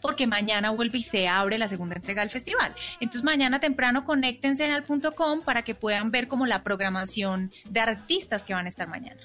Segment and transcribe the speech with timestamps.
[0.00, 2.74] porque mañana vuelve y se abre la segunda entrega del festival.
[3.00, 8.44] Entonces mañana temprano conéctense en al.com para que puedan ver como la programación de artistas
[8.44, 9.20] que van a estar mañana.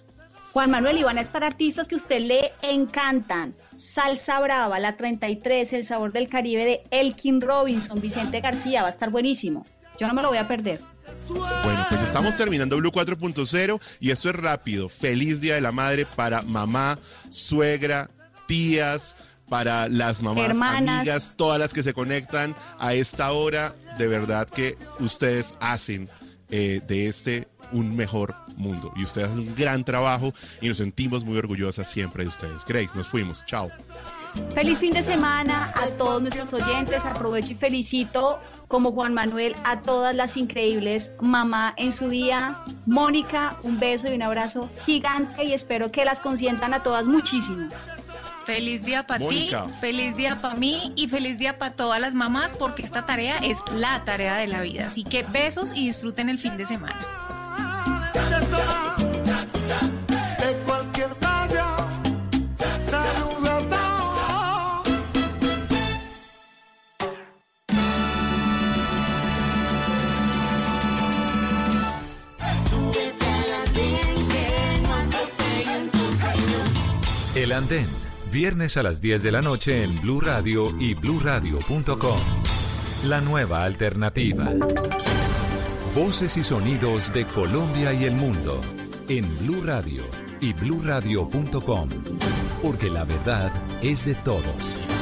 [0.54, 3.55] Juan Manuel, y van a estar artistas que a usted le encantan.
[3.78, 8.92] Salsa Brava, La 33, El Sabor del Caribe de Elkin Robinson, Vicente García, va a
[8.92, 9.66] estar buenísimo.
[10.00, 10.80] Yo no me lo voy a perder.
[11.28, 14.90] Bueno, pues estamos terminando Blue 4.0 y esto es rápido.
[14.90, 18.12] Feliz Día de la Madre para mamá, suegra,
[18.45, 19.18] tías,
[19.54, 23.76] para las mamás, amigas, todas las que se conectan a esta hora.
[23.99, 26.09] De verdad que ustedes hacen
[26.49, 28.91] eh, de este un mejor mundo.
[28.95, 32.66] Y ustedes hacen un gran trabajo y nos sentimos muy orgullosas siempre de ustedes.
[32.66, 33.45] Grace, nos fuimos.
[33.45, 33.70] Chao.
[34.55, 37.05] Feliz fin de semana a todos nuestros oyentes.
[37.05, 42.57] Aprovecho y felicito como Juan Manuel a todas las increíbles mamá en su día.
[42.88, 47.70] Mónica, un beso y un abrazo gigante y espero que las consientan a todas muchísimo.
[48.45, 52.51] Feliz día para ti, feliz día para mí y feliz día para todas las mamás
[52.53, 54.87] porque esta tarea es la tarea de la vida.
[54.87, 56.99] Así que besos y disfruten el fin de semana.
[77.36, 77.88] El Andén,
[78.34, 82.20] viernes a las 10 de la noche en Blue Radio y bluradio.com.
[83.06, 84.52] La nueva alternativa.
[85.94, 88.59] Voces y sonidos de Colombia y el mundo
[89.08, 90.03] en Blue Radio
[90.42, 91.90] y bluradio.com,
[92.64, 93.52] porque la verdad
[93.84, 94.93] es de todos.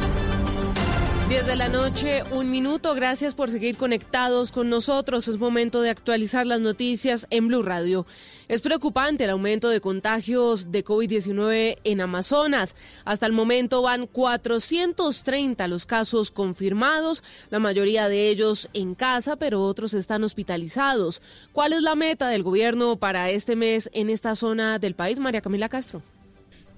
[1.32, 2.94] 10 de la noche, un minuto.
[2.94, 5.30] Gracias por seguir conectados con nosotros.
[5.30, 8.06] Es momento de actualizar las noticias en Blue Radio.
[8.50, 12.76] Es preocupante el aumento de contagios de COVID-19 en Amazonas.
[13.06, 19.64] Hasta el momento van 430 los casos confirmados, la mayoría de ellos en casa, pero
[19.64, 21.22] otros están hospitalizados.
[21.54, 25.40] ¿Cuál es la meta del gobierno para este mes en esta zona del país, María
[25.40, 26.02] Camila Castro?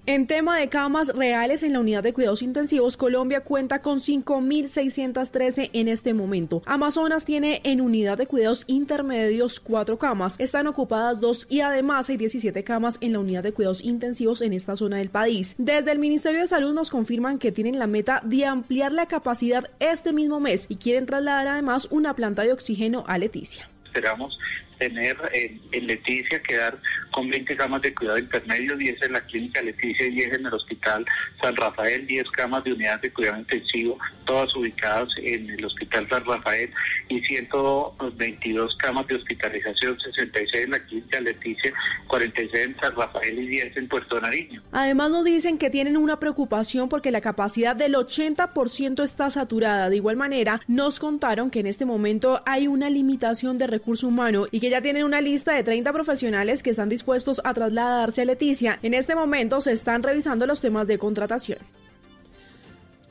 [0.05, 5.69] En tema de camas reales en la unidad de cuidados intensivos, Colombia cuenta con 5.613
[5.71, 6.61] en este momento.
[6.65, 12.17] Amazonas tiene en unidad de cuidados intermedios cuatro camas, están ocupadas dos y además hay
[12.17, 15.55] 17 camas en la unidad de cuidados intensivos en esta zona del país.
[15.57, 19.69] Desde el Ministerio de Salud nos confirman que tienen la meta de ampliar la capacidad
[19.79, 23.69] este mismo mes y quieren trasladar además una planta de oxígeno a Leticia.
[23.85, 24.37] Esperamos
[24.83, 26.77] tener en, Leticia, quedar
[27.11, 30.53] con 20 camas de cuidado intermedio, 10 en la clínica Leticia y 10 en el
[30.53, 31.05] hospital
[31.41, 36.25] San Rafael, 10 camas de unidad de cuidado intensivo, todas ubicadas en el hospital San
[36.25, 36.69] Rafael
[37.07, 41.73] y 122 camas de hospitalización, 66 en la clínica Leticia,
[42.07, 44.61] 46 en San Rafael y 10 en Puerto Nariño.
[44.71, 49.89] Además nos dicen que tienen una preocupación porque la capacidad del 80% está saturada.
[49.89, 54.45] De igual manera, nos contaron que en este momento hay una limitación de recurso humano
[54.51, 58.25] y que ya tienen una lista de 30 profesionales que están dispuestos a trasladarse a
[58.25, 58.79] Leticia.
[58.81, 61.59] En este momento se están revisando los temas de contratación.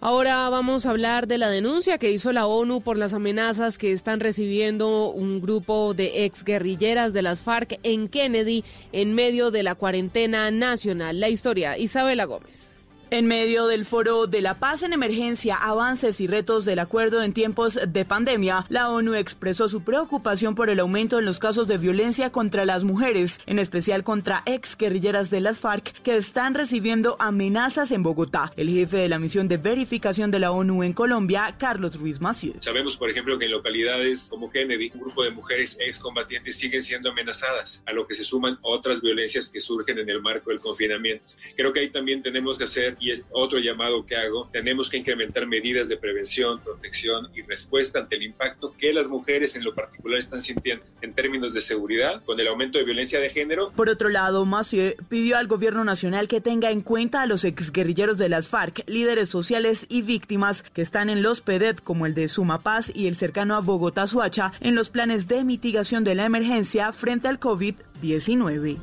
[0.00, 3.92] Ahora vamos a hablar de la denuncia que hizo la ONU por las amenazas que
[3.92, 9.76] están recibiendo un grupo de exguerrilleras de las FARC en Kennedy en medio de la
[9.76, 11.20] cuarentena nacional.
[11.20, 12.71] La historia, Isabela Gómez.
[13.12, 17.34] En medio del foro de la paz en emergencia, avances y retos del acuerdo en
[17.34, 21.76] tiempos de pandemia, la ONU expresó su preocupación por el aumento en los casos de
[21.76, 27.16] violencia contra las mujeres, en especial contra ex guerrilleras de las FARC que están recibiendo
[27.18, 28.50] amenazas en Bogotá.
[28.56, 32.54] El jefe de la misión de verificación de la ONU en Colombia, Carlos Ruiz Maciú.
[32.60, 37.10] Sabemos, por ejemplo, que en localidades como Kennedy, un grupo de mujeres excombatientes siguen siendo
[37.10, 41.24] amenazadas, a lo que se suman otras violencias que surgen en el marco del confinamiento.
[41.54, 44.96] Creo que ahí también tenemos que hacer y es otro llamado que hago, tenemos que
[44.96, 49.74] incrementar medidas de prevención, protección y respuesta ante el impacto que las mujeres en lo
[49.74, 53.72] particular están sintiendo en términos de seguridad con el aumento de violencia de género.
[53.72, 58.18] Por otro lado, Macieu pidió al gobierno nacional que tenga en cuenta a los exguerrilleros
[58.18, 62.28] de las FARC, líderes sociales y víctimas que están en los PEDET como el de
[62.28, 66.92] Sumapaz y el cercano a Bogotá, Suacha, en los planes de mitigación de la emergencia
[66.92, 68.78] frente al COVID-19.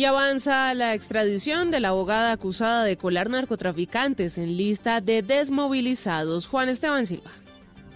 [0.00, 6.46] Y avanza la extradición de la abogada acusada de colar narcotraficantes en lista de desmovilizados.
[6.46, 7.30] Juan Esteban Silva.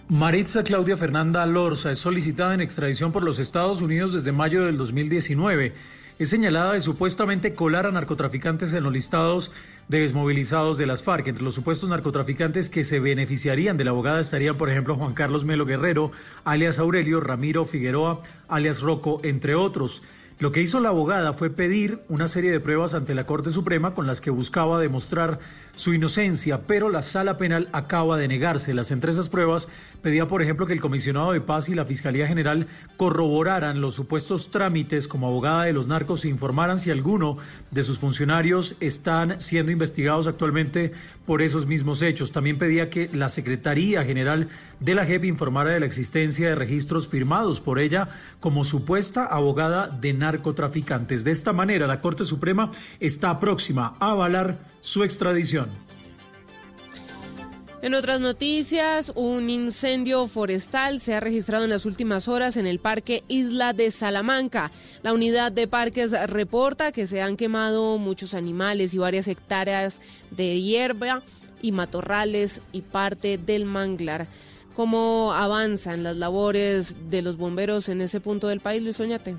[0.07, 4.77] Maritza Claudia Fernanda Lorza es solicitada en extradición por los Estados Unidos desde mayo del
[4.77, 5.73] 2019.
[6.19, 9.49] Es señalada de supuestamente colar a narcotraficantes en los listados
[9.87, 11.29] de desmovilizados de las FARC.
[11.29, 15.43] Entre los supuestos narcotraficantes que se beneficiarían de la abogada estarían, por ejemplo, Juan Carlos
[15.43, 16.11] Melo Guerrero,
[16.43, 20.03] alias Aurelio, Ramiro Figueroa, alias Rocco, entre otros.
[20.37, 23.93] Lo que hizo la abogada fue pedir una serie de pruebas ante la Corte Suprema
[23.93, 25.39] con las que buscaba demostrar
[25.77, 28.91] su inocencia, pero la sala penal acaba de negárselas.
[28.91, 29.69] Entre esas pruebas
[30.01, 32.67] pedía, por ejemplo, que el comisionado de paz y la Fiscalía General
[32.97, 37.37] corroboraran los supuestos trámites como abogada de los narcos e informaran si alguno
[37.71, 40.91] de sus funcionarios están siendo investigados actualmente
[41.25, 42.33] por esos mismos hechos.
[42.33, 44.49] También pedía que la Secretaría General
[44.81, 48.09] de la JEP informara de la existencia de registros firmados por ella
[48.45, 51.23] como supuesta abogada de narcotraficantes.
[51.23, 52.69] De esta manera, la Corte Suprema
[52.99, 55.67] está próxima a avalar su extradición.
[57.81, 62.77] En otras noticias, un incendio forestal se ha registrado en las últimas horas en el
[62.77, 64.71] Parque Isla de Salamanca.
[65.01, 70.61] La unidad de parques reporta que se han quemado muchos animales y varias hectáreas de
[70.61, 71.23] hierba
[71.63, 74.27] y matorrales y parte del manglar.
[74.75, 79.37] ¿Cómo avanzan las labores de los bomberos en ese punto del país, Luis Oñate?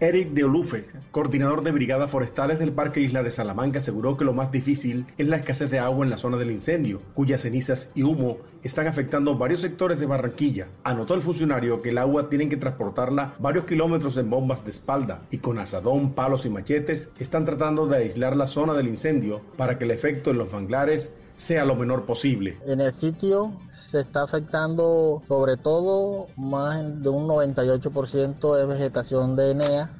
[0.00, 4.32] Eric de Olufe, coordinador de brigadas forestales del Parque Isla de Salamanca, aseguró que lo
[4.32, 8.04] más difícil es la escasez de agua en la zona del incendio, cuyas cenizas y
[8.04, 10.68] humo están afectando varios sectores de Barranquilla.
[10.82, 15.26] Anotó el funcionario que el agua tienen que transportarla varios kilómetros en bombas de espalda
[15.30, 19.78] y con asadón, palos y machetes están tratando de aislar la zona del incendio para
[19.78, 22.58] que el efecto en los manglares sea lo menor posible.
[22.66, 29.52] En el sitio se está afectando sobre todo más de un 98% de vegetación de
[29.52, 29.90] Enea.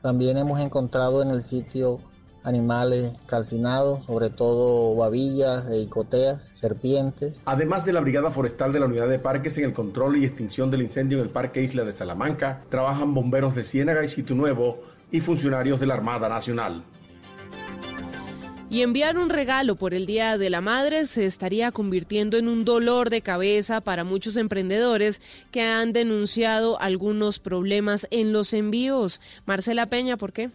[0.00, 2.00] También hemos encontrado en el sitio
[2.44, 7.40] animales calcinados, sobre todo babillas, e icoteas, serpientes.
[7.44, 10.70] Además de la Brigada Forestal de la Unidad de Parques en el control y extinción
[10.70, 14.78] del incendio en el Parque Isla de Salamanca, trabajan bomberos de Ciénaga y Sitio Nuevo
[15.10, 16.84] y funcionarios de la Armada Nacional.
[18.68, 22.64] Y enviar un regalo por el Día de la Madre se estaría convirtiendo en un
[22.64, 25.20] dolor de cabeza para muchos emprendedores
[25.52, 29.20] que han denunciado algunos problemas en los envíos.
[29.46, 30.50] Marcela Peña, ¿por qué?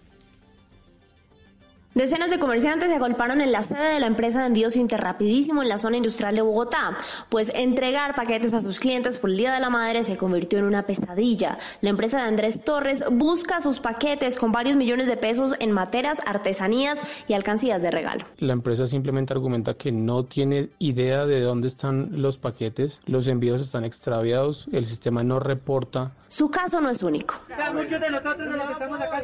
[1.93, 5.67] Decenas de comerciantes se agolparon en la sede de la empresa de envíos Interrapidísimo en
[5.67, 6.97] la zona industrial de Bogotá,
[7.27, 10.65] pues entregar paquetes a sus clientes por el Día de la Madre se convirtió en
[10.65, 11.57] una pesadilla.
[11.81, 16.19] La empresa de Andrés Torres busca sus paquetes con varios millones de pesos en materas,
[16.25, 16.97] artesanías
[17.27, 18.23] y alcancías de regalo.
[18.37, 23.59] La empresa simplemente argumenta que no tiene idea de dónde están los paquetes, los envíos
[23.59, 26.13] están extraviados, el sistema no reporta.
[26.29, 27.35] Su caso no es único.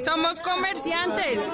[0.02, 1.54] Somos comerciantes.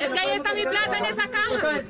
[0.00, 1.82] Es que ahí está mi plata en esa caja.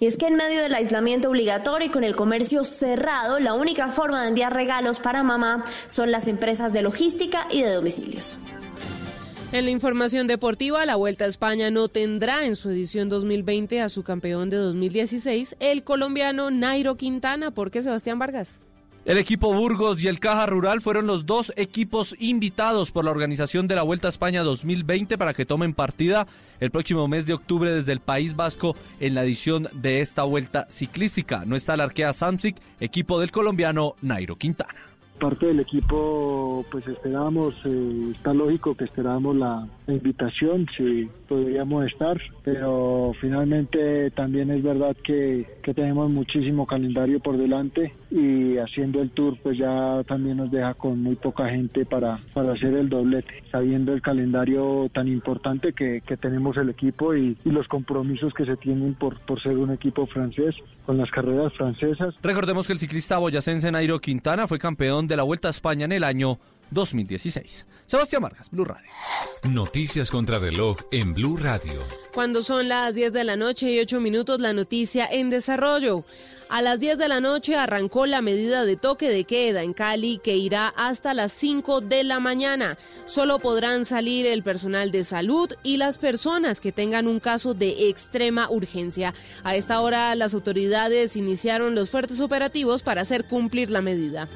[0.00, 3.88] Y es que en medio del aislamiento obligatorio y con el comercio cerrado, la única
[3.88, 8.38] forma de enviar regalos para mamá son las empresas de logística y de domicilios.
[9.52, 13.88] En la información deportiva, la Vuelta a España no tendrá en su edición 2020 a
[13.88, 17.50] su campeón de 2016, el colombiano Nairo Quintana.
[17.50, 18.56] ¿Por qué Sebastián Vargas?
[19.10, 23.66] El equipo Burgos y el Caja Rural fueron los dos equipos invitados por la organización
[23.66, 26.28] de la Vuelta a España 2020 para que tomen partida
[26.60, 30.68] el próximo mes de octubre desde el País Vasco en la edición de esta vuelta
[30.70, 31.44] ciclística.
[31.44, 34.89] No está el Arquea Samsic, equipo del colombiano Nairo Quintana
[35.20, 42.16] parte del equipo pues esperábamos, eh, está lógico que esperábamos la, invitación, si podríamos estar,
[42.44, 49.10] pero finalmente también es verdad que, que tenemos muchísimo calendario por delante y haciendo el
[49.10, 53.42] tour pues ya también nos deja con muy poca gente para, para hacer el doblete,
[53.50, 58.44] sabiendo el calendario tan importante que, que tenemos el equipo y, y, los compromisos que
[58.44, 60.54] se tienen por, por ser un equipo francés
[60.86, 62.14] con las carreras francesas.
[62.22, 65.92] Recordemos que el ciclista boyacense Nairo Quintana fue campeón de la Vuelta a España en
[65.92, 66.38] el año
[66.70, 67.66] 2016.
[67.84, 68.88] Sebastián Vargas, Blue Radio.
[69.42, 71.82] Noticias contra reloj en Blue Radio.
[72.14, 76.04] Cuando son las 10 de la noche y 8 minutos, la noticia en desarrollo.
[76.50, 80.20] A las 10 de la noche arrancó la medida de toque de queda en Cali
[80.22, 82.78] que irá hasta las 5 de la mañana.
[83.06, 87.88] Solo podrán salir el personal de salud y las personas que tengan un caso de
[87.88, 89.14] extrema urgencia.
[89.42, 94.28] A esta hora las autoridades iniciaron los fuertes operativos para hacer cumplir la medida.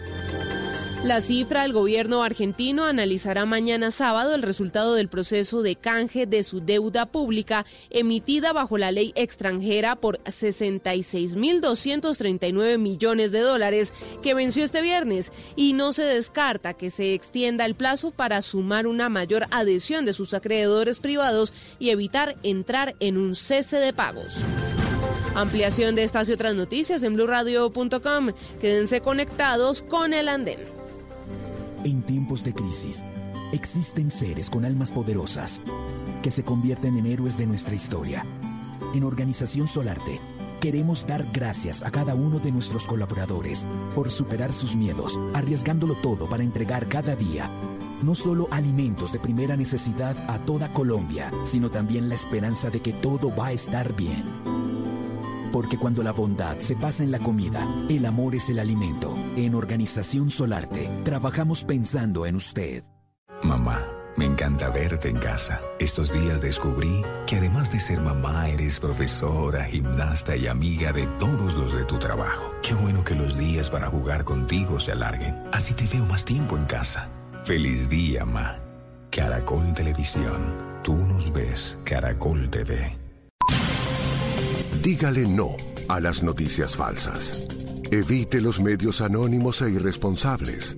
[1.05, 6.43] La cifra, el gobierno argentino analizará mañana sábado el resultado del proceso de canje de
[6.43, 13.93] su deuda pública emitida bajo la ley extranjera por 66.239 millones de dólares
[14.23, 18.87] que venció este viernes y no se descarta que se extienda el plazo para sumar
[18.87, 24.37] una mayor adhesión de sus acreedores privados y evitar entrar en un cese de pagos.
[25.35, 28.33] Ampliación de estas y otras noticias en blurradio.com.
[28.59, 30.74] Quédense conectados con el andén.
[31.85, 33.05] En tiempos de crisis,
[33.53, 35.61] existen seres con almas poderosas
[36.23, 38.25] que se convierten en héroes de nuestra historia.
[38.95, 40.19] En Organización Solarte,
[40.61, 46.27] queremos dar gracias a cada uno de nuestros colaboradores por superar sus miedos, arriesgándolo todo
[46.27, 47.51] para entregar cada día
[48.03, 52.93] no solo alimentos de primera necesidad a toda Colombia, sino también la esperanza de que
[52.93, 54.25] todo va a estar bien.
[55.55, 59.15] Porque cuando la bondad se pasa en la comida, el amor es el alimento.
[59.37, 62.83] En Organización Solarte, trabajamos pensando en usted.
[63.45, 63.81] Mamá,
[64.17, 65.61] me encanta verte en casa.
[65.79, 71.55] Estos días descubrí que además de ser mamá, eres profesora, gimnasta y amiga de todos
[71.55, 72.53] los de tu trabajo.
[72.61, 75.41] Qué bueno que los días para jugar contigo se alarguen.
[75.53, 77.09] Así te veo más tiempo en casa.
[77.45, 78.59] Feliz día, mamá.
[79.09, 80.81] Caracol Televisión.
[80.83, 83.04] Tú nos ves, Caracol TV.
[84.85, 85.57] Dígale no
[85.89, 87.49] a las noticias falsas.
[87.91, 90.77] Evite los medios anónimos e irresponsables.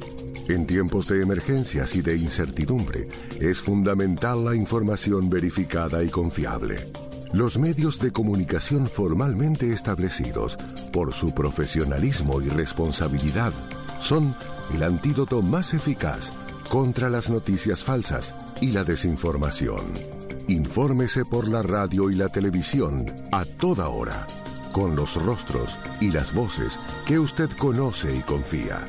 [0.49, 3.09] En tiempos de emergencias y de incertidumbre,
[3.41, 6.89] es fundamental la información verificada y confiable.
[7.33, 10.57] Los medios de comunicación formalmente establecidos,
[10.93, 13.53] por su profesionalismo y responsabilidad,
[14.01, 14.37] son
[14.73, 16.33] el antídoto más eficaz
[16.71, 20.15] contra las noticias falsas y la desinformación.
[20.49, 24.26] Infórmese por la radio y la televisión a toda hora,
[24.71, 28.87] con los rostros y las voces que usted conoce y confía.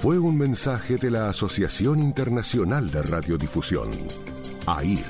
[0.00, 3.90] Fue un mensaje de la Asociación Internacional de Radiodifusión,
[4.66, 5.04] AIR.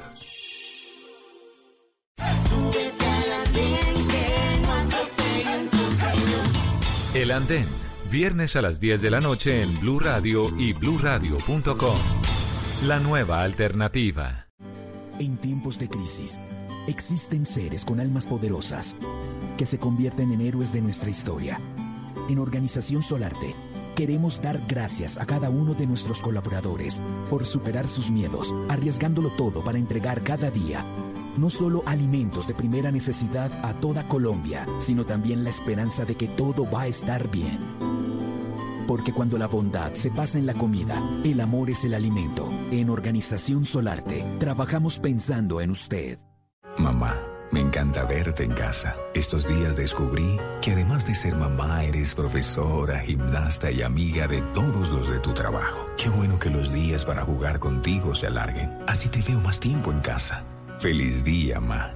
[7.15, 7.67] El Andén,
[8.11, 11.99] viernes a las 10 de la noche en Blue Radio y bluradio.com.
[12.83, 14.46] La nueva alternativa.
[15.19, 16.39] En tiempos de crisis,
[16.87, 18.97] existen seres con almas poderosas
[19.57, 21.59] que se convierten en héroes de nuestra historia.
[22.29, 23.55] En Organización Solarte,
[23.95, 29.65] queremos dar gracias a cada uno de nuestros colaboradores por superar sus miedos, arriesgándolo todo
[29.65, 30.85] para entregar cada día
[31.39, 36.29] no solo alimentos de primera necesidad a toda Colombia, sino también la esperanza de que
[36.29, 37.96] todo va a estar bien.
[38.87, 42.49] Porque cuando la bondad se pasa en la comida, el amor es el alimento.
[42.71, 46.19] En Organización Solarte, trabajamos pensando en usted.
[46.79, 47.17] Mamá,
[47.51, 48.97] me encanta verte en casa.
[49.15, 54.91] Estos días descubrí que además de ser mamá, eres profesora, gimnasta y amiga de todos
[54.91, 55.87] los de tu trabajo.
[55.97, 58.71] Qué bueno que los días para jugar contigo se alarguen.
[58.87, 60.45] Así te veo más tiempo en casa.
[60.79, 61.95] Feliz día, ma.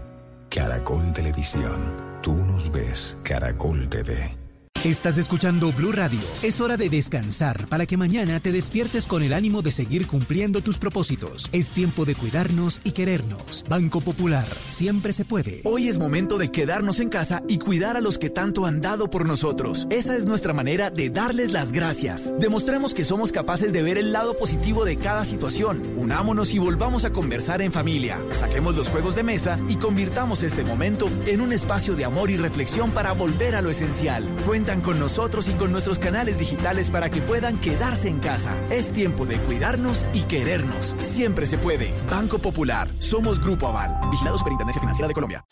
[0.48, 1.94] Caracol Televisión.
[2.22, 4.39] Tú nos ves, Caracol TV.
[4.84, 6.18] Estás escuchando Blue Radio.
[6.42, 10.62] Es hora de descansar para que mañana te despiertes con el ánimo de seguir cumpliendo
[10.62, 11.50] tus propósitos.
[11.52, 13.62] Es tiempo de cuidarnos y querernos.
[13.68, 15.60] Banco Popular, siempre se puede.
[15.64, 19.10] Hoy es momento de quedarnos en casa y cuidar a los que tanto han dado
[19.10, 19.86] por nosotros.
[19.90, 22.32] Esa es nuestra manera de darles las gracias.
[22.38, 25.92] Demostremos que somos capaces de ver el lado positivo de cada situación.
[25.98, 28.24] Unámonos y volvamos a conversar en familia.
[28.32, 32.38] Saquemos los juegos de mesa y convirtamos este momento en un espacio de amor y
[32.38, 34.26] reflexión para volver a lo esencial.
[34.46, 38.56] Cuenta con nosotros y con nuestros canales digitales para que puedan quedarse en casa.
[38.70, 40.94] Es tiempo de cuidarnos y querernos.
[41.00, 41.92] Siempre se puede.
[42.08, 42.88] Banco Popular.
[43.00, 44.08] Somos Grupo Aval.
[44.12, 45.44] Vigilado Superintendencia Financiera de Colombia.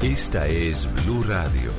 [0.00, 1.72] Esta es Blue Radio.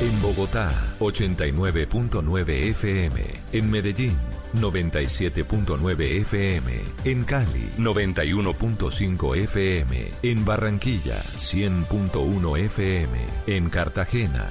[0.00, 3.22] En Bogotá, 89.9 FM.
[3.52, 4.29] En Medellín.
[4.54, 6.72] 97.9 FM,
[7.04, 14.50] en Cali 91.5 FM, en Barranquilla 100.1 FM, en Cartagena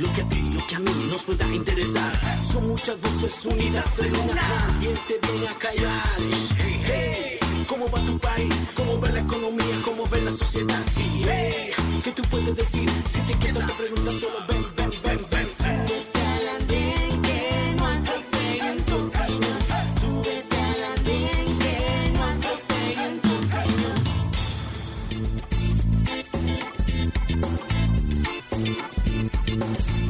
[0.00, 2.12] Lo que a ti, lo que a mí nos pueda interesar.
[2.44, 4.68] Son muchas voces unidas en una.
[4.80, 6.18] ¿Quién te a callar?
[6.86, 7.29] Hey,
[7.70, 8.68] ¿Cómo va tu país?
[8.74, 9.80] ¿Cómo ve la economía?
[9.84, 10.82] ¿Cómo ver la sociedad?
[12.02, 12.90] ¿Qué tú puedes decir?
[13.08, 15.46] Si te quedas, te pregunta solo: ven, ven, ven, ven.
[15.56, 19.46] Sube cala, ven, que no atropellan tu carne.
[20.00, 21.20] Sube cala, que
[22.12, 23.90] no atropellan tu carne.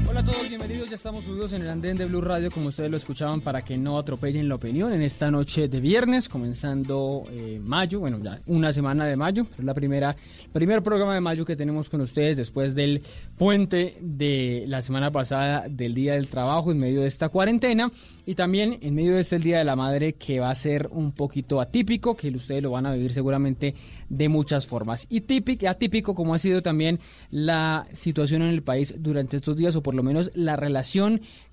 [0.08, 0.79] Hola a todos, bienvenidos.
[0.90, 0.94] Opinión.
[0.94, 3.96] Estamos subidos en el andén de Blue Radio, como ustedes lo escuchaban, para que no
[3.96, 9.06] atropellen la opinión en esta noche de viernes, comenzando eh, mayo, bueno, ya una semana
[9.06, 10.16] de mayo, es la primera,
[10.52, 13.02] primer programa de mayo que tenemos con ustedes después del
[13.38, 17.92] puente de la semana pasada del Día del Trabajo en medio de esta cuarentena
[18.26, 21.12] y también en medio de este Día de la Madre que va a ser un
[21.12, 23.74] poquito atípico, que ustedes lo van a vivir seguramente
[24.08, 25.06] de muchas formas.
[25.08, 26.98] Y típico, atípico como ha sido también
[27.30, 30.79] la situación en el país durante estos días, o por lo menos la relación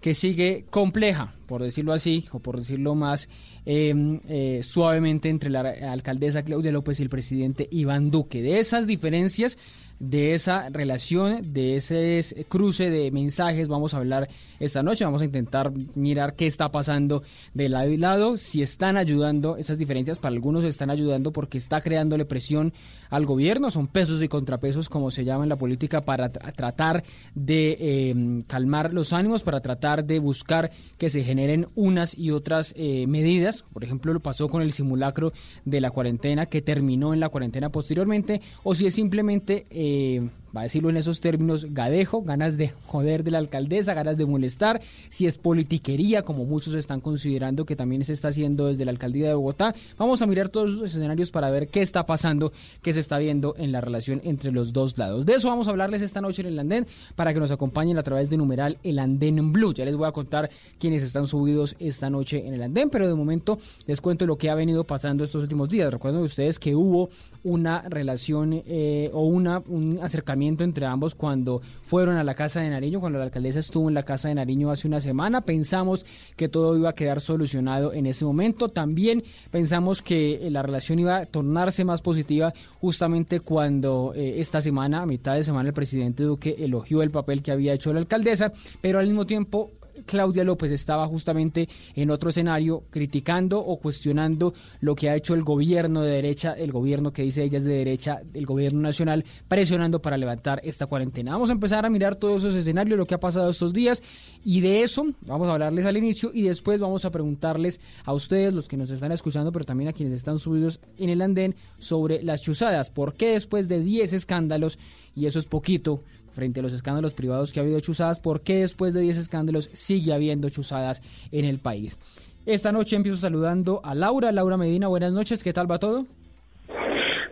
[0.02, 3.30] que sigue compleja, por decirlo así, o por decirlo más
[3.66, 8.42] em, eh, suavemente, entre la alcaldesa Claudia López y el presidente Iván Duque.
[8.42, 9.58] De esas diferencias
[10.00, 13.68] de esa relación, de ese cruce de mensajes.
[13.68, 17.24] Vamos a hablar esta noche, vamos a intentar mirar qué está pasando
[17.54, 21.82] de lado y lado, si están ayudando esas diferencias, para algunos están ayudando porque está
[21.82, 22.74] creándole presión
[23.10, 27.04] al gobierno, son pesos y contrapesos como se llama en la política para tratar
[27.36, 32.74] de em, calmar los ánimos, para tratar de buscar que se generen unas y otras
[32.78, 35.34] eh, medidas, por ejemplo lo pasó con el simulacro
[35.66, 39.66] de la cuarentena que terminó en la cuarentena posteriormente, o si es simplemente...
[39.70, 43.94] Eh, eh, va a decirlo en esos términos, gadejo, ganas de joder de la alcaldesa,
[43.94, 48.68] ganas de molestar, si es politiquería, como muchos están considerando que también se está haciendo
[48.68, 49.76] desde la alcaldía de Bogotá.
[49.98, 52.52] Vamos a mirar todos esos escenarios para ver qué está pasando,
[52.82, 55.26] qué se está viendo en la relación entre los dos lados.
[55.26, 58.04] De eso vamos a hablarles esta noche en el andén para que nos acompañen a
[58.04, 59.74] través de numeral el andén blue.
[59.74, 60.50] Ya les voy a contar
[60.80, 64.50] quiénes están subidos esta noche en el andén, pero de momento les cuento lo que
[64.50, 65.92] ha venido pasando estos últimos días.
[65.92, 67.10] Recuerden ustedes que hubo
[67.44, 72.70] una relación eh, o una, un acercamiento entre ambos cuando fueron a la Casa de
[72.70, 75.42] Nariño, cuando la alcaldesa estuvo en la Casa de Nariño hace una semana.
[75.42, 78.70] Pensamos que todo iba a quedar solucionado en ese momento.
[78.70, 84.62] También pensamos que eh, la relación iba a tornarse más positiva justamente cuando eh, esta
[84.62, 88.00] semana, a mitad de semana, el presidente Duque elogió el papel que había hecho la
[88.00, 89.72] alcaldesa, pero al mismo tiempo
[90.06, 95.44] Claudia López estaba justamente en otro escenario criticando o cuestionando lo que ha hecho el
[95.44, 100.02] gobierno de derecha, el gobierno que dice ella es de derecha, el gobierno nacional, presionando
[100.02, 101.32] para levantar esta cuarentena.
[101.32, 104.02] Vamos a empezar a mirar todos esos escenarios, lo que ha pasado estos días
[104.44, 108.54] y de eso vamos a hablarles al inicio y después vamos a preguntarles a ustedes,
[108.54, 112.24] los que nos están escuchando, pero también a quienes están subidos en el andén, sobre
[112.24, 112.90] las chuzadas.
[112.90, 114.80] ¿Por qué después de 10 escándalos,
[115.16, 116.04] y eso es poquito,
[116.38, 119.66] frente a los escándalos privados que ha habido chuzadas, ¿por qué después de 10 escándalos
[119.74, 121.98] sigue habiendo chuzadas en el país?
[122.46, 124.32] Esta noche empiezo saludando a Laura.
[124.32, 126.06] Laura Medina, buenas noches, ¿qué tal va todo?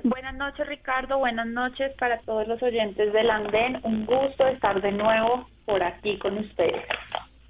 [0.04, 3.80] Buenas noches Ricardo, buenas noches para todos los oyentes del Andén.
[3.84, 6.84] Un gusto estar de nuevo por aquí con ustedes.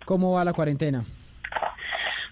[0.05, 1.05] ¿Cómo va la cuarentena?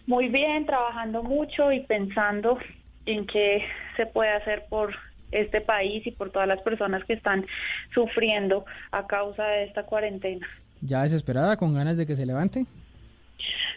[0.06, 2.58] Muy bien, trabajando mucho y pensando
[3.06, 3.64] en qué
[3.96, 4.94] se puede hacer por
[5.34, 7.46] este país y por todas las personas que están
[7.94, 10.48] sufriendo a causa de esta cuarentena.
[10.82, 12.66] ¿Ya desesperada, con ganas de que se levante?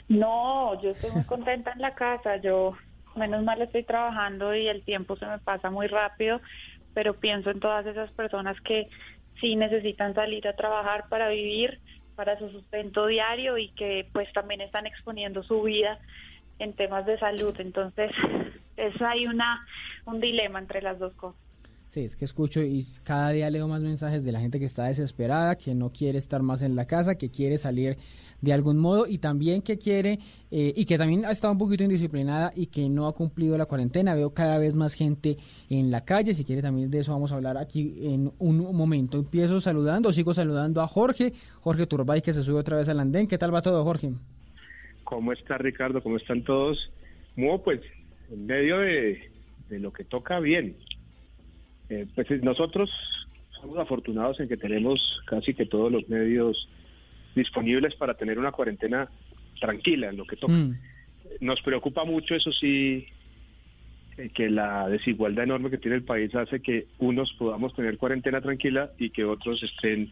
[0.09, 2.37] No, yo estoy muy contenta en la casa.
[2.37, 2.77] Yo,
[3.14, 6.40] menos mal, estoy trabajando y el tiempo se me pasa muy rápido,
[6.95, 8.88] pero pienso en todas esas personas que
[9.40, 11.81] sí necesitan salir a trabajar para vivir,
[12.14, 15.99] para su sustento diario y que pues también están exponiendo su vida
[16.59, 17.55] en temas de salud.
[17.59, 18.11] Entonces,
[18.77, 19.66] es hay una
[20.07, 21.45] un dilema entre las dos cosas.
[21.96, 25.56] Es que escucho y cada día leo más mensajes de la gente que está desesperada,
[25.56, 27.96] que no quiere estar más en la casa, que quiere salir
[28.42, 30.18] de algún modo y también que quiere
[30.50, 33.64] eh, y que también ha estado un poquito indisciplinada y que no ha cumplido la
[33.64, 34.14] cuarentena.
[34.14, 35.38] Veo cada vez más gente
[35.70, 36.35] en la calle.
[36.35, 39.16] Si quiere también de eso vamos a hablar aquí en un momento.
[39.16, 41.32] Empiezo saludando, sigo saludando a Jorge,
[41.62, 43.26] Jorge Turbay que se sube otra vez al andén.
[43.26, 44.12] ¿Qué tal va todo, Jorge?
[45.04, 46.02] ¿Cómo está Ricardo?
[46.02, 46.92] ¿Cómo están todos?
[47.37, 47.80] Bueno, pues
[48.30, 49.30] en medio de
[49.70, 50.76] lo que toca bien
[51.88, 52.90] eh, pues nosotros
[53.61, 56.68] somos afortunados en que tenemos casi que todos los medios
[57.35, 59.09] disponibles para tener una cuarentena
[59.61, 60.53] tranquila en lo que toca.
[60.53, 60.79] Mm.
[61.40, 63.07] Nos preocupa mucho, eso sí,
[64.16, 68.40] eh, que la desigualdad enorme que tiene el país hace que unos podamos tener cuarentena
[68.40, 70.11] tranquila y que otros estén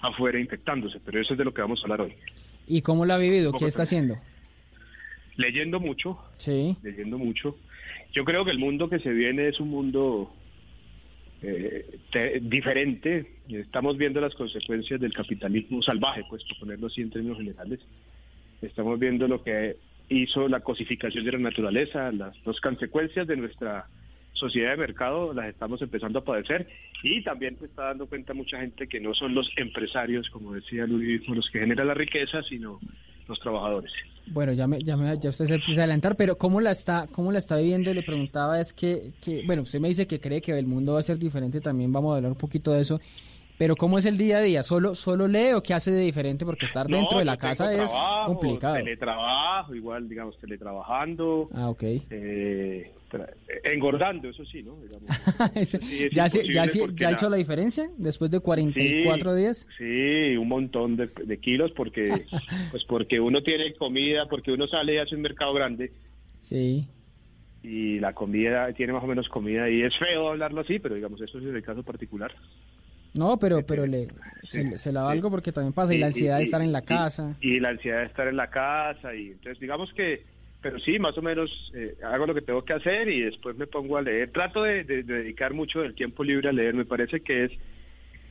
[0.00, 2.14] afuera infectándose, pero eso es de lo que vamos a hablar hoy.
[2.66, 3.52] ¿Y cómo lo ha vivido?
[3.52, 4.16] ¿Qué está haciendo?
[5.36, 6.18] Leyendo mucho.
[6.38, 6.76] Sí.
[6.82, 7.56] Leyendo mucho.
[8.12, 10.32] Yo creo que el mundo que se viene es un mundo
[11.42, 13.26] eh, diferente.
[13.48, 17.80] Estamos viendo las consecuencias del capitalismo salvaje, pues, por ponerlo así en términos generales.
[18.60, 19.76] Estamos viendo lo que
[20.08, 23.86] hizo la cosificación de la naturaleza, las, las consecuencias de nuestra
[24.32, 26.66] sociedad de mercado las estamos empezando a padecer
[27.02, 30.86] y también se está dando cuenta mucha gente que no son los empresarios, como decía
[30.86, 32.80] Luis, los que generan la riqueza, sino
[33.28, 33.92] los trabajadores.
[34.26, 37.32] Bueno, ya, me, ya, ya usted se empieza a adelantar, pero ¿cómo la está cómo
[37.32, 37.92] la está viviendo?
[37.92, 41.00] Le preguntaba, es que, que, bueno, usted me dice que cree que el mundo va
[41.00, 43.00] a ser diferente, también vamos a hablar un poquito de eso.
[43.58, 44.62] Pero ¿cómo es el día a día?
[44.62, 46.44] ¿Solo, solo lee o qué hace de diferente?
[46.44, 47.90] Porque estar dentro de la casa es
[48.26, 48.76] complicado.
[48.76, 51.48] Teletrabajo, igual, digamos, teletrabajando.
[51.54, 51.82] Ah, ok.
[51.82, 52.90] Eh,
[53.64, 54.76] engordando, eso sí, ¿no?
[56.12, 59.66] ¿Ya, ya, ya ha hecho la diferencia después de 44 días?
[59.76, 62.24] Sí, un montón de, de kilos porque,
[62.70, 65.92] pues porque uno tiene comida, porque uno sale y hace un mercado grande.
[66.42, 66.88] Sí
[67.62, 71.20] y la comida tiene más o menos comida y es feo hablarlo así, pero digamos
[71.20, 72.34] eso es el caso particular.
[73.14, 74.08] No, pero pero le
[74.42, 77.36] se, la valgo porque también pasa y, la ansiedad de estar en la casa.
[77.40, 80.24] Y, la ansiedad de estar en la casa y entonces digamos que
[80.62, 83.66] pero sí, más o menos eh, hago lo que tengo que hacer y después me
[83.66, 84.30] pongo a leer.
[84.30, 86.72] Trato de, dedicar mucho del tiempo libre a leer.
[86.72, 87.52] Me parece que es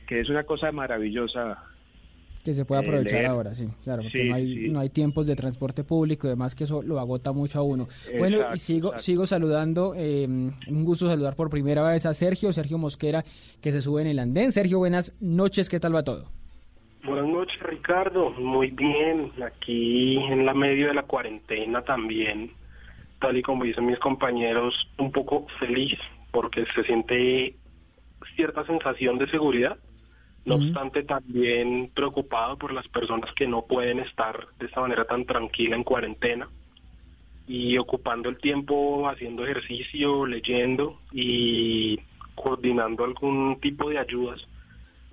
[0.06, 1.62] que es una cosa maravillosa
[2.44, 5.36] que se puede eh, aprovechar ahora, sí, claro, porque no, hay, no hay tiempos de
[5.36, 7.88] transporte público y demás que eso lo agota mucho a uno.
[8.18, 12.78] bueno, y sigo, sigo saludando, eh, un gusto saludar por primera vez a Sergio, Sergio
[12.78, 13.24] Mosquera,
[13.60, 14.52] que se sube en el andén.
[14.52, 16.26] Sergio, buenas noches, ¿qué tal va todo?
[17.04, 18.30] Buenas noches, Ricardo.
[18.30, 22.52] Muy bien, aquí en la medio de la cuarentena también,
[23.20, 25.98] tal y como dicen mis compañeros, un poco feliz
[26.32, 27.54] porque se siente
[28.34, 29.76] cierta sensación de seguridad
[30.44, 35.24] no obstante, también preocupado por las personas que no pueden estar de esta manera tan
[35.24, 36.48] tranquila en cuarentena
[37.46, 42.00] y ocupando el tiempo haciendo ejercicio, leyendo y
[42.34, 44.40] coordinando algún tipo de ayudas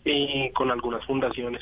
[0.05, 1.61] eh, con algunas fundaciones.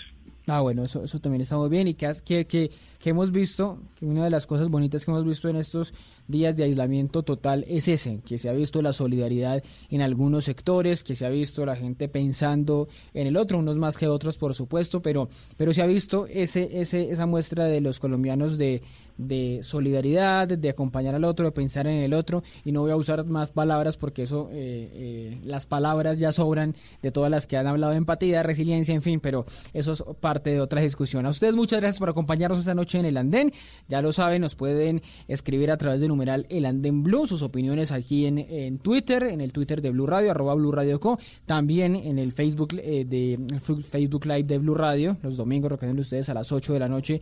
[0.49, 1.89] Ah, bueno, eso, eso también está muy bien.
[1.89, 5.25] Y que, que, que, que hemos visto, que una de las cosas bonitas que hemos
[5.25, 5.93] visto en estos
[6.29, 11.03] días de aislamiento total es ese, que se ha visto la solidaridad en algunos sectores,
[11.03, 14.53] que se ha visto la gente pensando en el otro, unos más que otros por
[14.53, 18.81] supuesto, pero, pero se ha visto ese, ese, esa muestra de los colombianos de,
[19.17, 22.95] de solidaridad, de acompañar al otro, de pensar en el otro, y no voy a
[22.95, 27.58] usar más palabras porque eso, eh, eh, las palabras ya sobran de todas las que
[27.58, 31.25] han hablado de empatía, resiliencia, en fin, pero eso es parte de otra discusión.
[31.25, 33.51] A ustedes muchas gracias por acompañarnos esta noche en el andén,
[33.88, 37.91] ya lo saben, nos pueden escribir a través del numeral El Andén Blue, sus opiniones
[37.91, 41.95] aquí en, en Twitter, en el Twitter de Blue Radio, arroba Blue Radio Co, también
[41.95, 43.39] en el Facebook eh, de
[43.84, 47.21] Facebook Live de Blue Radio, los domingos, recuerden ustedes a las 8 de la noche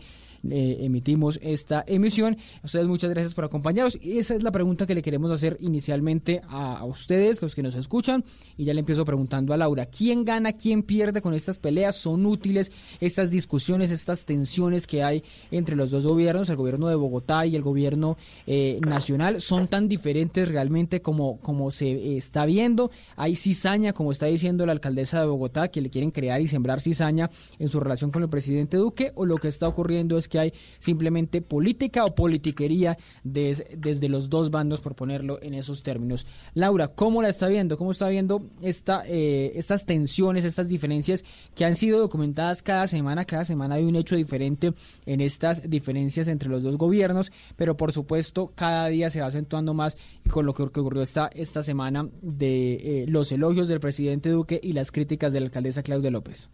[0.52, 2.38] eh, emitimos esta emisión.
[2.62, 3.98] A ustedes muchas gracias por acompañarnos.
[4.02, 7.76] Y esa es la pregunta que le queremos hacer inicialmente a, ustedes, los que nos
[7.76, 8.24] escuchan.
[8.58, 11.96] Y ya le empiezo preguntando a Laura, ¿quién gana, quién pierde con estas peleas?
[11.96, 16.96] ¿Son útiles estas discusiones, estas tensiones que hay entre los dos gobiernos, el gobierno de
[16.96, 19.42] Bogotá y el gobierno eh, nacional?
[19.42, 22.92] ¿Son tan diferentes realmente como, como se eh, está viendo?
[23.16, 26.82] Hay cizaña, como está diciendo la alcaldesa de Bogotá, que le quieren crear y sembrar
[26.82, 27.30] cizaña
[27.60, 30.54] en su relación con el presidente Duque, o lo que está ocurriendo es que hay
[30.80, 36.26] simplemente política o politiquería desde los dos bandos, por ponerlo en esos términos.
[36.54, 37.78] Laura, ¿cómo la está viendo?
[37.78, 41.24] ¿Cómo está viendo esta, eh, estas tensiones, estas diferencias
[41.56, 43.26] que han sido documentadas cada semana?
[43.26, 44.74] Cada semana hay un hecho diferente
[45.06, 49.74] en estas diferencias entre los dos gobiernos, pero por supuesto cada día se va acentuando
[49.74, 49.98] más
[50.30, 54.74] con lo que ocurrió esta, esta semana de eh, los elogios del presidente Duque y
[54.74, 56.50] las críticas de la alcaldesa Claudia López.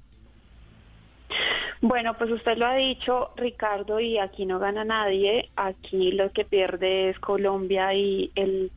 [1.81, 5.49] Bueno, pues usted lo ha dicho, Ricardo, y aquí no gana nadie.
[5.55, 8.71] Aquí lo que pierde es Colombia y el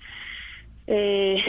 [0.87, 1.43] eh,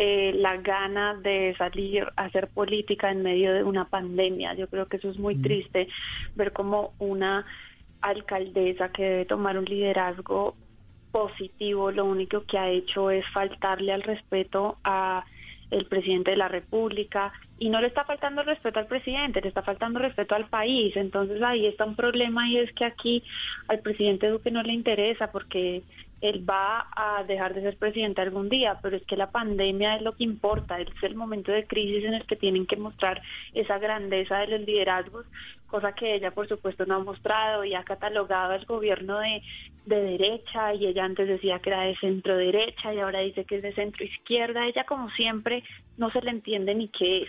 [0.00, 4.54] eh, la gana de salir a hacer política en medio de una pandemia.
[4.54, 5.42] Yo creo que eso es muy mm.
[5.42, 5.88] triste
[6.36, 7.44] ver como una
[8.00, 10.54] alcaldesa que debe tomar un liderazgo
[11.10, 15.24] positivo, lo único que ha hecho es faltarle al respeto a
[15.72, 19.62] el presidente de la República y no le está faltando respeto al presidente, le está
[19.62, 20.96] faltando respeto al país.
[20.96, 23.22] Entonces ahí está un problema y es que aquí
[23.66, 25.82] al presidente Duque no le interesa porque
[26.20, 30.02] él va a dejar de ser presidente algún día, pero es que la pandemia es
[30.02, 33.22] lo que importa, es el momento de crisis en el que tienen que mostrar
[33.54, 35.26] esa grandeza de los liderazgos,
[35.68, 39.42] cosa que ella por supuesto no ha mostrado y ha catalogado al gobierno de,
[39.86, 43.56] de derecha y ella antes decía que era de centro derecha y ahora dice que
[43.56, 45.62] es de centro izquierda, ella como siempre
[45.96, 47.28] no se le entiende ni qué es.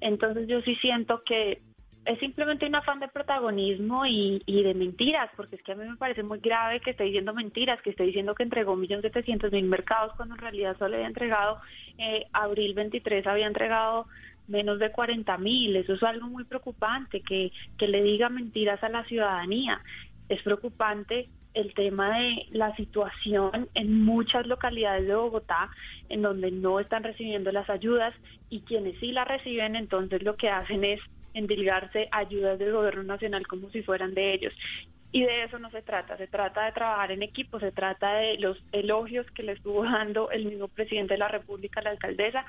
[0.00, 1.60] Entonces yo sí siento que
[2.06, 5.96] es simplemente un afán de protagonismo y, de mentiras, porque es que a mí me
[5.96, 10.36] parece muy grave que esté diciendo mentiras, que esté diciendo que entregó 1.700.000 mercados cuando
[10.36, 11.58] en realidad solo había entregado,
[11.98, 14.06] eh, abril 23 había entregado
[14.46, 15.76] menos de 40.000.
[15.76, 19.80] Eso es algo muy preocupante, que, que le diga mentiras a la ciudadanía.
[20.28, 25.70] Es preocupante el tema de la situación en muchas localidades de Bogotá
[26.08, 28.14] en donde no están recibiendo las ayudas
[28.50, 31.00] y quienes sí las reciben entonces lo que hacen es
[31.36, 34.52] endilgarse ayudas del gobierno nacional como si fueran de ellos.
[35.12, 38.38] Y de eso no se trata, se trata de trabajar en equipo, se trata de
[38.38, 42.44] los elogios que le estuvo dando el mismo presidente de la República, la alcaldesa,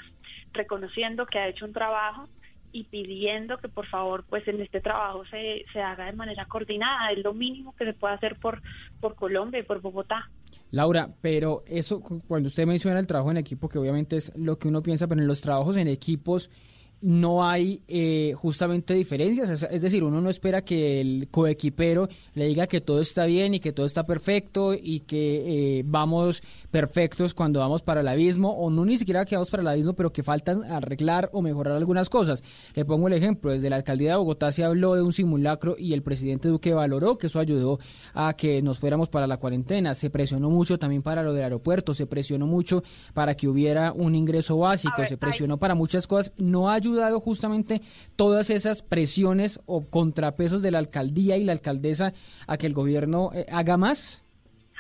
[0.54, 2.28] reconociendo que ha hecho un trabajo
[2.74, 7.12] y pidiendo que por favor pues en este trabajo se, se haga de manera coordinada.
[7.12, 8.62] Es lo mínimo que se puede hacer por,
[9.00, 10.30] por Colombia y por Bogotá.
[10.72, 14.68] Laura, pero eso cuando usted menciona el trabajo en equipo, que obviamente es lo que
[14.68, 16.52] uno piensa, pero en los trabajos en equipos
[17.02, 22.66] no hay eh, justamente diferencias, es, decir, uno no espera que el coequipero le diga
[22.66, 27.60] que todo está bien y que todo está perfecto y que eh, vamos perfectos cuando
[27.60, 30.24] vamos para el abismo, o no ni siquiera que vamos para el abismo, pero que
[30.24, 32.44] faltan arreglar o mejorar algunas cosas.
[32.74, 35.94] Le pongo el ejemplo, desde la alcaldía de Bogotá se habló de un simulacro y
[35.94, 37.80] el presidente Duque valoró que eso ayudó
[38.16, 41.94] a que nos fuéramos para la cuarentena, se presionó mucho también para lo del aeropuerto,
[41.94, 42.84] se presionó mucho
[43.14, 47.82] para que hubiera un ingreso básico, se presionó para muchas cosas, no hay ayudado justamente
[48.16, 52.14] todas esas presiones o contrapesos de la alcaldía y la alcaldesa
[52.48, 54.24] a que el gobierno eh, haga más?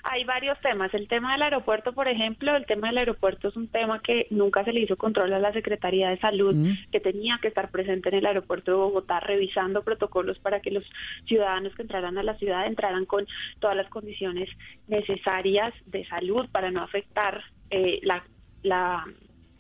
[0.09, 0.93] Hay varios temas.
[0.93, 4.63] El tema del aeropuerto, por ejemplo, el tema del aeropuerto es un tema que nunca
[4.63, 6.91] se le hizo control a la Secretaría de Salud, mm.
[6.93, 10.85] que tenía que estar presente en el aeropuerto de Bogotá revisando protocolos para que los
[11.25, 13.27] ciudadanos que entraran a la ciudad entraran con
[13.59, 14.49] todas las condiciones
[14.87, 18.23] necesarias de salud para no afectar eh, la,
[18.63, 19.03] la,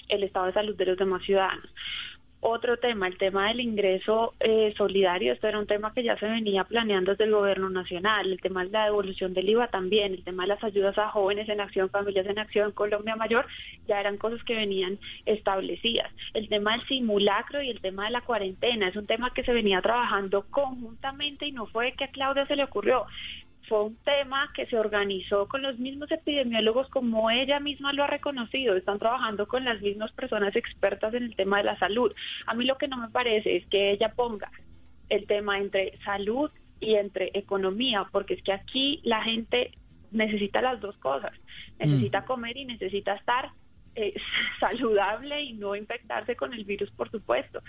[0.07, 1.69] el estado de salud de los demás ciudadanos.
[2.39, 6.27] Otro tema, el tema del ingreso eh, solidario, esto era un tema que ya se
[6.27, 10.23] venía planeando desde el gobierno nacional, el tema de la devolución del IVA también, el
[10.23, 13.47] tema de las ayudas a jóvenes en acción, familias en acción, Colombia Mayor,
[13.87, 16.11] ya eran cosas que venían establecidas.
[16.35, 19.53] El tema del simulacro y el tema de la cuarentena es un tema que se
[19.53, 23.07] venía trabajando conjuntamente y no fue que a Claudia se le ocurrió
[23.67, 28.07] fue un tema que se organizó con los mismos epidemiólogos como ella misma lo ha
[28.07, 32.13] reconocido, están trabajando con las mismas personas expertas en el tema de la salud.
[32.45, 34.51] A mí lo que no me parece es que ella ponga
[35.09, 39.71] el tema entre salud y entre economía, porque es que aquí la gente
[40.11, 41.33] necesita las dos cosas,
[41.79, 42.25] necesita mm.
[42.25, 43.51] comer y necesita estar
[43.95, 44.13] eh,
[44.59, 47.61] saludable y no infectarse con el virus, por supuesto.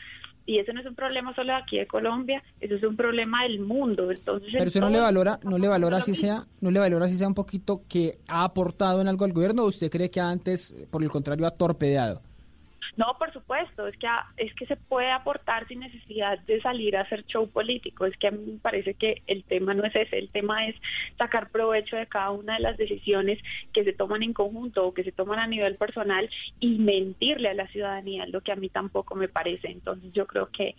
[0.49, 3.43] Y eso no es un problema solo de aquí de Colombia, eso es un problema
[3.43, 4.11] del mundo.
[4.11, 7.19] Entonces, Pero usted no le valora, no le valora si sea, no le valora si
[7.19, 10.75] sea un poquito que ha aportado en algo al gobierno, o usted cree que antes,
[10.91, 12.23] por el contrario, ha torpedeado.
[12.97, 17.03] No, por supuesto, es que, es que se puede aportar sin necesidad de salir a
[17.03, 18.07] hacer show político.
[18.07, 20.77] Es que a mí me parece que el tema no es ese, el tema es
[21.17, 23.39] sacar provecho de cada una de las decisiones
[23.73, 26.29] que se toman en conjunto o que se toman a nivel personal
[26.61, 29.69] y mentirle a la ciudadanía, lo que a mí tampoco me parece.
[29.69, 30.75] Entonces yo creo que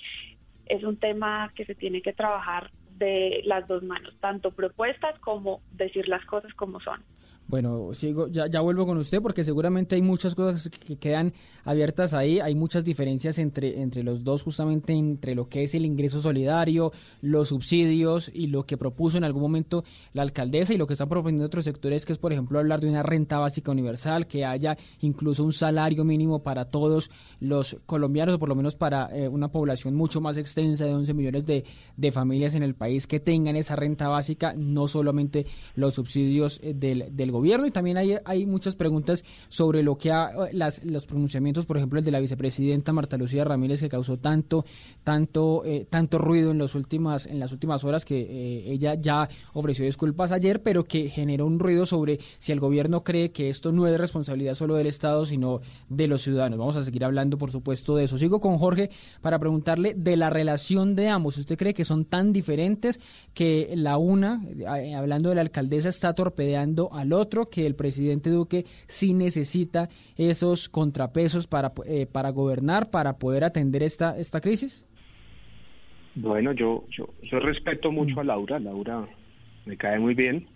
[0.66, 5.62] es un tema que se tiene que trabajar de las dos manos, tanto propuestas como
[5.72, 7.04] decir las cosas como son.
[7.50, 11.34] Bueno, sigo, ya, ya vuelvo con usted porque seguramente hay muchas cosas que quedan
[11.64, 15.84] abiertas ahí, hay muchas diferencias entre, entre los dos, justamente entre lo que es el
[15.84, 19.84] ingreso solidario, los subsidios y lo que propuso en algún momento
[20.14, 20.76] la alcaldesa.
[20.76, 23.40] Y lo que están proponiendo otros sectores, que es por ejemplo hablar de una renta
[23.40, 27.10] básica universal, que haya incluso un salario mínimo para todos
[27.40, 31.16] los colombianos o por lo menos para eh, una población mucho más extensa de 11
[31.16, 31.66] millones de,
[31.98, 36.76] de, familias en el país que tengan esa renta básica, no solamente los subsidios eh,
[36.76, 41.06] del, del gobierno gobierno y también hay, muchas preguntas sobre lo que ha, las, los
[41.06, 44.66] pronunciamientos, por ejemplo, el de la vicepresidenta Marta Lucía Ramírez que causó tanto,
[45.04, 49.30] tanto, eh, tanto ruido en, los últimas, en las últimas horas que eh, ella ya
[49.54, 53.72] ofreció disculpas ayer, pero que generó un ruido sobre si el gobierno cree que esto
[53.72, 56.60] no es responsabilidad solo del Estado, sino de los ciudadanos.
[56.60, 58.18] Vamos a seguir hablando, por supuesto, de eso.
[58.18, 58.90] Sigo con Jorge
[59.22, 61.38] para preguntarle de la relación de ambos.
[61.38, 63.00] ¿Usted cree que son tan diferentes
[63.34, 64.44] que la una,
[64.78, 67.19] eh, hablando de la alcaldesa, está torpedeando al otro?
[67.50, 73.84] Que el presidente Duque sí necesita esos contrapesos para, eh, para gobernar, para poder atender
[73.84, 74.86] esta, esta crisis?
[76.16, 79.08] Bueno, yo, yo, yo respeto mucho a Laura, Laura
[79.66, 80.48] me cae muy bien,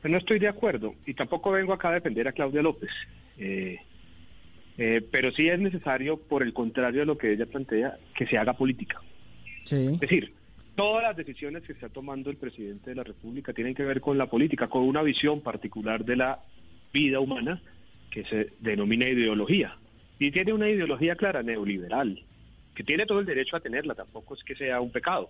[0.00, 2.90] pero no estoy de acuerdo y tampoco vengo acá a defender a Claudia López.
[3.38, 3.78] Eh,
[4.76, 8.36] eh, pero sí es necesario, por el contrario de lo que ella plantea, que se
[8.36, 9.00] haga política.
[9.64, 10.32] Es decir,
[10.74, 14.18] todas las decisiones que está tomando el presidente de la República tienen que ver con
[14.18, 16.40] la política, con una visión particular de la
[16.92, 17.60] vida humana
[18.10, 19.76] que se denomina ideología.
[20.18, 22.22] Y tiene una ideología clara, neoliberal,
[22.74, 25.28] que tiene todo el derecho a tenerla, tampoco es que sea un pecado,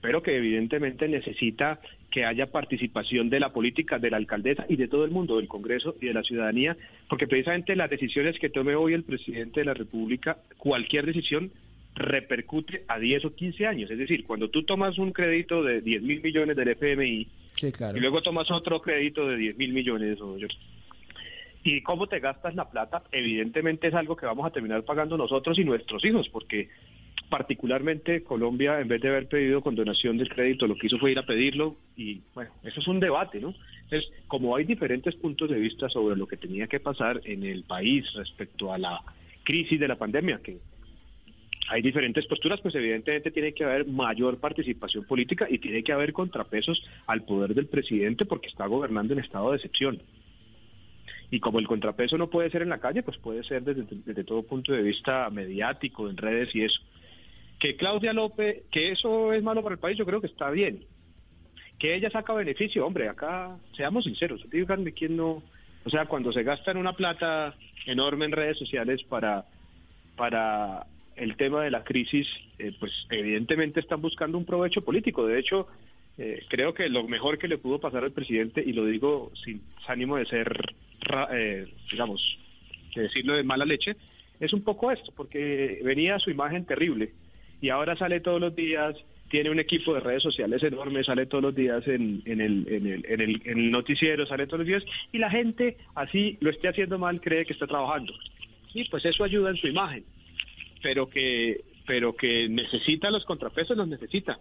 [0.00, 1.80] pero que evidentemente necesita
[2.10, 5.48] que haya participación de la política, de la alcaldesa y de todo el mundo, del
[5.48, 6.76] Congreso y de la ciudadanía,
[7.08, 11.50] porque precisamente las decisiones que tome hoy el presidente de la República, cualquier decisión,
[11.94, 13.90] repercute a 10 o 15 años.
[13.90, 17.28] Es decir, cuando tú tomas un crédito de 10 mil millones del FMI
[17.94, 20.18] y luego tomas otro crédito de 10 mil millones
[21.64, 25.58] y cómo te gastas la plata, evidentemente es algo que vamos a terminar pagando nosotros
[25.58, 26.68] y nuestros hijos, porque
[27.28, 31.18] particularmente Colombia, en vez de haber pedido condonación del crédito, lo que hizo fue ir
[31.18, 33.54] a pedirlo y bueno, eso es un debate, ¿no?
[33.84, 37.62] Entonces, como hay diferentes puntos de vista sobre lo que tenía que pasar en el
[37.62, 39.00] país respecto a la
[39.44, 40.58] crisis de la pandemia, que
[41.72, 46.12] hay diferentes posturas, pues evidentemente tiene que haber mayor participación política y tiene que haber
[46.12, 50.02] contrapesos al poder del presidente porque está gobernando en estado de excepción.
[51.30, 54.22] Y como el contrapeso no puede ser en la calle, pues puede ser desde, desde
[54.22, 56.78] todo punto de vista mediático, en redes y eso.
[57.58, 60.84] Que Claudia López, que eso es malo para el país, yo creo que está bien.
[61.78, 65.42] Que ella saca beneficio, hombre, acá seamos sinceros, díganme quién no,
[65.84, 67.54] o sea, cuando se gastan una plata
[67.86, 69.46] enorme en redes sociales para,
[70.16, 72.26] para el tema de la crisis,
[72.58, 75.26] eh, pues evidentemente están buscando un provecho político.
[75.26, 75.68] De hecho,
[76.18, 79.62] eh, creo que lo mejor que le pudo pasar al presidente, y lo digo sin
[79.86, 80.74] ánimo de ser,
[81.32, 82.38] eh, digamos,
[82.94, 83.96] de decirlo de mala leche,
[84.40, 87.12] es un poco esto, porque venía su imagen terrible
[87.60, 88.96] y ahora sale todos los días
[89.32, 92.86] tiene un equipo de redes sociales enorme, sale todos los días en, en, el, en,
[92.86, 96.50] el, en, el, en el noticiero, sale todos los días, y la gente, así lo
[96.50, 98.12] esté haciendo mal, cree que está trabajando.
[98.74, 100.04] Y pues eso ayuda en su imagen,
[100.82, 104.38] pero que, pero que necesita los contrapesos, los necesita.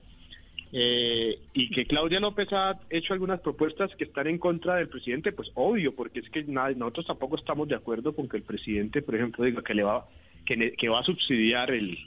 [0.73, 5.33] Eh, y que Claudia López ha hecho algunas propuestas que están en contra del presidente,
[5.33, 9.15] pues obvio, porque es que nosotros tampoco estamos de acuerdo con que el presidente, por
[9.15, 10.07] ejemplo, diga que le va
[10.45, 11.97] que, que va a subsidiar el,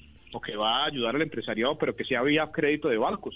[0.41, 3.35] que va a ayudar al empresariado, pero que sea había crédito de bancos.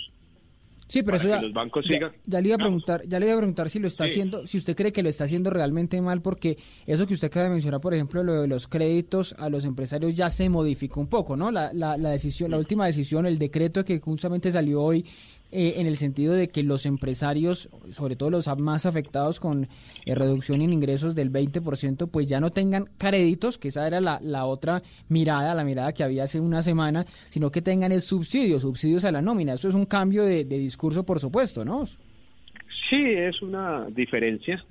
[0.89, 2.13] Sí, pero eso ya, los bancos sigan.
[2.25, 4.57] Ya, le iba a preguntar, ya le iba a preguntar si lo está haciendo, si
[4.57, 7.81] usted cree que lo está haciendo realmente mal, porque eso que usted acaba de mencionar,
[7.81, 11.51] por ejemplo, lo de los créditos a los empresarios ya se modificó un poco, ¿no?
[11.51, 15.05] La, la, la decisión, la última decisión, el decreto que justamente salió hoy
[15.51, 19.69] eh, en el sentido de que los empresarios, sobre todo los más afectados con
[20.05, 24.21] eh, reducción en ingresos del 20%, pues ya no tengan créditos, que esa era la,
[24.23, 28.61] la otra mirada, la mirada que había hace una semana, sino que tengan el subsidio,
[28.61, 29.55] subsidios a la nómina.
[29.55, 31.85] Eso es un cambio de, de discurso, por supuesto, ¿no?
[32.91, 34.63] Sí, es una diferencia,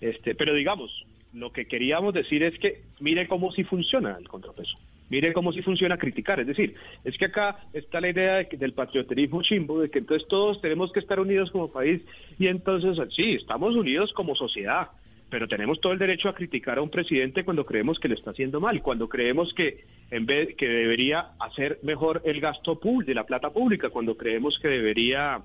[0.00, 4.76] este, pero digamos, lo que queríamos decir es que mire cómo sí funciona el contrapeso.
[5.08, 6.40] Mire cómo sí funciona criticar.
[6.40, 10.60] Es decir, es que acá está la idea del patrioterismo chimbo, de que entonces todos
[10.60, 12.02] tenemos que estar unidos como país
[12.38, 14.88] y entonces sí, estamos unidos como sociedad,
[15.30, 18.30] pero tenemos todo el derecho a criticar a un presidente cuando creemos que le está
[18.30, 23.24] haciendo mal, cuando creemos que en vez que debería hacer mejor el gasto de la
[23.24, 25.42] plata pública, cuando creemos que debería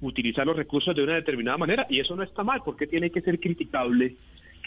[0.00, 3.22] utilizar los recursos de una determinada manera y eso no está mal, porque tiene que
[3.22, 4.16] ser criticable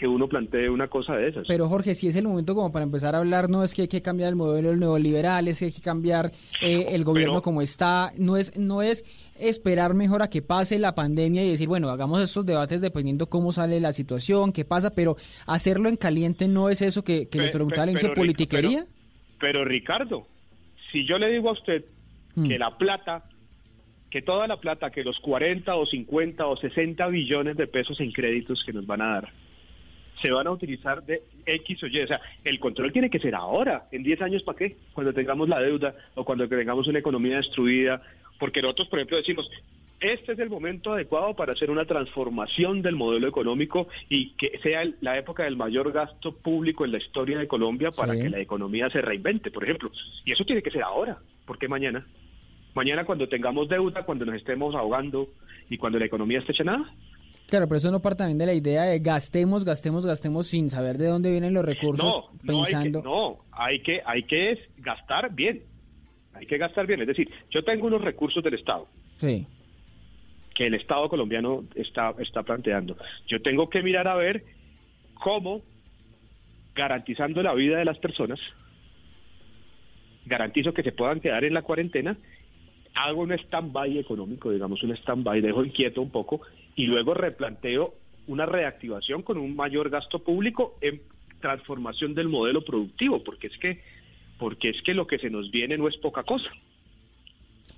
[0.00, 1.46] que uno plantee una cosa de esas.
[1.46, 3.88] Pero Jorge, si es el momento como para empezar a hablar, no es que hay
[3.88, 6.32] que cambiar el modelo neoliberal, es que hay que cambiar
[6.62, 9.04] eh, el gobierno como está, no es, no es
[9.38, 13.52] esperar mejor a que pase la pandemia y decir, bueno, hagamos estos debates dependiendo cómo
[13.52, 17.50] sale la situación, qué pasa, pero hacerlo en caliente no es eso que, que les
[17.50, 18.86] preguntaba la politiquería.
[19.38, 20.26] Pero, Ricardo,
[20.90, 21.84] si yo le digo a usted
[22.36, 22.48] mm.
[22.48, 23.24] que la plata
[24.10, 28.10] que toda la plata, que los 40 o 50 o 60 billones de pesos en
[28.10, 29.32] créditos que nos van a dar,
[30.20, 32.00] se van a utilizar de X o Y.
[32.02, 34.76] O sea, el control tiene que ser ahora, en 10 años, ¿para qué?
[34.92, 38.02] Cuando tengamos la deuda o cuando tengamos una economía destruida.
[38.38, 39.50] Porque nosotros, por ejemplo, decimos,
[40.00, 44.82] este es el momento adecuado para hacer una transformación del modelo económico y que sea
[45.02, 48.88] la época del mayor gasto público en la historia de Colombia para que la economía
[48.88, 49.92] se reinvente, por ejemplo.
[50.24, 52.06] Y eso tiene que ser ahora, ¿por qué mañana?
[52.74, 55.28] Mañana cuando tengamos deuda, cuando nos estemos ahogando
[55.68, 56.90] y cuando la economía esté hecha nada.
[57.50, 60.98] Claro, pero eso no parte también de la idea de gastemos, gastemos, gastemos sin saber
[60.98, 62.04] de dónde vienen los recursos.
[62.04, 63.02] No, pensando...
[63.02, 65.64] no, hay que, hay que, gastar bien.
[66.32, 67.00] Hay que gastar bien.
[67.00, 68.86] Es decir, yo tengo unos recursos del Estado.
[69.18, 69.48] Sí.
[70.54, 72.96] Que el Estado colombiano está, está planteando.
[73.26, 74.44] Yo tengo que mirar a ver
[75.14, 75.62] cómo,
[76.72, 78.38] garantizando la vida de las personas,
[80.24, 82.16] garantizo que se puedan quedar en la cuarentena
[82.94, 86.40] hago un stand-by económico, digamos un stand-by, dejo inquieto un poco
[86.76, 87.94] y luego replanteo
[88.26, 91.00] una reactivación con un mayor gasto público en
[91.40, 93.80] transformación del modelo productivo, porque es que
[94.38, 96.50] porque es que lo que se nos viene no es poca cosa.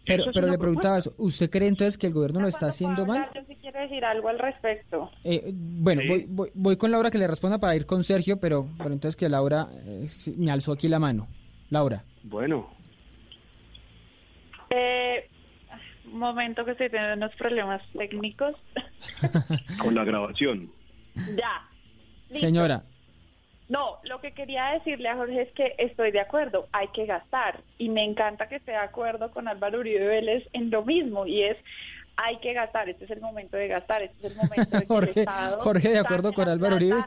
[0.05, 3.29] Pero, pero le preguntaba, ¿usted cree entonces que el gobierno lo está haciendo mal?
[3.35, 5.11] Yo sí quiero decir algo al respecto.
[5.25, 8.93] Eh, bueno, voy, voy, con Laura que le responda para ir con Sergio, pero, pero
[8.93, 11.29] entonces que Laura eh, me alzó aquí la mano.
[11.71, 12.05] Laura.
[12.25, 12.69] Bueno,
[14.75, 15.29] eh,
[16.13, 18.55] momento que estoy teniendo unos problemas técnicos.
[19.83, 20.71] Con la grabación.
[21.15, 21.69] Ya.
[22.39, 22.85] Señora.
[23.69, 27.61] No, lo que quería decirle a Jorge es que estoy de acuerdo, hay que gastar.
[27.79, 31.43] Y me encanta que esté de acuerdo con Álvaro Uribe Vélez en lo mismo, y
[31.43, 31.57] es
[32.17, 34.87] hay que gastar, este es el momento de gastar, este es el momento de que
[34.87, 37.03] Jorge, el Estado Jorge, ¿de acuerdo con Álvaro Uribe?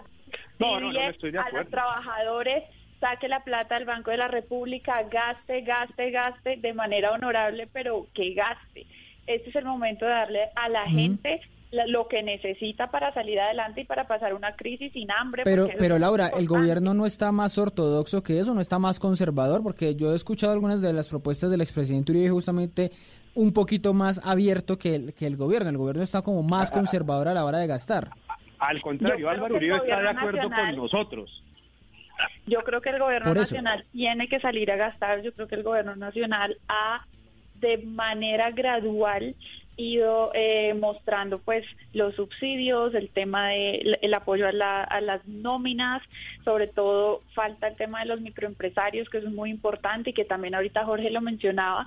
[0.58, 1.58] No, no, no, estoy de acuerdo.
[1.58, 2.64] A los trabajadores
[3.06, 8.08] saque la plata del Banco de la República, gaste, gaste, gaste de manera honorable, pero
[8.16, 8.88] que gaste.
[9.28, 11.42] Este es el momento de darle a la gente
[11.88, 15.44] lo que necesita para salir adelante y para pasar una crisis sin hambre.
[15.44, 18.56] Pero, pero Laura, ¿el gobierno no está más ortodoxo que eso?
[18.56, 19.62] ¿No está más conservador?
[19.62, 22.92] Porque yo he escuchado algunas de las propuestas del expresidente Uribe justamente
[23.36, 25.70] un poquito más abierto que el, que el gobierno.
[25.70, 28.10] El gobierno está como más conservador a la hora de gastar.
[28.58, 31.44] Al contrario, Álvaro Uribe está de acuerdo con nosotros.
[32.46, 35.22] Yo creo que el gobierno nacional tiene que salir a gastar.
[35.22, 37.06] Yo creo que el gobierno nacional ha
[37.60, 39.36] de manera gradual
[39.78, 44.52] ido eh, mostrando pues los subsidios, el tema de el apoyo a,
[45.02, 46.02] las nóminas,
[46.44, 50.56] sobre todo falta el tema de los microempresarios que es muy importante y que también
[50.56, 51.86] ahorita Jorge lo mencionaba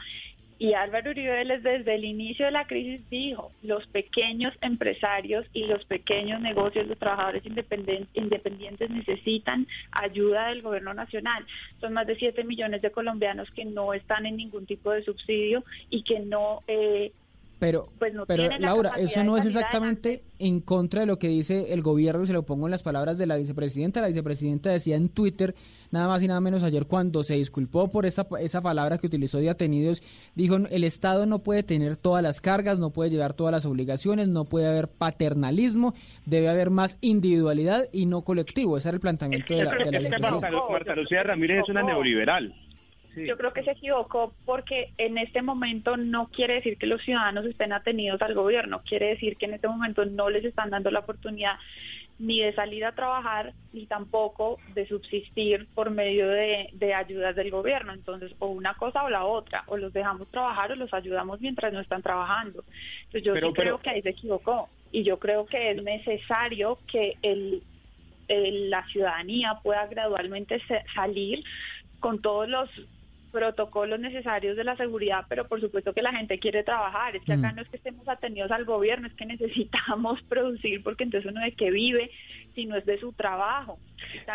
[0.59, 5.84] y Álvaro Uribe desde el inicio de la crisis dijo, los pequeños empresarios y los
[5.84, 11.46] pequeños negocios, los trabajadores independientes necesitan ayuda del gobierno nacional.
[11.80, 15.64] Son más de 7 millones de colombianos que no están en ningún tipo de subsidio
[15.90, 17.12] y que no eh,
[17.59, 21.82] pero, pues pero Laura, eso no es exactamente en contra de lo que dice el
[21.82, 24.00] gobierno, se lo pongo en las palabras de la vicepresidenta.
[24.00, 25.56] La vicepresidenta decía en Twitter,
[25.90, 29.38] nada más y nada menos ayer cuando se disculpó por esa, esa palabra que utilizó
[29.38, 30.02] de atenidos,
[30.36, 34.28] dijo, el Estado no puede tener todas las cargas, no puede llevar todas las obligaciones,
[34.28, 35.94] no puede haber paternalismo,
[36.26, 38.76] debe haber más individualidad y no colectivo.
[38.76, 42.54] Ese era el planteamiento de la, de Marta, Marta Lucía Ramírez es una neoliberal.
[43.26, 47.44] Yo creo que se equivocó porque en este momento no quiere decir que los ciudadanos
[47.46, 51.00] estén atenidos al gobierno, quiere decir que en este momento no les están dando la
[51.00, 51.56] oportunidad
[52.18, 57.92] ni de salir a trabajar ni tampoco de subsistir por medio de, ayudas del gobierno.
[57.92, 61.72] Entonces, o una cosa o la otra, o los dejamos trabajar o los ayudamos mientras
[61.72, 62.64] no están trabajando.
[63.04, 67.14] Entonces, yo sí creo que ahí se equivocó y yo creo que es necesario que
[67.22, 67.62] el,
[68.28, 70.60] la ciudadanía pueda gradualmente
[70.94, 71.44] salir
[72.00, 72.68] con todos los
[73.30, 77.16] protocolos necesarios de la seguridad, pero por supuesto que la gente quiere trabajar.
[77.16, 77.56] Es que acá mm.
[77.56, 81.52] no es que estemos atenidos al gobierno, es que necesitamos producir porque entonces uno de
[81.52, 82.10] qué vive,
[82.54, 83.78] si no es de su trabajo.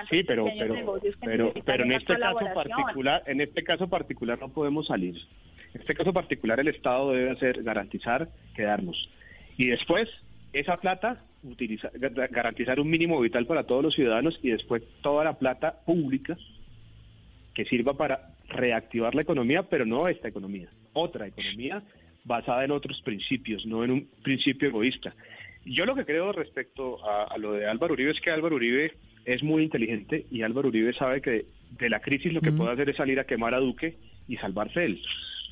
[0.09, 5.15] sí, pero pero pero, en este caso particular, en este caso particular no podemos salir.
[5.73, 9.09] En este caso particular el Estado debe hacer garantizar quedarnos
[9.57, 10.09] y después
[10.53, 11.91] esa plata utilizar,
[12.29, 16.37] garantizar un mínimo vital para todos los ciudadanos y después toda la plata pública
[17.53, 21.83] que sirva para reactivar la economía, pero no esta economía, otra economía
[22.25, 25.13] basada en otros principios, no en un principio egoísta.
[25.65, 28.93] Yo lo que creo respecto a, lo de Álvaro Uribe es que Álvaro Uribe
[29.25, 31.45] es muy inteligente y Álvaro Uribe sabe que
[31.79, 33.97] de la crisis lo que puede hacer es salir a quemar a Duque
[34.27, 35.01] y salvarse él.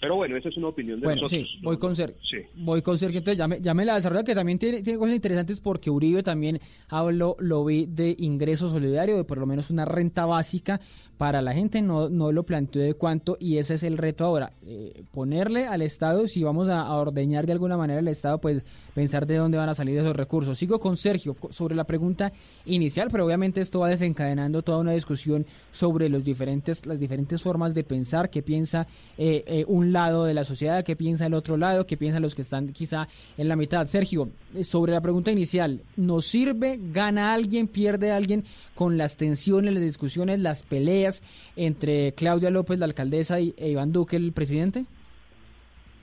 [0.02, 1.48] Pero bueno, esa es una opinión de bueno, nosotros.
[1.48, 2.18] Sí, voy con Sergio.
[2.24, 2.38] Sí.
[2.56, 3.20] Voy con Sergio.
[3.20, 7.36] Entonces, ya me, la desarrolla, que también tiene, tiene, cosas interesantes porque Uribe también habló,
[7.38, 10.82] lo vi de ingreso solidario, de por lo menos una renta básica
[11.20, 11.84] para la gente.
[11.84, 14.54] No, no lo planteó de cuánto y ese es el reto ahora.
[14.64, 18.64] Eh, ponerle al Estado, si vamos a, a, ordeñar de alguna manera al Estado, pues
[18.96, 20.58] pensar de dónde van a salir esos recursos.
[20.58, 22.32] Sigo con Sergio sobre la pregunta
[22.66, 27.76] inicial, pero obviamente esto va desencadenando toda una discusión sobre los diferentes, las diferentes formas
[27.76, 31.58] de pensar, qué piensa eh, eh, un lado de la sociedad, qué piensa el otro
[31.58, 33.88] lado, qué piensan los que están quizá en la mitad.
[33.88, 39.74] Sergio, eh, sobre la pregunta inicial, ¿nos sirve, gana alguien, pierde alguien con las tensiones,
[39.74, 41.22] las discusiones, las peleas
[41.56, 44.86] entre Claudia López, la alcaldesa, y e Iván Duque, el presidente?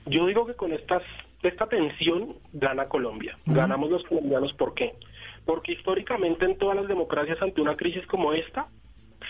[0.05, 1.03] Yo digo que con estas
[1.43, 3.37] esta tensión gana Colombia.
[3.45, 4.95] Ganamos los colombianos, ¿por qué?
[5.45, 8.67] Porque históricamente en todas las democracias ante una crisis como esta,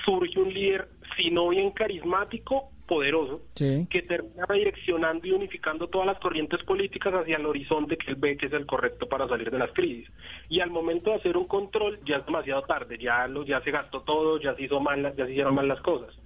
[0.06, 6.18] surge un líder, si no bien carismático, poderoso, que termina redireccionando y unificando todas las
[6.18, 9.60] corrientes políticas hacia el horizonte que él ve que es el correcto para salir de
[9.60, 10.10] las crisis.
[10.50, 13.70] Y al momento de hacer un control ya es demasiado tarde, ya, lo, ya se
[13.70, 16.18] gastó todo, ya se, hizo mal, ya se hicieron mal las cosas.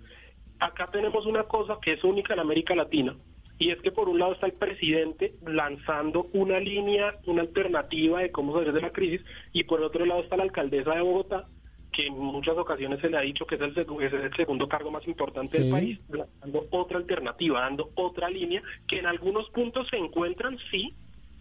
[0.58, 3.14] Acá tenemos una cosa que es única en América Latina,
[3.60, 8.32] y es que por un lado está el presidente lanzando una línea, una alternativa de
[8.32, 11.46] cómo salir de la crisis, y por otro lado está la alcaldesa de Bogotá,
[11.94, 14.92] que en muchas ocasiones se le ha dicho que es el, es el segundo cargo
[14.92, 16.00] más importante del país,
[16.42, 20.94] dando otra alternativa, dando otra línea, que en algunos puntos se encuentran, sí,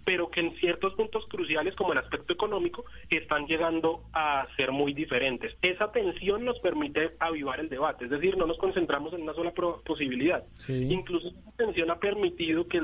[0.05, 4.93] pero que en ciertos puntos cruciales como el aspecto económico están llegando a ser muy
[4.95, 5.55] diferentes.
[5.63, 9.53] Esa tensión nos permite avivar el debate, es decir, no nos concentramos en una sola
[9.53, 10.45] posibilidad.
[10.69, 12.81] Incluso esa tensión ha permitido que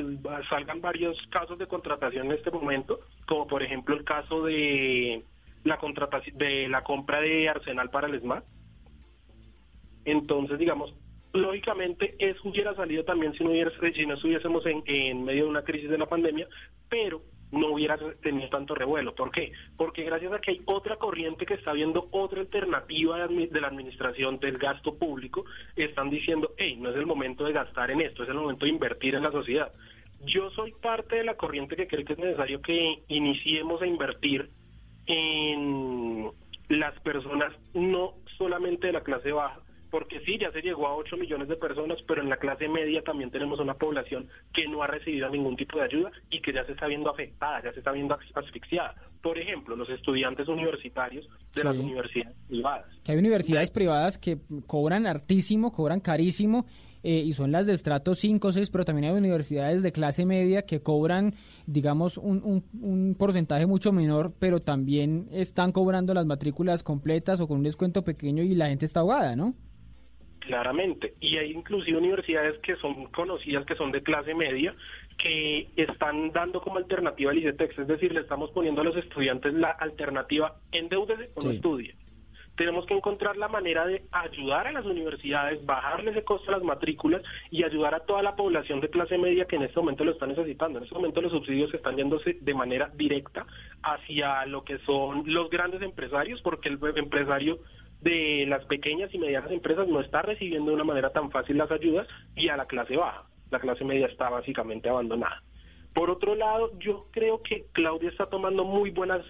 [0.48, 5.22] salgan varios casos de contratación en este momento, como por ejemplo el caso de
[5.64, 8.44] la contratación de la compra de Arsenal para el SMAT.
[10.04, 10.94] Entonces, digamos,
[11.32, 15.50] lógicamente eso hubiera salido también si no, hubiera, si no estuviésemos en, en medio de
[15.50, 16.48] una crisis de la pandemia,
[16.88, 19.14] pero no hubiera tenido tanto revuelo.
[19.14, 19.52] ¿Por qué?
[19.76, 24.38] Porque gracias a que hay otra corriente que está viendo otra alternativa de la administración
[24.38, 25.44] del gasto público,
[25.76, 28.72] están diciendo, hey, no es el momento de gastar en esto, es el momento de
[28.72, 29.72] invertir en la sociedad.
[30.24, 34.50] Yo soy parte de la corriente que cree que es necesario que iniciemos a invertir
[35.08, 36.30] en
[36.68, 41.16] las personas no solamente de la clase baja, porque sí, ya se llegó a 8
[41.16, 44.86] millones de personas, pero en la clase media también tenemos una población que no ha
[44.86, 47.92] recibido ningún tipo de ayuda y que ya se está viendo afectada, ya se está
[47.92, 48.94] viendo asfixiada.
[49.22, 52.86] Por ejemplo, los estudiantes universitarios de las universidades privadas.
[53.02, 56.66] Que hay universidades privadas que cobran hartísimo, cobran carísimo,
[57.02, 60.26] eh, y son las de estrato 5 o 6, pero también hay universidades de clase
[60.26, 61.34] media que cobran,
[61.66, 67.48] digamos, un, un, un, porcentaje mucho menor, pero también están cobrando las matrículas completas o
[67.48, 69.54] con un descuento pequeño y la gente está ahogada, ¿no?
[70.40, 71.14] Claramente.
[71.20, 74.74] Y hay inclusive universidades que son conocidas, que son de clase media,
[75.18, 79.52] que están dando como alternativa al ICETEX, es decir, le estamos poniendo a los estudiantes
[79.52, 81.94] la alternativa endeudese o no estudie.
[82.58, 86.64] Tenemos que encontrar la manera de ayudar a las universidades, bajarles el costo a las
[86.64, 90.10] matrículas y ayudar a toda la población de clase media que en este momento lo
[90.10, 90.78] está necesitando.
[90.78, 93.46] En este momento los subsidios están yéndose de manera directa
[93.84, 97.60] hacia lo que son los grandes empresarios, porque el empresario
[98.00, 101.70] de las pequeñas y medianas empresas no está recibiendo de una manera tan fácil las
[101.70, 103.22] ayudas y a la clase baja.
[103.52, 105.44] La clase media está básicamente abandonada.
[105.94, 109.24] Por otro lado, yo creo que Claudia está tomando muy buenas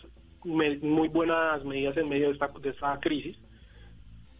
[0.44, 3.36] muy buenas medidas en medio de esta, de esta crisis,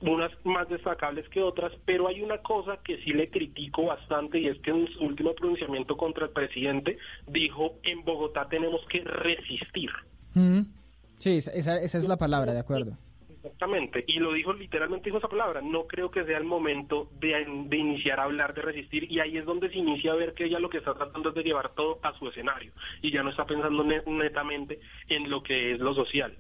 [0.00, 4.46] unas más destacables que otras, pero hay una cosa que sí le critico bastante y
[4.46, 9.90] es que en su último pronunciamiento contra el presidente dijo en Bogotá tenemos que resistir.
[11.18, 12.96] Sí, esa, esa es la palabra, de acuerdo.
[13.40, 17.46] Exactamente, y lo dijo literalmente dijo esa palabra, no creo que sea el momento de,
[17.66, 20.46] de, iniciar a hablar de resistir y ahí es donde se inicia a ver que
[20.46, 23.30] ella lo que está tratando es de llevar todo a su escenario y ya no
[23.30, 26.36] está pensando netamente en lo que es lo social.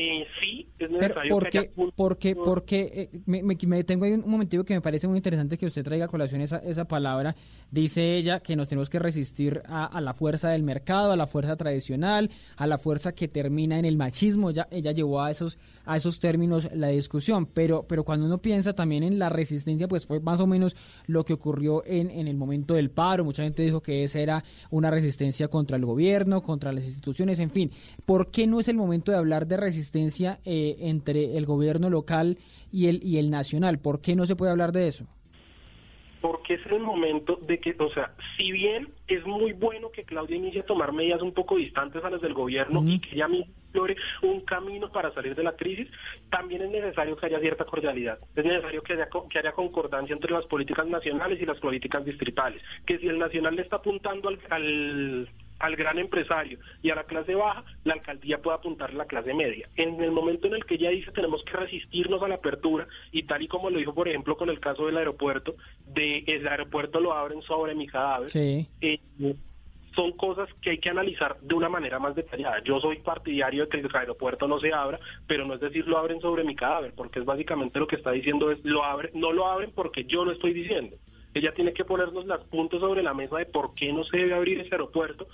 [0.00, 4.74] Eh, sí, es necesario porque, porque, porque eh, me, me, detengo ahí un momentito que
[4.74, 7.34] me parece muy interesante que usted traiga a colación esa, esa palabra.
[7.72, 11.26] Dice ella que nos tenemos que resistir a, a, la fuerza del mercado, a la
[11.26, 14.52] fuerza tradicional, a la fuerza que termina en el machismo.
[14.52, 18.74] Ya, ella llevó a esos, a esos términos la discusión, pero, pero cuando uno piensa
[18.74, 20.76] también en la resistencia, pues fue más o menos
[21.08, 23.24] lo que ocurrió en, en el momento del paro.
[23.24, 27.50] Mucha gente dijo que esa era una resistencia contra el gobierno, contra las instituciones, en
[27.50, 27.72] fin.
[28.06, 29.87] ¿Por qué no es el momento de hablar de resistencia?
[29.94, 32.38] Eh, entre el gobierno local
[32.72, 33.78] y el, y el nacional.
[33.78, 35.06] ¿Por qué no se puede hablar de eso?
[36.20, 40.36] Porque es el momento de que, o sea, si bien es muy bueno que Claudia
[40.36, 43.52] inicie a tomar medidas un poco distantes a las del gobierno y que ella misma
[43.68, 45.88] explore un camino para salir de la crisis,
[46.30, 48.18] también es necesario que haya cierta cordialidad.
[48.34, 52.62] Es necesario que haya, que haya concordancia entre las políticas nacionales y las políticas distritales.
[52.86, 55.28] Que si el nacional le está apuntando al, al
[55.58, 59.34] al gran empresario y a la clase baja, la alcaldía puede apuntar a la clase
[59.34, 59.68] media.
[59.76, 63.24] En el momento en el que ella dice tenemos que resistirnos a la apertura, y
[63.24, 65.56] tal y como lo dijo, por ejemplo, con el caso del aeropuerto,
[65.86, 69.00] de el aeropuerto lo abren sobre mi cadáver, eh,
[69.94, 72.62] son cosas que hay que analizar de una manera más detallada.
[72.62, 75.98] Yo soy partidario de que el aeropuerto no se abra, pero no es decir lo
[75.98, 79.32] abren sobre mi cadáver, porque es básicamente lo que está diciendo es lo abren, no
[79.32, 80.96] lo abren porque yo lo estoy diciendo
[81.38, 84.34] ella tiene que ponernos las puntos sobre la mesa de por qué no se debe
[84.34, 85.26] abrir ese aeropuerto.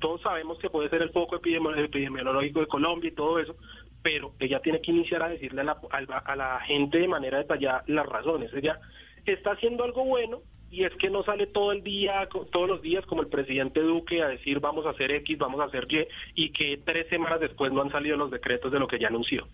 [0.00, 3.56] Todos sabemos que puede ser el foco epidemiológico de Colombia y todo eso,
[4.02, 5.80] pero ella tiene que iniciar a decirle a la,
[6.24, 8.52] a la gente de manera detallada las razones.
[8.54, 8.80] Ella
[9.26, 10.40] está haciendo algo bueno,
[10.70, 14.22] y es que no sale todo el día, todos los días como el presidente Duque
[14.22, 17.72] a decir vamos a hacer X, vamos a hacer Y, y que tres semanas después
[17.72, 19.46] no han salido los decretos de lo que ya anunció.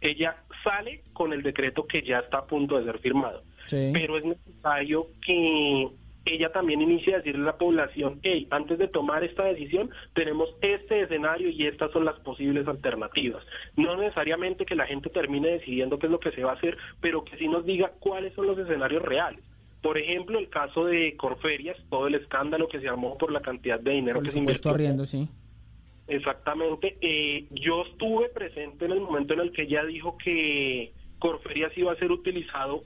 [0.00, 3.42] Ella sale con el decreto que ya está a punto de ser firmado
[3.92, 5.88] pero es necesario que
[6.24, 10.50] ella también inicie a decirle a la población, hey, antes de tomar esta decisión, tenemos
[10.60, 13.42] este escenario y estas son las posibles alternativas.
[13.76, 16.76] No necesariamente que la gente termine decidiendo qué es lo que se va a hacer,
[17.00, 19.42] pero que sí nos diga cuáles son los escenarios reales.
[19.82, 23.80] Por ejemplo, el caso de Corferias, todo el escándalo que se armó por la cantidad
[23.80, 24.72] de dinero que se invirtió.
[24.72, 25.26] Arriendo, sí.
[26.10, 26.98] Exactamente.
[27.00, 31.92] Eh, yo estuve presente en el momento en el que ella dijo que Corferias iba
[31.92, 32.82] a ser utilizado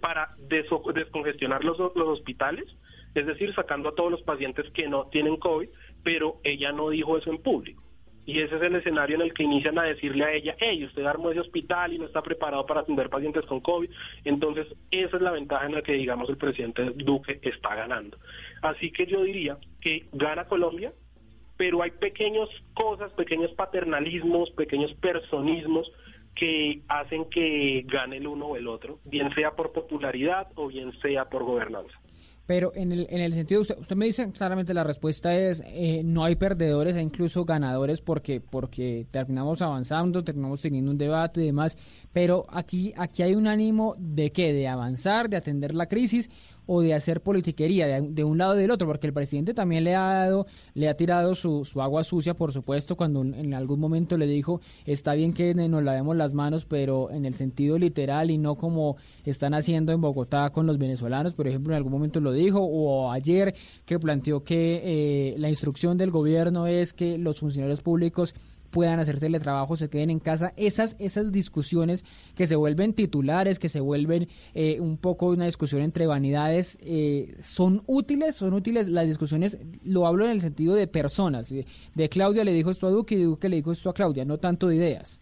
[0.00, 2.66] para descongestionar los, los hospitales,
[3.14, 5.70] es decir, sacando a todos los pacientes que no tienen COVID,
[6.02, 7.82] pero ella no dijo eso en público.
[8.26, 11.06] Y ese es el escenario en el que inician a decirle a ella, hey, usted
[11.06, 13.88] armó ese hospital y no está preparado para atender pacientes con COVID.
[14.24, 18.18] Entonces, esa es la ventaja en la que, digamos, el presidente Duque está ganando.
[18.60, 20.92] Así que yo diría que gana Colombia,
[21.56, 25.90] pero hay pequeñas cosas, pequeños paternalismos, pequeños personismos
[26.34, 30.92] que hacen que gane el uno o el otro, bien sea por popularidad o bien
[31.00, 31.98] sea por gobernanza.
[32.46, 36.02] Pero en el, en el sentido, usted, usted me dice claramente la respuesta es eh,
[36.04, 41.46] no hay perdedores e incluso ganadores porque porque terminamos avanzando, terminamos teniendo un debate y
[41.46, 41.76] demás,
[42.12, 46.30] pero aquí aquí hay un ánimo de qué, de avanzar, de atender la crisis
[46.66, 49.94] o de hacer politiquería de, un lado o del otro, porque el presidente también le
[49.94, 54.18] ha dado, le ha tirado su, su agua sucia, por supuesto, cuando en algún momento
[54.18, 58.38] le dijo, está bien que nos lavemos las manos, pero en el sentido literal y
[58.38, 62.32] no como están haciendo en Bogotá con los venezolanos, por ejemplo, en algún momento lo
[62.32, 63.54] dijo, o ayer
[63.84, 68.34] que planteó que eh, la instrucción del gobierno es que los funcionarios públicos
[68.70, 72.04] puedan hacer teletrabajo, se queden en casa, esas, esas discusiones
[72.34, 77.36] que se vuelven titulares, que se vuelven eh, un poco una discusión entre vanidades, eh,
[77.40, 78.36] ¿son útiles?
[78.36, 79.58] ¿Son útiles las discusiones?
[79.82, 81.52] Lo hablo en el sentido de personas.
[81.94, 84.38] De Claudia le dijo esto a Duque y Duque le dijo esto a Claudia, no
[84.38, 85.20] tanto de ideas.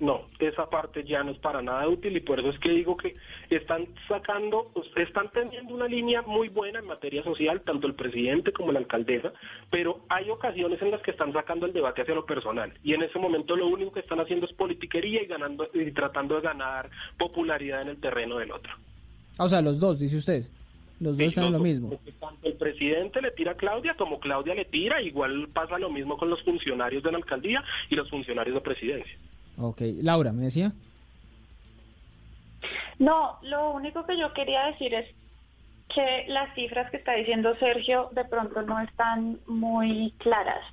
[0.00, 2.96] No, esa parte ya no es para nada útil y por eso es que digo
[2.96, 3.14] que
[3.48, 8.72] están sacando, están teniendo una línea muy buena en materia social, tanto el presidente como
[8.72, 9.32] la alcaldesa,
[9.70, 13.02] pero hay ocasiones en las que están sacando el debate hacia lo personal y en
[13.02, 16.90] ese momento lo único que están haciendo es politiquería y ganando y tratando de ganar
[17.16, 18.72] popularidad en el terreno del otro.
[19.38, 20.44] o sea, los dos, dice usted.
[21.00, 21.98] Los dos están lo mismo.
[22.20, 26.16] Tanto el presidente le tira a Claudia como Claudia le tira, igual pasa lo mismo
[26.16, 29.18] con los funcionarios de la alcaldía y los funcionarios de presidencia.
[29.58, 30.72] Ok, Laura, ¿me decía?
[32.98, 35.06] No, lo único que yo quería decir es
[35.88, 40.64] que las cifras que está diciendo Sergio de pronto no están muy claras.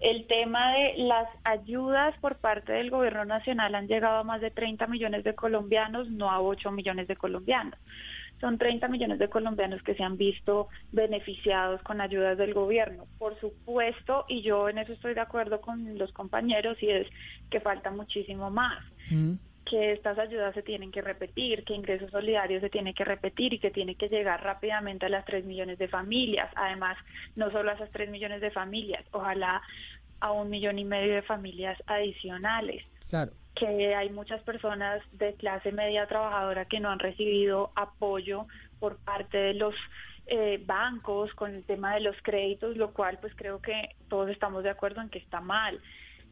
[0.00, 4.50] El tema de las ayudas por parte del gobierno nacional han llegado a más de
[4.50, 7.78] 30 millones de colombianos, no a 8 millones de colombianos.
[8.42, 13.06] Son 30 millones de colombianos que se han visto beneficiados con ayudas del gobierno.
[13.16, 17.06] Por supuesto, y yo en eso estoy de acuerdo con los compañeros, y es
[17.50, 18.84] que falta muchísimo más.
[19.10, 19.34] Mm.
[19.64, 23.60] que estas ayudas se tienen que repetir, que ingresos solidarios se tiene que repetir y
[23.60, 26.50] que tiene que llegar rápidamente a las 3 millones de familias.
[26.56, 26.98] Además,
[27.36, 29.62] no solo a esas 3 millones de familias, ojalá
[30.18, 32.82] a un millón y medio de familias adicionales.
[33.08, 38.46] Claro que hay muchas personas de clase media trabajadora que no han recibido apoyo
[38.80, 39.74] por parte de los
[40.26, 44.62] eh, bancos con el tema de los créditos, lo cual pues creo que todos estamos
[44.62, 45.80] de acuerdo en que está mal.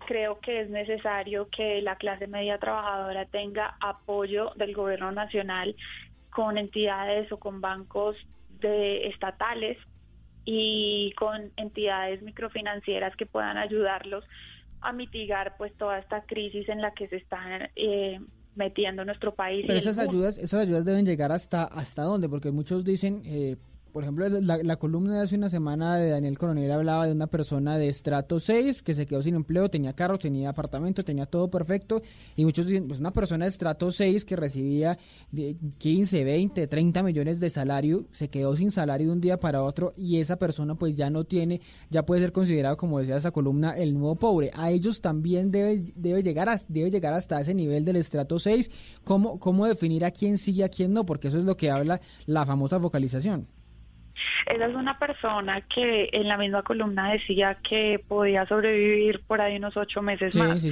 [0.07, 5.77] Creo que es necesario que la clase media trabajadora tenga apoyo del gobierno nacional
[6.31, 8.17] con entidades o con bancos
[8.61, 9.77] de estatales
[10.45, 14.25] y con entidades microfinancieras que puedan ayudarlos
[14.81, 18.21] a mitigar pues toda esta crisis en la que se está eh,
[18.55, 19.65] metiendo nuestro país.
[19.67, 23.57] Pero esas ayudas, esas ayudas deben llegar hasta hasta dónde, porque muchos dicen, eh,
[23.93, 27.77] por ejemplo, la, columna de hace una semana de Daniel Coronel hablaba de una persona
[27.77, 32.03] de estrato 6 que se quedó sin empleo, tenía carro, tenía apartamento, tenía todo perfecto.
[32.37, 34.99] Y muchos dicen, pues una persona de estrato 6 que recibía
[35.79, 39.93] 15, 20, 30 millones de salario, se quedó sin salario de un día para otro
[39.97, 41.61] y esa persona pues ya no tiene,
[41.91, 44.51] ya puede ser considerado, como decía esa columna, el nuevo pobre.
[44.55, 48.71] A ellos también debe, debe, llegar, a, debe llegar hasta ese nivel del estrato 6.
[49.05, 51.05] ¿Cómo, ¿Cómo definir a quién sí y a quién no?
[51.05, 53.49] Porque eso es lo que habla la famosa vocalización.
[54.47, 59.57] Esa es una persona que en la misma columna decía que podía sobrevivir por ahí
[59.57, 60.63] unos ocho meses más.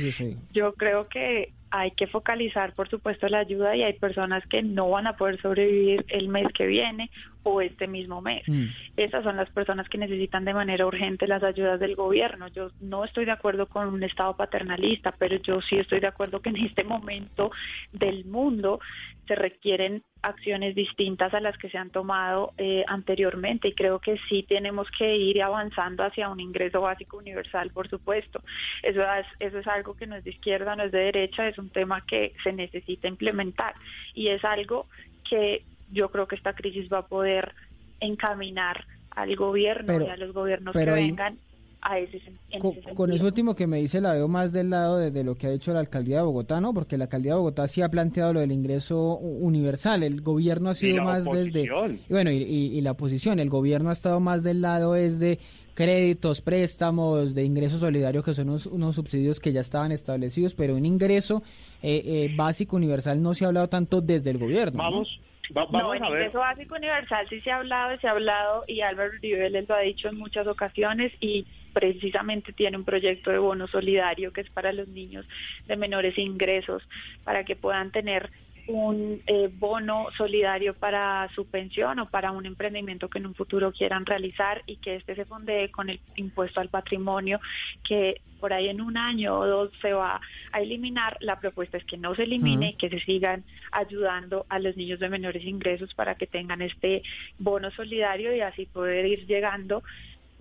[0.52, 4.90] Yo creo que hay que focalizar, por supuesto, la ayuda y hay personas que no
[4.90, 7.10] van a poder sobrevivir el mes que viene
[7.42, 8.42] o este mismo mes.
[8.46, 8.66] Mm.
[8.96, 12.48] Esas son las personas que necesitan de manera urgente las ayudas del gobierno.
[12.48, 16.40] Yo no estoy de acuerdo con un Estado paternalista, pero yo sí estoy de acuerdo
[16.40, 17.50] que en este momento
[17.92, 18.80] del mundo
[19.26, 24.18] se requieren acciones distintas a las que se han tomado eh, anteriormente y creo que
[24.28, 28.42] sí tenemos que ir avanzando hacia un ingreso básico universal, por supuesto.
[28.82, 31.57] Eso es, eso es algo que no es de izquierda, no es de derecha, es
[31.58, 33.74] un tema que se necesita implementar
[34.14, 34.86] y es algo
[35.28, 37.54] que yo creo que esta crisis va a poder
[38.00, 41.38] encaminar al gobierno y a los gobiernos que vengan
[41.80, 42.20] a ese,
[42.60, 45.46] con, con, eso último que me dice la veo más del lado de, lo que
[45.46, 46.74] ha hecho la alcaldía de Bogotá, ¿no?
[46.74, 50.74] Porque la alcaldía de Bogotá sí ha planteado lo del ingreso universal, el gobierno ha
[50.74, 51.68] sido más desde
[52.08, 55.38] bueno y, y, la oposición, el gobierno ha estado más del lado es de
[55.78, 60.84] créditos, préstamos, de ingreso solidario que son unos, subsidios que ya estaban establecidos, pero un
[60.84, 61.40] ingreso
[61.84, 64.76] eh, eh, básico universal no se ha hablado tanto desde el gobierno.
[64.76, 65.20] Vamos,
[65.54, 69.50] no, en ingreso básico universal sí se ha hablado, se ha hablado y Álvaro Uribe
[69.50, 74.32] les lo ha dicho en muchas ocasiones y precisamente tiene un proyecto de bono solidario
[74.32, 75.26] que es para los niños
[75.68, 76.82] de menores ingresos,
[77.22, 78.30] para que puedan tener
[78.68, 83.72] un eh, bono solidario para su pensión o para un emprendimiento que en un futuro
[83.72, 87.40] quieran realizar y que este se fondee con el impuesto al patrimonio
[87.82, 90.20] que por ahí en un año o dos se va
[90.52, 91.16] a eliminar.
[91.20, 93.42] La propuesta es que no se elimine y que se sigan
[93.72, 97.02] ayudando a los niños de menores ingresos para que tengan este
[97.38, 99.82] bono solidario y así poder ir llegando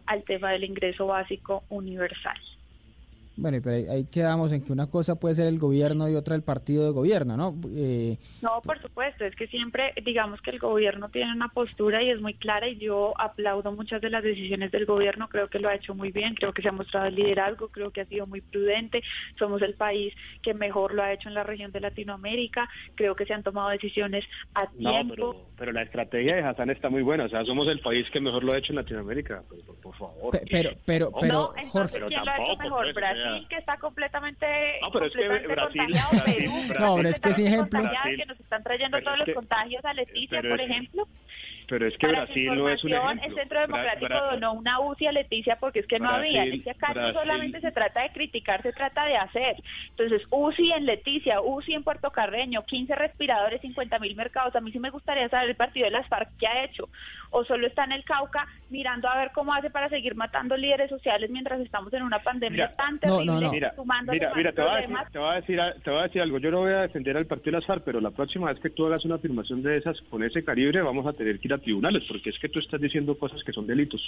[0.05, 2.37] al tema del ingreso básico universal.
[3.39, 6.33] Bueno, pero ahí, ahí quedamos en que una cosa puede ser el gobierno y otra
[6.35, 7.53] el partido de gobierno, ¿no?
[7.75, 12.09] Eh, No, por supuesto, es que siempre digamos que el gobierno tiene una postura y
[12.09, 15.69] es muy clara y yo aplaudo muchas de las decisiones del gobierno, creo que lo
[15.69, 18.25] ha hecho muy bien, creo que se ha mostrado el liderazgo, creo que ha sido
[18.25, 19.03] muy prudente,
[19.37, 23.25] somos el país que mejor lo ha hecho en la región de Latinoamérica, creo que
[23.27, 24.25] se han tomado decisiones
[24.55, 25.13] a No, tiempo.
[25.15, 27.25] pero, pero la estrategia de Hassan está muy buena.
[27.25, 29.43] O sea, somos el país que mejor lo ha hecho en Latinoamérica.
[29.47, 30.31] Por, por- por favor.
[30.31, 32.07] Pe- pero, pero, No, pero, no, entonces, Jorge.
[32.07, 32.93] ¿quién lo ha hecho mejor?
[32.93, 34.45] pues, o Brasil, que está completamente,
[34.81, 37.41] No, pero es que completamente Brasil- contagiado, Brasil- Perú, Brasil- No, pero es que ese
[37.41, 40.61] completamente ejemplo- Brasil- que nos están trayendo todos es los que- contagios a Leticia, por
[40.61, 41.07] es- ejemplo.
[41.69, 43.27] Pero es que Para Brasil no es un información, ejemplo.
[43.27, 46.43] El Centro Democrático Bra- donó una UCI a Leticia porque es que no había.
[46.43, 49.57] Brasil- Es que acá no solamente se trata de criticar, se trata de hacer.
[49.89, 54.55] Entonces, UCI en Leticia, UCI en Puerto Carreño, 15 respiradores, 50 mil mercados.
[54.55, 56.87] A mí sí me gustaría saber el partido de las FARC qué ha hecho.
[57.31, 60.89] O solo está en el Cauca mirando a ver cómo hace para seguir matando líderes
[60.89, 63.51] sociales mientras estamos en una pandemia Mira, tan terrible, no, no.
[63.51, 65.11] Mira, te voy, a decir, problemas.
[65.11, 66.37] te, voy a decir, a- te voy a decir algo.
[66.39, 68.69] Yo no voy a defender al partido de las FARC, pero la próxima vez que
[68.69, 71.57] tú hagas una afirmación de esas con ese calibre, vamos a tener que ir a
[71.57, 74.01] tribunales, porque es que tú estás diciendo cosas que son delitos.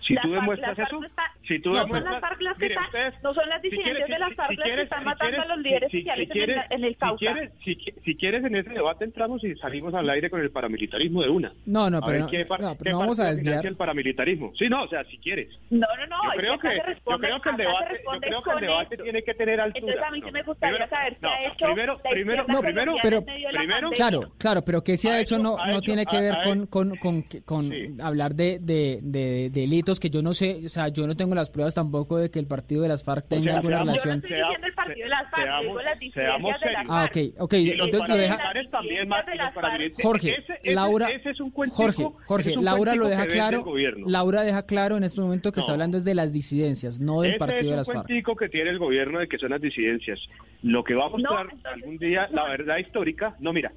[0.00, 2.54] Si Las tú demuestras FARC eso, está- si tú no son demuestras, las FARC las
[2.56, 4.82] que mire, están, ustedes- no son las si disidencias de las FARC si las que
[4.82, 7.18] están si matando quieres- a los líderes sociales en quieres- el- en el si Cauca.
[7.18, 10.50] quieres- si qui- si quieres en ese debate entramos y salimos al aire con el
[10.50, 11.52] paramilitarismo de una.
[11.66, 13.66] No, no, a pero no, qué, par- no, pero qué no vamos a desviar.
[13.66, 14.52] el paramilitarismo.
[14.56, 15.48] Sí, no, o sea, si quieres.
[15.70, 16.16] No, no, no.
[16.24, 19.22] Yo es creo que, yo creo que el debate, yo creo que el debate tiene
[19.22, 19.80] que tener altura.
[19.92, 22.94] Entonces a mí sí me gustaría saber qué no, ha hecho primero, la primero, primero,
[23.02, 23.90] pero- la primero-.
[23.90, 27.22] Claro, claro, pero que se ha, hecho, no, no tiene que ver con, con, con,
[27.44, 27.70] con
[28.00, 29.66] hablar de, de, de
[29.98, 32.46] que yo no sé, o sea, yo no tengo las pruebas tampoco de que el
[32.46, 34.16] partido de las FARC tenga sea, alguna seamos- Yo no relación.
[34.18, 36.86] estoy diciendo el partido de las FARC, seamos- digo las seamos disidencias de las serios.
[36.90, 37.16] Ah, FARC.
[37.16, 38.38] ok, ok, Y entonces lo deja...
[38.70, 39.92] también, más de.
[40.02, 43.26] Jorge, Ese- ese- Laura, ese es un cuentico- Jorge, Jorge, es un Laura lo deja
[43.26, 43.64] claro.
[44.06, 45.74] Laura deja claro en este momento que está No.
[45.74, 48.06] hablando es de las disidencias, no del Ese partido de es las un FARC.
[48.06, 50.20] cuentico que tiene el gobierno de que son las disidencias.
[50.62, 53.72] Lo que va a mostrar entonces- algún día la verdad histórica, no mira,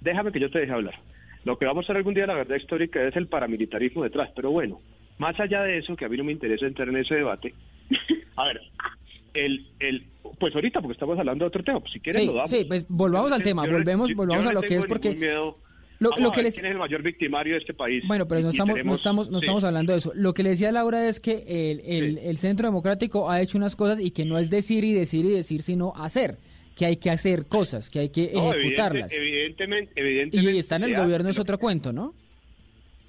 [0.00, 0.94] déjame que yo te deje hablar.
[1.44, 4.50] Lo que va a mostrar algún día la verdad histórica es el paramilitarismo detrás, pero
[4.50, 4.80] bueno,
[5.18, 7.54] más allá de eso, que a mí no me interesa entrar en ese debate,
[8.36, 8.60] a ver,
[9.34, 10.04] el, el,
[10.38, 12.50] pues ahorita porque estamos hablando de otro tema, pues si quieres Sí, lo damos.
[12.50, 14.86] sí, pues volvamos al tema, yo volvemos, yo- yo volvamos no a lo que es
[14.86, 15.58] porque miedo.
[15.98, 18.02] lo- lo que les- quién es el mayor victimario de este país.
[18.06, 19.44] Bueno, pero no estamos, no estamos, no sí.
[19.46, 20.12] estamos hablando de eso.
[20.14, 23.76] Lo que le decía Laura es que el, el, el Centro Democrático ha hecho unas
[23.76, 26.36] cosas y que no es decir y decir y decir, sino hacer.
[26.76, 29.10] Que hay que hacer cosas, que hay que No, ejecutarlas.
[29.10, 30.52] evidente- evidentemente, evidentemente.
[30.52, 32.12] y estar en el gobierno es otro cuento, ¿no?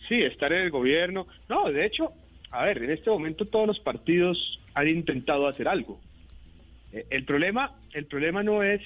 [0.08, 1.28] Sí, estar en el gobierno.
[1.50, 2.12] No, de hecho,
[2.52, 6.00] a ver, en este momento todos los partidos han intentado hacer algo.
[6.94, 8.82] Eh, El problema, el problema no es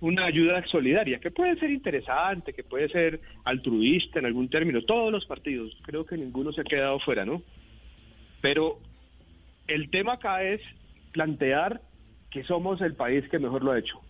[0.00, 4.82] una ayuda solidaria, que puede ser interesante, que puede ser altruista en algún término.
[4.82, 7.42] Todos los partidos, creo que ninguno se ha quedado fuera, ¿no?
[8.40, 8.78] Pero
[9.66, 10.60] el tema acá es
[11.12, 11.80] plantear
[12.30, 14.00] que somos el país que mejor lo ha hecho.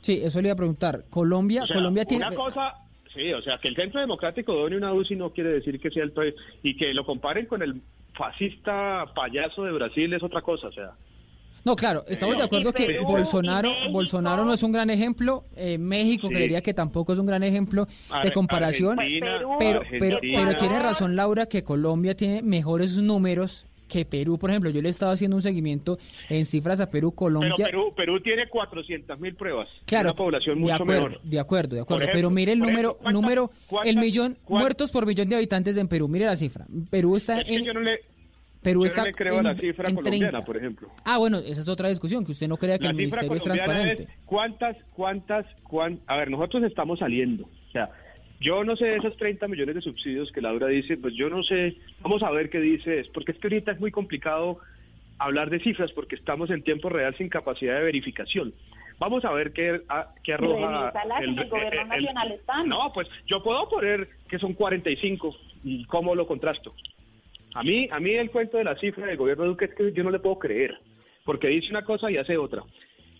[0.00, 1.04] Sí, eso le iba a preguntar.
[1.10, 2.26] Colombia, O sea, Colombia tiene...
[2.26, 2.74] Una cosa,
[3.16, 6.04] sí, o sea, que el Centro Democrático done una UCI no quiere decir que sea
[6.04, 6.34] el país.
[6.62, 7.80] Y que lo comparen con el
[8.14, 10.92] fascista payaso de Brasil es otra cosa, o sea.
[11.64, 13.72] No, claro, estamos de acuerdo que Perú, Bolsonaro.
[13.90, 16.34] Bolsonaro no es un gran ejemplo, eh, México Sí.
[16.34, 20.18] creería que tampoco es un gran ejemplo de Ar- comparación, Argentina, pero, Argentina.
[20.20, 24.82] pero, pero tiene razón Laura que Colombia tiene mejores números que Perú, por ejemplo, yo
[24.82, 28.48] le he estado haciendo un seguimiento en cifras a Perú, Pero Colombia, Perú, Perú tiene
[28.48, 29.68] 400 mil pruebas.
[29.84, 31.20] claro, Una población de mucho acuerdo, menor.
[31.22, 35.06] de acuerdo, de acuerdo, pero mire el número, ¿cuántas- número, el cuántas- millón, muertos por
[35.06, 37.80] millón de habitantes en Perú, mire la cifra, Perú está Es que en, yo no
[37.80, 38.00] le,
[38.62, 40.44] Perú yo no está le creo a en, la cifra colombiana, 30.
[40.44, 40.88] por ejemplo.
[41.04, 43.42] Ah, bueno, esa es otra discusión, que usted no crea que La el ministerio es
[43.42, 44.02] transparente.
[44.02, 46.00] es cuántas, cuántas, cuán...
[46.06, 47.44] A ver, nosotros estamos saliendo.
[47.44, 47.90] O sea,
[48.40, 51.76] yo no sé esos 30 millones de subsidios que Laura dice, pues yo no sé,
[52.00, 54.58] vamos a ver qué dice, es porque es que ahorita es muy complicado
[55.18, 58.52] hablar de cifras porque estamos en tiempo real sin capacidad de verificación.
[58.98, 60.90] Vamos a ver qué, a- qué arroja...
[61.22, 62.28] El gobierno nacional.
[62.68, 66.74] No, pues yo puedo poner que son 45 y cómo lo contrasto.
[67.54, 69.92] A mí, a mí el cuento de la cifra del gobierno de Duque es que
[69.92, 70.78] yo no le puedo creer,
[71.24, 72.62] porque dice una cosa y hace otra.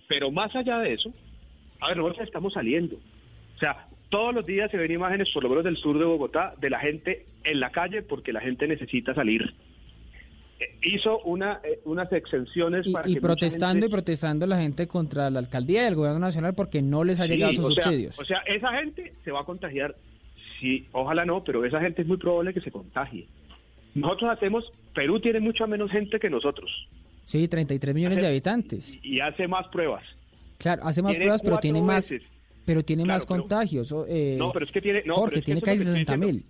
[0.09, 1.13] Pero más allá de eso,
[1.81, 2.97] a ver, nosotros estamos saliendo.
[2.97, 6.55] O sea, todos los días se ven imágenes, por lo menos del sur de Bogotá,
[6.61, 9.55] de la gente en la calle porque la gente necesita salir.
[10.61, 14.57] Eh, Hizo una, eh, unas exenciones Y, para y que protestando gente- y protestando la
[14.59, 17.65] gente contra la alcaldía y el gobierno nacional porque no les ha Sí, llegado sus
[17.67, 18.19] o sea, subsidios.
[18.19, 19.95] O sea, esa gente se va a contagiar.
[20.61, 23.27] Sí, ojalá no, pero esa gente es muy probable que se contagie.
[23.95, 26.71] Nosotros hacemos, Perú tiene mucha menos gente que nosotros
[27.27, 28.99] Sí, 33 millones de habitantes.
[29.03, 30.05] y hace más pruebas.
[30.59, 32.23] Claro, hace más Tiene pruebas, pero tiene más, veces.
[32.67, 33.91] Pero tiene Claro, más pero- contagios.
[33.93, 35.85] o, eh, No, pero es que tiene, no, Jorge, pero es que tiene casi lo
[35.85, 36.45] que 60 estoy mil.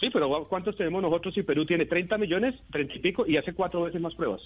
[0.00, 3.52] Sí, pero ¿cuántos tenemos nosotros si Perú tiene 30 millones, 30 y pico, y hace
[3.52, 4.40] cuatro veces más pruebas?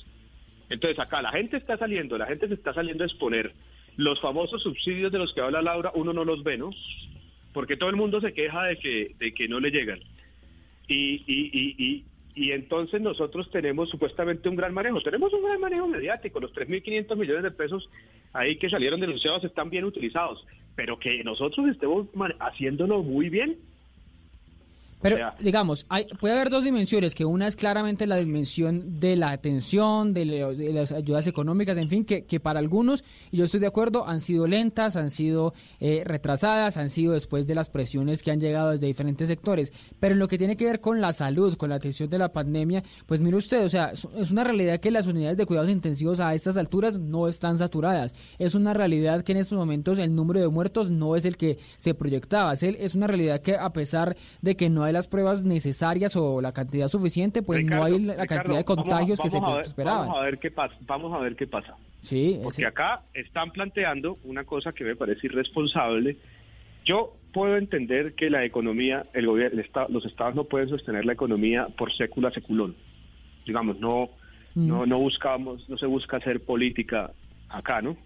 [0.68, 3.53] Entonces acá la gente está saliendo, la gente se está saliendo a exponer.
[3.97, 6.70] Los famosos subsidios de los que habla Laura, uno no los ve, ¿no?
[7.55, 10.01] Porque todo el mundo se queja de que, de que no le llegan.
[10.88, 12.05] Y, y, y, y,
[12.37, 15.01] y entonces nosotros tenemos supuestamente un gran manejo.
[15.01, 16.39] Tenemos un gran manejo mediático.
[16.39, 17.89] Los 3.500 millones de pesos
[18.34, 20.47] ahí que salieron denunciados están bien utilizados.
[20.74, 22.09] Pero que nosotros estemos
[22.39, 23.57] haciéndolo muy bien,
[25.01, 29.30] pero, digamos, hay, puede haber dos dimensiones, que una es claramente la dimensión de la
[29.30, 30.24] atención, de,
[30.72, 34.20] las ayudas económicas, en fin, que, que, para algunos, y yo estoy de acuerdo, han
[34.20, 38.70] sido lentas, han sido eh, retrasadas, han sido después de las presiones que han llegado
[38.70, 39.72] desde diferentes sectores.
[40.01, 42.32] Pero en lo que tiene que ver con la salud, con la atención de la
[42.32, 46.20] pandemia, pues mire usted, o sea, es una realidad que las unidades de cuidados intensivos
[46.20, 48.14] a estas alturas no están saturadas.
[48.38, 51.59] Es una realidad que en estos momentos el número de muertos no es el que
[51.76, 52.55] se proyectaba.
[52.55, 56.53] Es una realidad que a pesar de que no hay las pruebas necesarias o la
[56.53, 60.09] cantidad suficiente, pues no hay la cantidad de contagios que se esperaban.
[60.09, 60.74] Vamos a ver qué pasa.
[60.82, 61.76] Vamos a ver qué pasa.
[62.03, 66.16] Sí, porque acá están planteando una cosa que me parece irresponsable.
[66.84, 71.66] Yo puedo entender que la economía, el gobierno, los estados no pueden sostener la economía
[71.76, 72.76] por sécula seculón.
[73.45, 74.11] Digamos, no,
[74.55, 74.66] mm.
[74.66, 77.11] no, no buscamos, no se busca hacer política
[77.49, 77.97] acá, ¿no?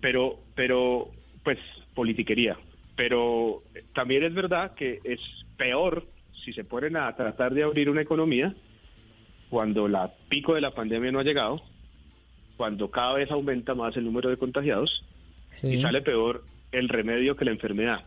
[0.00, 1.10] Pero, pero,
[1.44, 1.58] pues,
[1.94, 2.56] politiquería
[3.00, 3.62] pero
[3.94, 5.20] también es verdad que es
[5.60, 6.06] peor
[6.42, 8.54] si se ponen a tratar de abrir una economía
[9.50, 11.60] cuando la pico de la pandemia no ha llegado,
[12.56, 15.04] cuando cada vez aumenta más el número de contagiados
[15.62, 18.06] y sale peor el remedio que la enfermedad.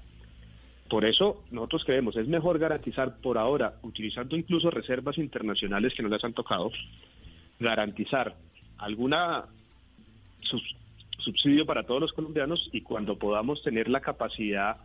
[0.89, 6.10] Por eso nosotros creemos es mejor garantizar por ahora, utilizando incluso reservas internacionales que no
[6.10, 6.72] las han tocado,
[7.60, 8.36] garantizar
[8.80, 9.45] alguna
[11.20, 14.78] subsidio para todos los colombianos y cuando podamos tener la capacidad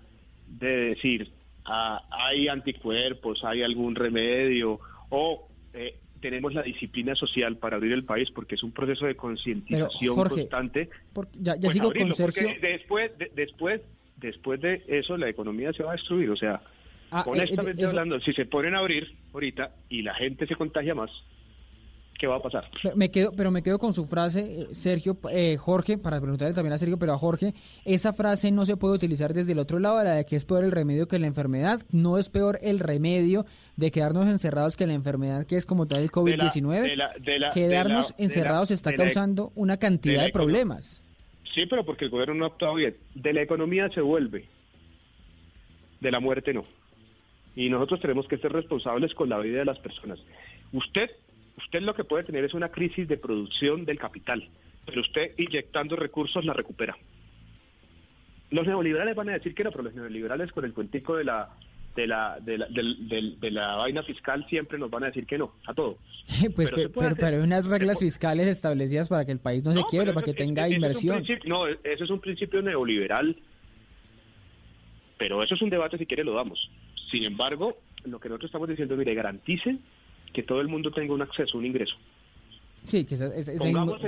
[0.47, 1.33] de decir
[1.69, 8.05] ah, hay anticuerpos, hay algún remedio o eh, tenemos la disciplina social para abrir el
[8.05, 10.91] país porque es un proceso de concientización constante.
[11.35, 12.49] ya, pues sigo con Sergio.
[12.61, 13.81] Después, después,
[14.16, 16.31] después de eso la economía se va a destruir.
[16.31, 16.61] O sea,
[17.11, 20.95] ah, eh, honestamente hablando, si se ponen a abrir ahorita y la gente se contagia
[20.95, 21.11] más,
[22.19, 22.69] qué va a pasar.
[22.95, 26.73] Me quedo, pero me quedo con su frase, eh, Sergio, eh, Jorge, para preguntarle también
[26.73, 27.55] a Sergio, pero a Jorge,
[27.85, 30.64] esa frase no se puede utilizar desde el otro lado, la de que es peor
[30.64, 31.81] el remedio que la enfermedad.
[31.91, 33.47] No es peor el remedio
[33.77, 37.53] de quedarnos encerrados que la enfermedad que es como tal el COVID-19.
[37.55, 41.01] Quedarnos encerrados está causando una cantidad de, problemas.
[41.55, 42.97] Sí, pero porque el gobierno no ha actuado bien.
[43.14, 44.47] De la economía se vuelve,
[46.01, 46.64] de la muerte no.
[47.55, 50.19] Y nosotros tenemos que ser responsables con la vida de las personas.
[50.73, 51.11] Usted
[51.59, 54.49] usted lo que puede tener es una crisis de producción del capital,
[54.87, 56.97] pero usted inyectando recursos la recupera.
[58.51, 61.51] Los neoliberales van a decir que no, pero los neoliberales con el cuentico de la
[61.95, 65.55] de la, de la, de, la vaina fiscal siempre nos van a decir que no,
[65.67, 65.99] a todo.
[66.55, 70.13] pues pero, pero, hay unas reglas fiscales establecidas para que el país no, se quiebre,
[70.13, 71.25] para que tenga inversión.
[71.45, 73.37] no, eso es un principio neoliberal,
[75.19, 76.71] pero eso es un debate si quiere lo damos.
[77.11, 79.81] Sin embargo, lo que nosotros estamos diciendo, mire, garanticen
[80.33, 81.97] que todo el mundo tenga un acceso, un ingreso.
[82.85, 83.16] Sí, que
[83.59, 84.01] pongamos,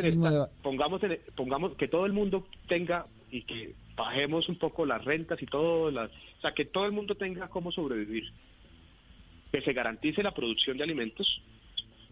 [0.62, 1.00] pongamos,
[1.34, 5.90] pongamos que todo el mundo tenga y que bajemos un poco las rentas y todo,
[5.90, 8.24] las, o sea, que todo el mundo tenga cómo sobrevivir.
[9.52, 11.42] Que se garantice la producción de alimentos.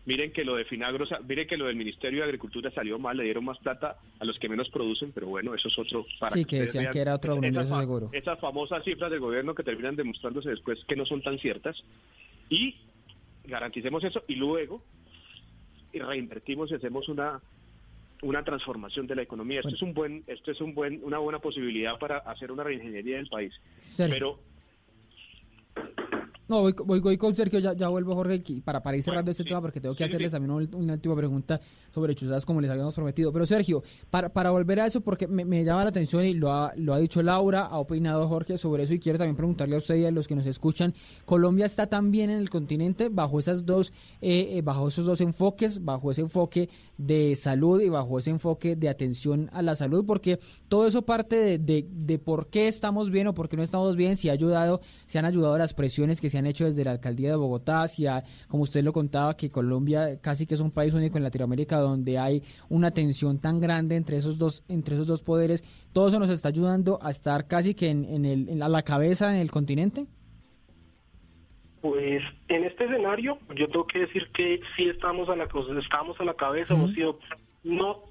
[0.04, 3.24] Miren que lo de Finagro, miren que lo del Ministerio de Agricultura salió mal, le
[3.24, 6.06] dieron más plata a los que menos producen, pero bueno, eso es otro.
[6.18, 8.08] Para sí, que, decían que era otro esas, seguro.
[8.12, 11.76] Esas famosas cifras del gobierno que terminan demostrándose después que no son tan ciertas.
[12.48, 12.76] Y
[13.48, 14.82] garanticemos eso y luego
[15.92, 17.40] reinvertimos y hacemos una
[18.22, 19.60] una transformación de la economía.
[19.60, 23.16] Esto es un buen, esto es un buen, una buena posibilidad para hacer una reingeniería
[23.16, 23.54] del país.
[23.96, 24.40] Pero
[26.48, 29.60] no, voy, voy, con Sergio, ya, ya vuelvo Jorge, para, para ir cerrando este tema
[29.60, 31.60] porque tengo que hacerles también una, última pregunta
[31.94, 33.30] sobre chuzadas como les habíamos prometido.
[33.32, 36.72] Pero Sergio, para, para volver a eso, porque me, llama la atención y lo ha,
[36.76, 39.96] lo ha dicho Laura, ha opinado Jorge sobre eso y quiero también preguntarle a usted
[39.96, 40.94] y a los que nos escuchan,
[41.26, 43.92] ¿Colombia está también en el continente bajo, esas dos,
[44.22, 48.76] eh, eh, bajo esos dos enfoques, bajo ese enfoque de salud y bajo ese enfoque
[48.76, 50.04] de atención a la salud?
[50.04, 50.38] Porque
[50.68, 53.96] todo eso parte de, de, de por qué estamos bien o por qué no estamos
[53.96, 56.90] bien, si ha ayudado, si han ayudado las presiones que se han hecho desde la
[56.90, 60.92] alcaldía de Bogotá hacia, como usted lo contaba, que Colombia casi que es un país
[60.92, 65.22] único en Latinoamérica donde hay una tensión tan grande entre esos dos, entre esos dos
[65.22, 65.62] poderes.
[65.92, 69.40] ¿Todo eso nos está ayudando a estar casi que en, el, en la cabeza en
[69.40, 70.06] el continente?
[71.80, 76.24] Pues en este escenario yo tengo que decir que sí estamos a la estamos a
[76.24, 77.18] la cabeza, hemos sido
[77.62, 78.02] no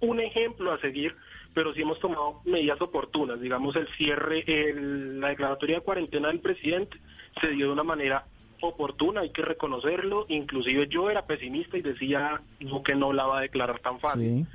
[0.00, 1.16] un ejemplo a seguir,
[1.54, 6.40] pero sí hemos tomado medidas oportunas, digamos el cierre, el, la declaratoria de cuarentena del
[6.40, 6.98] presidente
[7.40, 8.26] se dio de una manera
[8.60, 10.26] oportuna, hay que reconocerlo.
[10.28, 14.46] Inclusive yo era pesimista y decía no, que no la va a declarar tan fácil.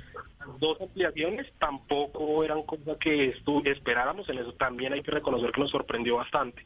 [0.58, 5.70] Dos ampliaciones tampoco eran cosas que esperáramos, en eso también hay que reconocer que nos
[5.70, 6.64] sorprendió bastante.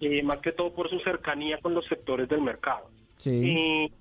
[0.00, 2.90] Eh, más que todo por su cercanía con los sectores del mercado.
[3.16, 3.92] Sí.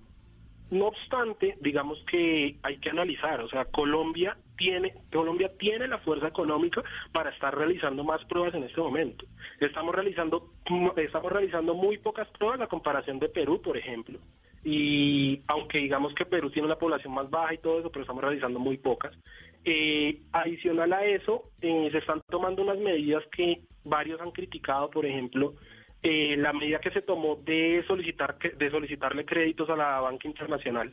[0.72, 6.28] no obstante, digamos que hay que analizar, o sea, Colombia tiene, Colombia tiene la fuerza
[6.28, 9.26] económica para estar realizando más pruebas en este momento.
[9.60, 10.54] Estamos realizando,
[10.96, 14.20] estamos realizando muy pocas pruebas a comparación de Perú, por ejemplo.
[14.64, 18.24] Y aunque digamos que Perú tiene una población más baja y todo eso, pero estamos
[18.24, 19.18] realizando muy pocas.
[19.64, 25.06] Eh, adicional a eso, eh, se están tomando unas medidas que varios han criticado, por
[25.06, 25.56] ejemplo,
[26.04, 30.92] eh, la medida que se tomó de solicitar de solicitarle créditos a la banca internacional.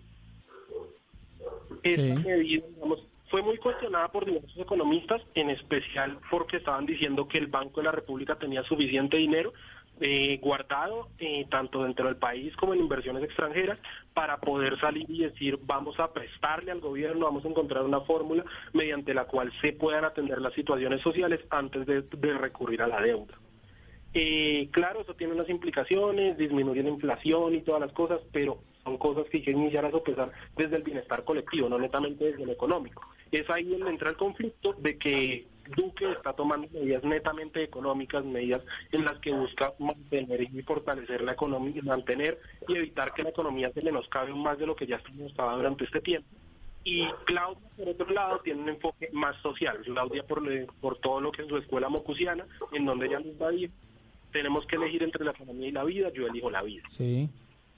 [1.82, 7.46] Medida, digamos, fue muy cuestionada por diversos economistas, en especial porque estaban diciendo que el
[7.48, 9.52] Banco de la República tenía suficiente dinero
[9.98, 13.78] eh, guardado eh, tanto dentro del país como en inversiones extranjeras
[14.12, 18.44] para poder salir y decir vamos a prestarle al gobierno, vamos a encontrar una fórmula
[18.74, 22.02] mediante la cual se puedan atender las situaciones sociales antes de,
[22.34, 23.38] recurrir a la deuda.
[24.18, 28.96] Eh, claro, eso tiene unas implicaciones, disminuye la inflación y todas las cosas, pero son
[28.96, 32.52] cosas que hay que iniciar a sopesar desde el bienestar colectivo, no netamente desde lo
[32.52, 33.02] económico.
[33.30, 35.46] Es ahí donde entra el conflicto de que
[35.76, 41.32] Duque está tomando medidas netamente económicas, medidas en las que busca mantener y fortalecer la
[41.32, 42.38] economía, mantener
[42.68, 45.56] y evitar que la economía se le nos cabe más de lo que ya estaba
[45.56, 46.30] durante este tiempo.
[46.84, 49.78] Y Claudia, por otro lado, tiene un enfoque más social.
[49.84, 50.42] Claudia, por,
[50.80, 53.70] por todo lo que es su escuela mocusiana, en donde ella nos va a ir,
[54.32, 56.82] tenemos que elegir entre la economía y la vida, yo elijo la vida.
[56.90, 57.28] Sí.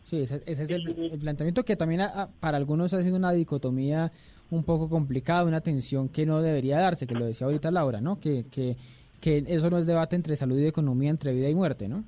[0.04, 2.00] Sí, ese, es el, planteamiento que también
[2.40, 4.10] para algunos ha sido una dicotomía
[4.50, 8.18] un poco complicada, una tensión que no debería darse, que lo decía ahorita Laura, ¿no?
[8.18, 8.76] Que, que,
[9.20, 12.04] que eso no es debate entre salud y economía, entre vida y muerte, ¿no?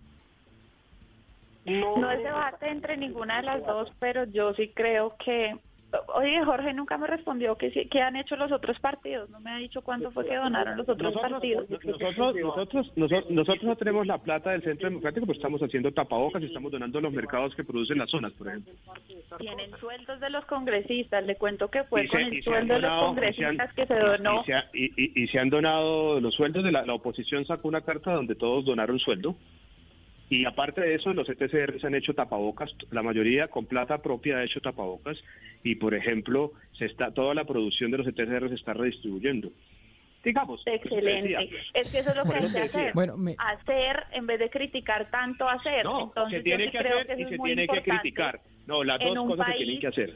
[1.67, 5.59] No es debate entre ninguna de las dos, pero yo sí creo que
[6.15, 9.29] Oye, Jorge nunca me respondió qué, qué han hecho los otros partidos.
[9.31, 11.69] No me ha dicho cuánto fue que donaron los otros partidos.
[11.71, 16.47] Nosotros, nosotros, nosotros, no tenemos la plata del Centro Democrático, pero estamos haciendo tapabocas y
[16.47, 18.73] estamos donando los mercados que producen las zonas, por ejemplo.
[19.39, 21.25] Tienen sueldos de los congresistas.
[21.25, 24.45] Le cuento que fue con el sueldo de los congresistas que se donó.
[24.73, 28.65] Y se, han donado los sueldos de la, la oposición sacó una carta donde todos
[28.65, 29.37] donaron sueldo.
[30.31, 34.37] Y aparte de eso, los ETCR se han hecho tapabocas, la mayoría con plata propia
[34.37, 35.21] ha hecho tapabocas
[35.65, 39.51] y, por ejemplo, se está toda la producción de los ETCR se está redistribuyendo.
[40.23, 40.63] Digamos.
[40.67, 41.51] Excelente.
[41.75, 42.93] Es que eso es lo que hay que hacer.
[43.39, 45.85] Hacer en vez de criticar tanto hacer.
[45.85, 48.41] No, Entonces, se tiene que hacer y se tiene que criticar.
[48.69, 50.15] No, las dos cosas se tienen que hacer.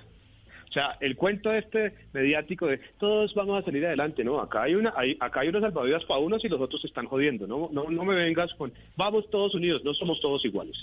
[0.69, 4.41] O sea, el cuento este mediático de todos vamos a salir adelante, ¿no?
[4.41, 7.07] Acá hay una, hay, acá hay unas salvavidas para unos y los otros se están
[7.07, 7.69] jodiendo, ¿no?
[7.73, 10.77] No, no me vengas con vamos todos unidos, no somos todos iguales.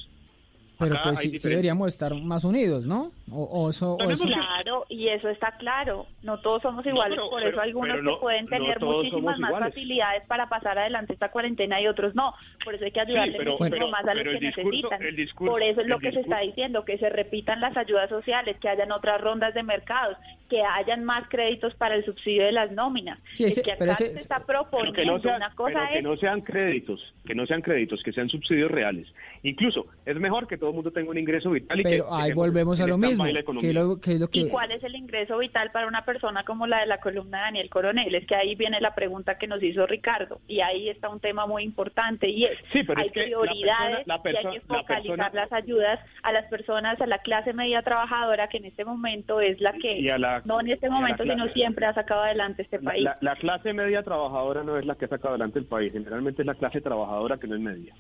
[0.82, 3.11] Pero pues sí, deberíamos estar más unidos, ¿no?
[3.34, 6.05] O, eso, Claro, y eso está claro.
[6.21, 10.77] No todos somos iguales, por eso algunos que pueden tener muchísimas más facilidades para pasar
[10.77, 12.34] adelante esta cuarentena y otros no.
[12.63, 14.99] Por eso hay que ayudarle muchísimo más a los que necesitan.
[15.38, 18.69] por eso es lo que se está diciendo, que se repitan las ayudas sociales, que
[18.69, 20.17] hayan otras rondas de mercados,
[20.49, 23.17] que hayan más créditos para el subsidio de las nóminas.
[23.32, 27.45] Sí, es que acá se está proponiendo una cosa que no sean créditos, que no
[27.45, 29.07] sean créditos, que sean subsidios reales.
[29.43, 31.80] Incluso es mejor que todo el mundo tenga un ingreso vital.
[31.80, 33.26] Y Pero ahí volvemos a lo mismo.
[33.28, 37.43] ¿Y cuál es el ingreso vital para una persona como la de la columna de
[37.43, 38.15] Daniel Coronel?
[38.15, 40.39] Es que ahí viene la pregunta que nos hizo Ricardo.
[40.47, 42.57] Y ahí está un tema muy importante y es,
[42.95, 47.82] hay prioridades y hay que focalizar las ayudas a las personas, a la clase media
[47.82, 50.01] trabajadora que en este momento es la que,
[50.45, 53.07] no en este momento, sino siempre ha sacado adelante este país.
[53.19, 56.45] la clase media trabajadora no es la que ha sacado adelante el país, generalmente es
[56.45, 57.93] la clase trabajadora que no es media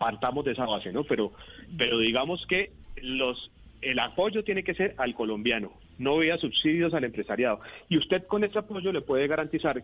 [0.00, 1.04] partamos de esa base, ¿no?
[1.04, 1.32] Pero,
[1.76, 2.72] pero digamos que
[3.02, 7.60] los el apoyo tiene que ser al colombiano, no vía subsidios al empresariado.
[7.90, 9.82] Y usted con ese apoyo le puede garantizar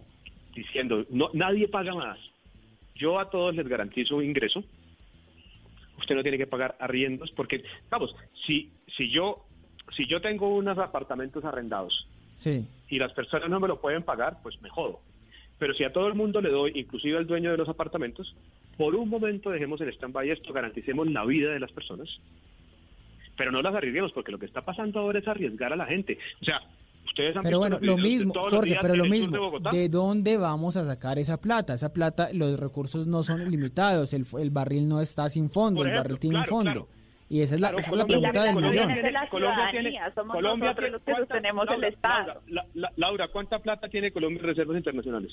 [0.55, 2.19] diciendo, no, nadie paga más.
[2.95, 4.65] Yo a todos les garantizo un ingreso.
[5.99, 8.15] Usted no tiene que pagar arriendos porque, vamos,
[8.47, 9.47] si, si yo
[9.93, 12.09] si yo tengo unos apartamentos arrendados
[12.39, 12.67] sí.
[12.89, 15.01] y las personas no me lo pueden pagar, pues me jodo.
[15.59, 18.35] Pero si a todo el mundo le doy, inclusive al dueño de los apartamentos,
[18.77, 22.09] por un momento dejemos el stand-by esto, garanticemos la vida de las personas,
[23.37, 26.19] pero no las arriesguemos, porque lo que está pasando ahora es arriesgar a la gente.
[26.43, 26.61] O sea,
[27.07, 31.19] ustedes han Pero bueno, lo mismo, Jorge, pero lo mismo, de, dónde vamos a sacar
[31.19, 31.75] esa plata?
[31.75, 35.95] Esa plata, los recursos no son limitados, el, el barril no está sin fondo, el
[35.95, 36.89] barril tiene un fondo.
[37.29, 38.95] Y esa es la, Claro, esa es la Colombia- pregunta del Colombia millón.
[38.95, 41.89] tiene- la Colombia ciudadanía, tiene, somos Colombia nosotros tiene- los que ¿cuánta- sostenemos el Laura,
[41.89, 42.27] Estado.
[42.27, 45.33] Laura, la- la- Laura, ¿cuánta plata tiene Colombia en reservas internacionales?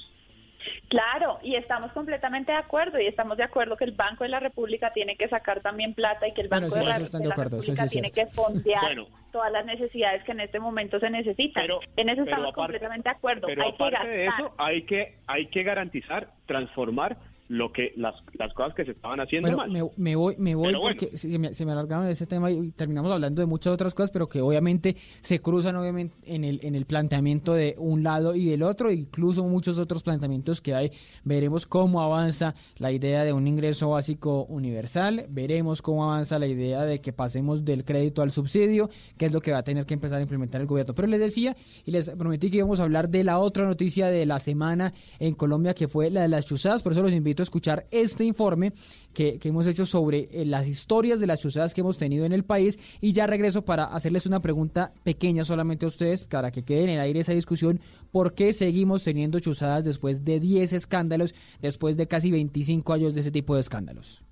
[0.87, 4.39] Claro, y estamos completamente de acuerdo y estamos de acuerdo que el Banco de la
[4.39, 7.03] República tiene que sacar también plata y que el Bueno, Banco sí, de, la, eso
[7.05, 8.31] están de de la acuerdo, eso sí República tiene cierto.
[8.31, 9.07] que fondear Bueno.
[9.33, 11.63] todas las necesidades que en este momento se necesitan.
[11.63, 13.47] Pero- en eso estamos aparte- completamente de acuerdo.
[13.47, 17.17] Pero Hay que aparte de eso, hay que, hay que garantizar, transformar
[17.53, 19.69] lo que las, las cosas que se estaban haciendo Bueno, mal.
[19.71, 20.97] me, me voy, me voy Pero bueno.
[20.99, 23.93] porque se me, se me alargaron de ese tema y terminamos hablando de muchas otras
[23.93, 28.33] cosas, pero que obviamente se cruzan obviamente en el, en el planteamiento de un lado
[28.35, 30.91] y del otro, incluso muchos otros planteamientos que hay.
[31.23, 36.85] Veremos cómo avanza la idea de un ingreso básico universal, veremos cómo avanza la idea
[36.85, 39.93] de que pasemos del crédito al subsidio, que es lo que va a tener que
[39.93, 40.95] empezar a implementar el gobierno.
[40.95, 44.25] Pero les decía y les prometí que íbamos a hablar de la otra noticia de
[44.25, 47.87] la semana en Colombia, que fue la de las chuzadas, por eso los invito escuchar
[47.91, 48.73] este informe
[49.13, 52.43] que, hemos hecho sobre eh, las historias de las chuzadas que hemos tenido en el
[52.43, 56.83] país y ya regreso para hacerles una pregunta pequeña solamente a ustedes para que quede
[56.83, 57.79] en el aire esa discusión,
[58.11, 63.21] ¿por qué seguimos teniendo chuzadas después de 10 escándalos, después de casi 25 años de
[63.21, 64.22] ese tipo de escándalos?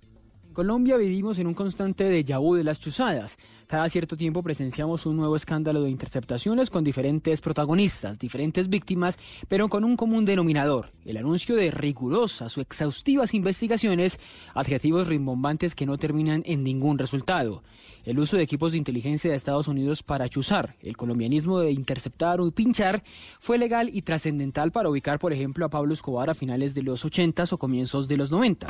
[0.53, 3.37] Colombia vivimos en un constante déjà vu de las chuzadas.
[3.67, 9.69] Cada cierto tiempo presenciamos un nuevo escándalo de interceptaciones con diferentes protagonistas, diferentes víctimas, pero
[9.69, 14.19] con un común denominador, el anuncio de rigurosas o exhaustivas investigaciones,
[14.53, 17.63] adjetivos rimbombantes que no terminan en ningún resultado.
[18.03, 22.41] El uso de equipos de inteligencia de Estados Unidos para chuzar, el colombianismo de interceptar
[22.41, 23.03] o pinchar,
[23.39, 27.05] fue legal y trascendental para ubicar, por ejemplo, a Pablo Escobar a finales de los
[27.05, 28.67] 80s o comienzos de los 90s.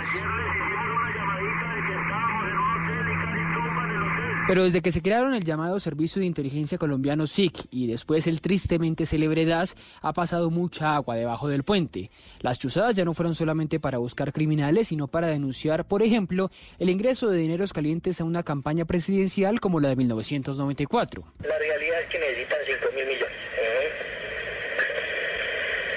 [4.52, 8.41] Pero desde que se crearon el llamado Servicio de Inteligencia Colombiano SIC y después el
[8.41, 12.12] tristemente célebre DAS, ha pasado mucha agua debajo del puente.
[12.41, 16.89] Las chuzadas ya no fueron solamente para buscar criminales, sino para denunciar, por ejemplo, el
[16.89, 21.24] ingreso de dineros calientes a una campaña presidencial como la de 1994.
[21.47, 23.32] La realidad es que necesitan 5 mil millones,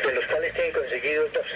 [0.06, 1.46] de los cuales tienen conseguido dos.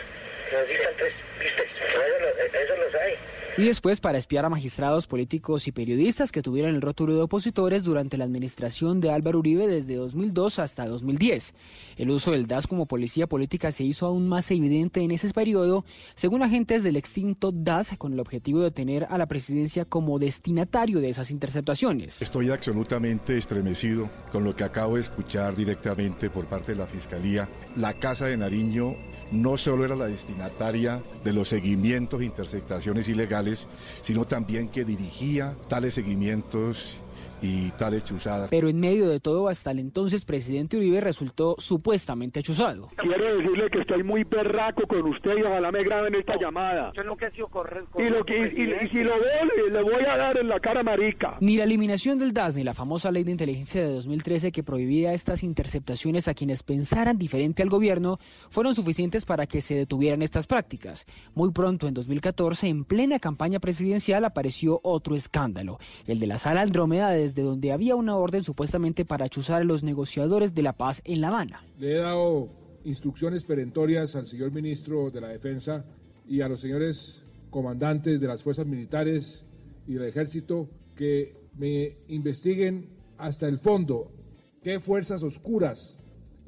[0.51, 1.63] Necesitan tres, ¿viste?
[1.63, 3.38] Eso, lo- eso los hay.
[3.59, 7.83] Y después para espiar a magistrados, políticos y periodistas que tuvieran el rótulo de opositores
[7.83, 11.55] durante la administración de Álvaro Uribe desde 2002 hasta 2010.
[11.97, 15.85] El uso del DAS como policía política se hizo aún más evidente en ese periodo,
[16.15, 21.01] según agentes del extinto DAS, con el objetivo de tener a la presidencia como destinatario
[21.01, 22.23] de esas interceptaciones.
[22.23, 27.49] Estoy absolutamente estremecido con lo que acabo de escuchar directamente por parte de la Fiscalía.
[27.75, 28.95] La Casa de Nariño
[29.31, 33.67] no solo era la destinataria de los seguimientos e interceptaciones ilegales,
[34.01, 36.97] sino también que dirigía tales seguimientos
[37.43, 38.51] y tales chuzadas.
[38.51, 42.89] Pero en medio de todo, hasta el entonces presidente Uribe resultó supuestamente chuzado.
[42.97, 46.91] Quiero decirle que estoy muy berraco con usted y ojalá me graben esta llamada.
[46.93, 48.01] Eso es lo que ha sido correcto.
[48.01, 50.61] Y, lo que, y, y- y si lo veo, le, voy a dar en la
[50.61, 51.37] cara marica.
[51.41, 55.13] Ni la eliminación del DAS ni la famosa ley de inteligencia de 2013 que prohibía
[55.13, 58.19] estas interceptaciones a quienes pensaran diferente al gobierno
[58.51, 61.07] fueron suficientes para que se detuvieran estas prácticas.
[61.35, 66.63] Muy pronto, en 2014, en plena campaña presidencial, apareció otro escándalo, el de la sala
[66.63, 71.03] Andrómeda, desde donde había una orden supuestamente para chuzar a los negociadores de la paz
[71.05, 71.63] en La Habana.
[71.79, 72.49] Le he dado
[72.85, 75.85] instrucciones perentorias al señor ministro de la Defensa
[76.27, 79.45] y a los señores comandantes de las fuerzas militares
[79.87, 84.11] y del ejército que me investiguen hasta el fondo
[84.63, 85.98] qué fuerzas oscuras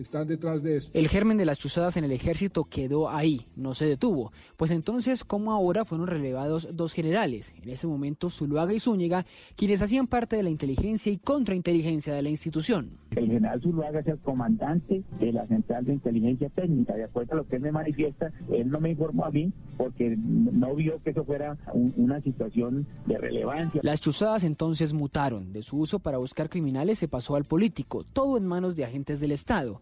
[0.03, 0.90] están detrás de esto.
[0.98, 4.32] El germen de las chuzadas en el ejército quedó ahí, no se detuvo.
[4.57, 7.55] Pues entonces, ¿cómo ahora fueron relevados dos generales?
[7.62, 9.26] En ese momento, Zuluaga y Zúñiga,
[9.57, 12.90] quienes hacían parte de la inteligencia y contrainteligencia de la institución.
[13.11, 16.94] El general Zuluaga es el comandante de la Central de Inteligencia Técnica.
[16.94, 20.16] De acuerdo a lo que él me manifiesta, él no me informó a mí porque
[20.16, 23.80] no vio que eso fuera un- una situación de relevancia.
[23.82, 25.53] Las chuzadas entonces mutaron.
[25.53, 29.20] De su uso para buscar criminales se pasó al político, todo en manos de agentes
[29.20, 29.80] del Estado.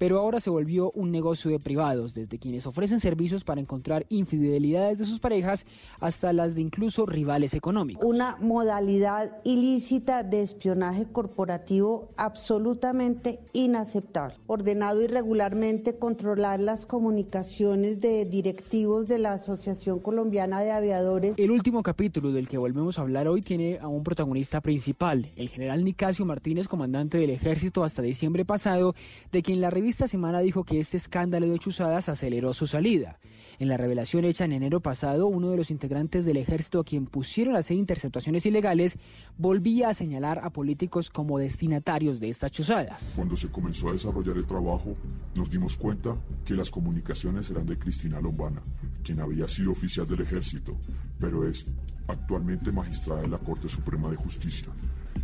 [0.00, 4.96] Pero ahora se volvió un negocio de privados, desde quienes ofrecen servicios para encontrar infidelidades
[4.98, 5.66] de sus parejas
[5.98, 8.02] hasta las de incluso rivales económicos.
[8.02, 14.36] Una modalidad ilícita de espionaje corporativo absolutamente inaceptable.
[14.46, 21.34] Ordenado irregularmente controlar las comunicaciones de directivos de la Asociación Colombiana de Aviadores.
[21.36, 25.50] El último capítulo del que volvemos a hablar hoy tiene a un protagonista principal, el
[25.50, 28.94] general Nicasio Martínez, comandante del ejército hasta diciembre pasado,
[29.30, 33.18] de quien la revista Semana dijo que este escándalo de chuzadas aceleró su salida.
[33.58, 37.06] En la revelación hecha en enero pasado, uno de los integrantes del ejército a quien
[37.06, 38.98] pusieron a hacer interceptaciones ilegales
[39.36, 43.12] volvía a señalar a políticos como destinatarios de estas chuzadas.
[43.16, 44.96] Cuando se comenzó a desarrollar el trabajo,
[45.34, 48.62] nos dimos cuenta que las comunicaciones eran de Cristina Lombana,
[49.02, 50.76] quien había sido oficial del ejército,
[51.18, 51.66] pero es
[52.06, 54.68] actualmente magistrada de la Corte Suprema de Justicia.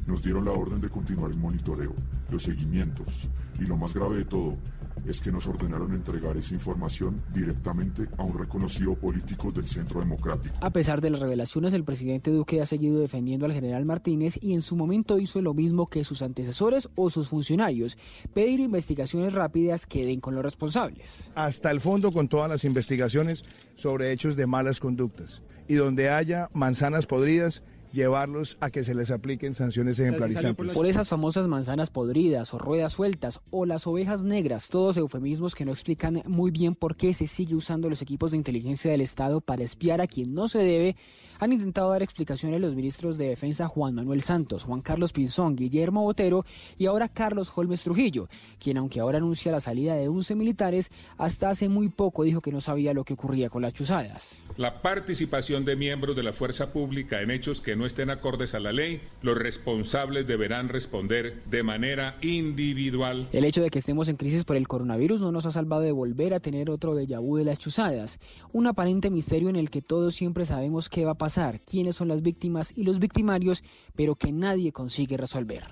[0.07, 1.93] Nos dieron la orden de continuar el monitoreo,
[2.31, 4.57] los seguimientos y lo más grave de todo
[5.05, 10.57] es que nos ordenaron entregar esa información directamente a un reconocido político del Centro Democrático.
[10.61, 14.55] A pesar de las revelaciones, el presidente Duque ha seguido defendiendo al general Martínez y
[14.55, 17.97] en su momento hizo lo mismo que sus antecesores o sus funcionarios,
[18.35, 21.31] pedir investigaciones rápidas que den con los responsables.
[21.35, 23.45] Hasta el fondo con todas las investigaciones
[23.75, 29.11] sobre hechos de malas conductas y donde haya manzanas podridas llevarlos a que se les
[29.11, 30.73] apliquen sanciones ejemplarizantes.
[30.73, 35.65] Por esas famosas manzanas podridas o ruedas sueltas o las ovejas negras, todos eufemismos que
[35.65, 39.41] no explican muy bien por qué se sigue usando los equipos de inteligencia del Estado
[39.41, 40.97] para espiar a quien no se debe
[41.39, 46.03] han intentado dar explicaciones los ministros de Defensa Juan Manuel Santos, Juan Carlos Pinzón, Guillermo
[46.03, 46.45] Botero
[46.79, 51.51] y ahora Carlos Holmes Trujillo, quien aunque ahora anuncia la salida de 11 militares, hasta
[51.51, 54.43] hace muy poco dijo que no sabía lo que ocurría con las chuzadas.
[54.57, 58.61] La participación de miembros de la fuerza pública en hechos que no estén acordes a
[58.61, 63.29] la ley, los responsables deberán responder de manera individual.
[63.33, 65.93] El hecho de que estemos en crisis por el coronavirus no nos ha salvado de
[65.93, 68.19] volver a tener otro déjà vu de las chuzadas,
[68.53, 71.26] un aparente misterio en el que todos siempre sabemos qué va a pasar
[71.65, 73.63] quiénes son las víctimas y los victimarios,
[73.95, 75.65] pero que nadie consigue resolver.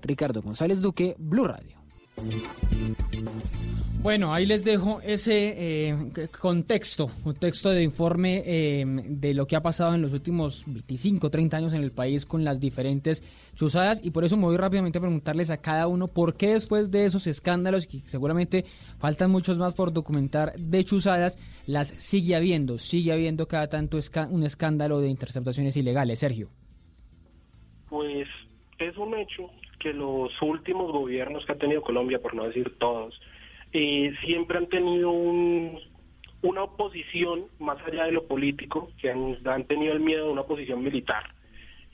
[0.00, 1.81] Ricardo González Duque, Blue Radio.
[4.02, 5.96] Bueno, ahí les dejo ese eh,
[6.40, 11.56] contexto, contexto de informe eh, de lo que ha pasado en los últimos 25, 30
[11.56, 13.22] años en el país con las diferentes
[13.54, 16.90] chuzadas y por eso me voy rápidamente a preguntarles a cada uno por qué después
[16.90, 18.64] de esos escándalos, y seguramente
[18.98, 24.42] faltan muchos más por documentar de chuzadas, las sigue habiendo, sigue habiendo cada tanto un
[24.42, 26.18] escándalo de interceptaciones ilegales.
[26.18, 26.48] Sergio.
[27.88, 28.26] Pues
[28.80, 29.48] es un hecho
[29.82, 33.20] que los últimos gobiernos que ha tenido Colombia, por no decir todos,
[33.72, 40.00] eh, siempre han tenido una oposición más allá de lo político, que han, tenido el
[40.00, 41.34] miedo de una oposición militar.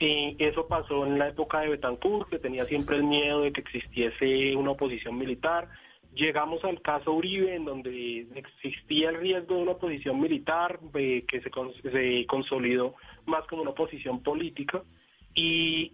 [0.00, 3.62] Eh, eso pasó en la época de Betancourt, que tenía siempre el miedo de que
[3.62, 5.68] existiese una oposición militar.
[6.14, 11.40] Llegamos al caso Uribe, en donde existía el riesgo de una oposición militar, eh, que
[11.40, 11.50] se,
[11.90, 12.94] se consolidó
[13.24, 14.82] más como una oposición política.
[15.34, 15.92] Y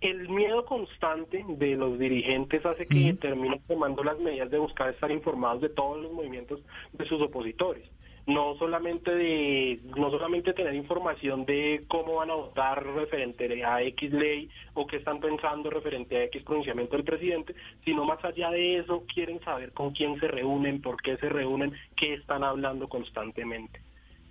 [0.00, 5.10] el miedo constante de los dirigentes hace que terminen tomando las medidas de buscar estar
[5.10, 6.60] informados de todos los movimientos
[6.92, 7.88] de sus opositores.
[8.26, 14.12] No solamente de, no solamente tener información de cómo van a votar referente a X
[14.12, 17.54] ley o qué están pensando referente a X pronunciamiento del presidente,
[17.84, 21.72] sino más allá de eso quieren saber con quién se reúnen, por qué se reúnen,
[21.96, 23.80] qué están hablando constantemente.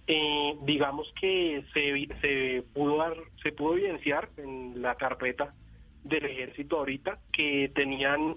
[0.06, 3.02] Eh, digamos que se, se, pudo
[3.42, 5.54] se pudo evidenciar en la carpeta
[6.04, 8.36] del ejército ahorita que tenían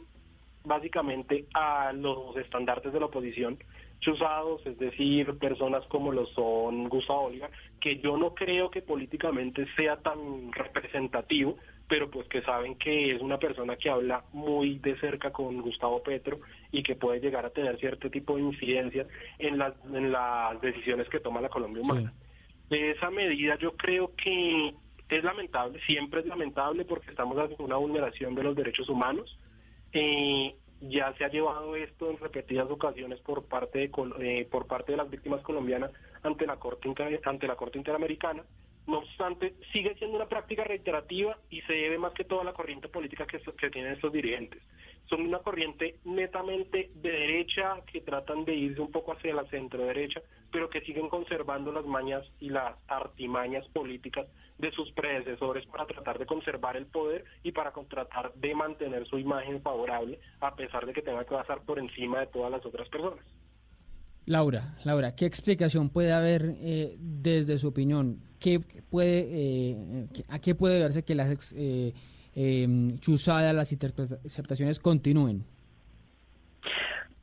[0.64, 3.58] básicamente a los estandartes de la oposición
[4.00, 9.66] chuzados, es decir, personas como lo son Gustavo Bolívar, que yo no creo que políticamente
[9.74, 11.56] sea tan representativo,
[11.88, 16.02] pero pues que saben que es una persona que habla muy de cerca con Gustavo
[16.02, 16.40] Petro
[16.72, 19.06] y que puede llegar a tener cierto tipo de incidencia
[19.38, 22.12] en las, en las decisiones que toma la Colombia humana.
[22.68, 24.74] De esa medida yo creo que
[25.08, 29.38] es lamentable, siempre es lamentable porque estamos ante una vulneración de los derechos humanos.
[29.92, 33.90] Eh, ya se ha llevado esto en repetidas ocasiones por parte de,
[34.20, 35.90] eh, por parte de las víctimas colombianas
[36.22, 36.92] ante la corte
[37.24, 38.42] ante la corte interamericana
[38.86, 42.52] no obstante, sigue siendo una práctica reiterativa y se debe más que todo a la
[42.52, 43.40] corriente política que,
[43.70, 44.62] tienen estos dirigentes.
[45.08, 49.84] Son una corriente netamente de derecha que tratan de irse un poco hacia la centro
[49.84, 50.20] derecha,
[50.52, 54.26] pero que siguen conservando las mañas y las artimañas políticas
[54.58, 59.18] de sus predecesores para tratar de conservar el poder y para tratar de mantener su
[59.18, 62.88] imagen favorable a pesar de que tenga que pasar por encima de todas las otras
[62.88, 63.24] personas.
[64.26, 68.20] Laura, Laura, ¿qué explicación puede haber eh, desde su opinión?
[68.40, 68.58] ¿Qué
[68.90, 71.94] puede, eh, ¿A qué puede verse que las eh,
[72.34, 75.44] em, chuzadas, las interpretaciones continúen?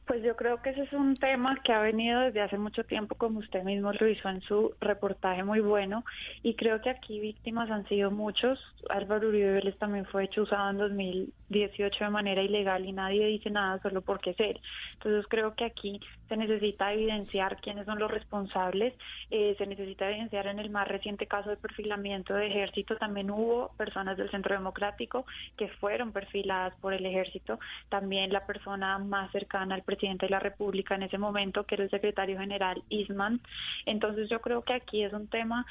[0.05, 3.15] Pues yo creo que ese es un tema que ha venido desde hace mucho tiempo,
[3.15, 6.03] como usted mismo lo hizo en su reportaje muy bueno,
[6.41, 8.59] y creo que aquí víctimas han sido muchos.
[8.89, 13.81] Álvaro Uribe Vélez también fue chuzado en 2018 de manera ilegal y nadie dice nada
[13.81, 14.59] solo porque ser.
[14.93, 16.01] Entonces creo que aquí
[16.33, 18.95] se necesita evidenciar quiénes son los responsables,
[19.29, 23.69] eh, se necesita evidenciar en el más reciente caso de perfilamiento de ejército, también hubo
[23.77, 29.75] personas del Centro Democrático que fueron perfiladas por el ejército, también la persona más cercana
[29.75, 33.39] al presidente de la República en ese momento, que era el secretario general Isman.
[33.85, 35.67] Entonces yo creo que aquí es un tema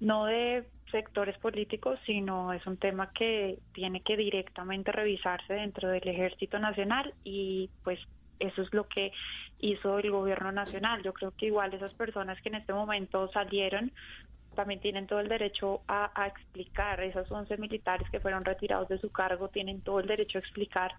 [0.00, 6.08] no de sectores políticos, sino es un tema que tiene que directamente revisarse dentro del
[6.08, 7.98] Ejército Nacional y pues
[8.38, 9.12] eso es lo que
[9.58, 11.02] hizo el gobierno nacional.
[11.02, 13.92] Yo creo que igual esas personas que en este momento salieron
[14.54, 19.10] también tienen todo el derecho a, explicar, esos 11 militares que fueron retirados de su
[19.10, 20.90] cargo tienen todo el derecho a explicar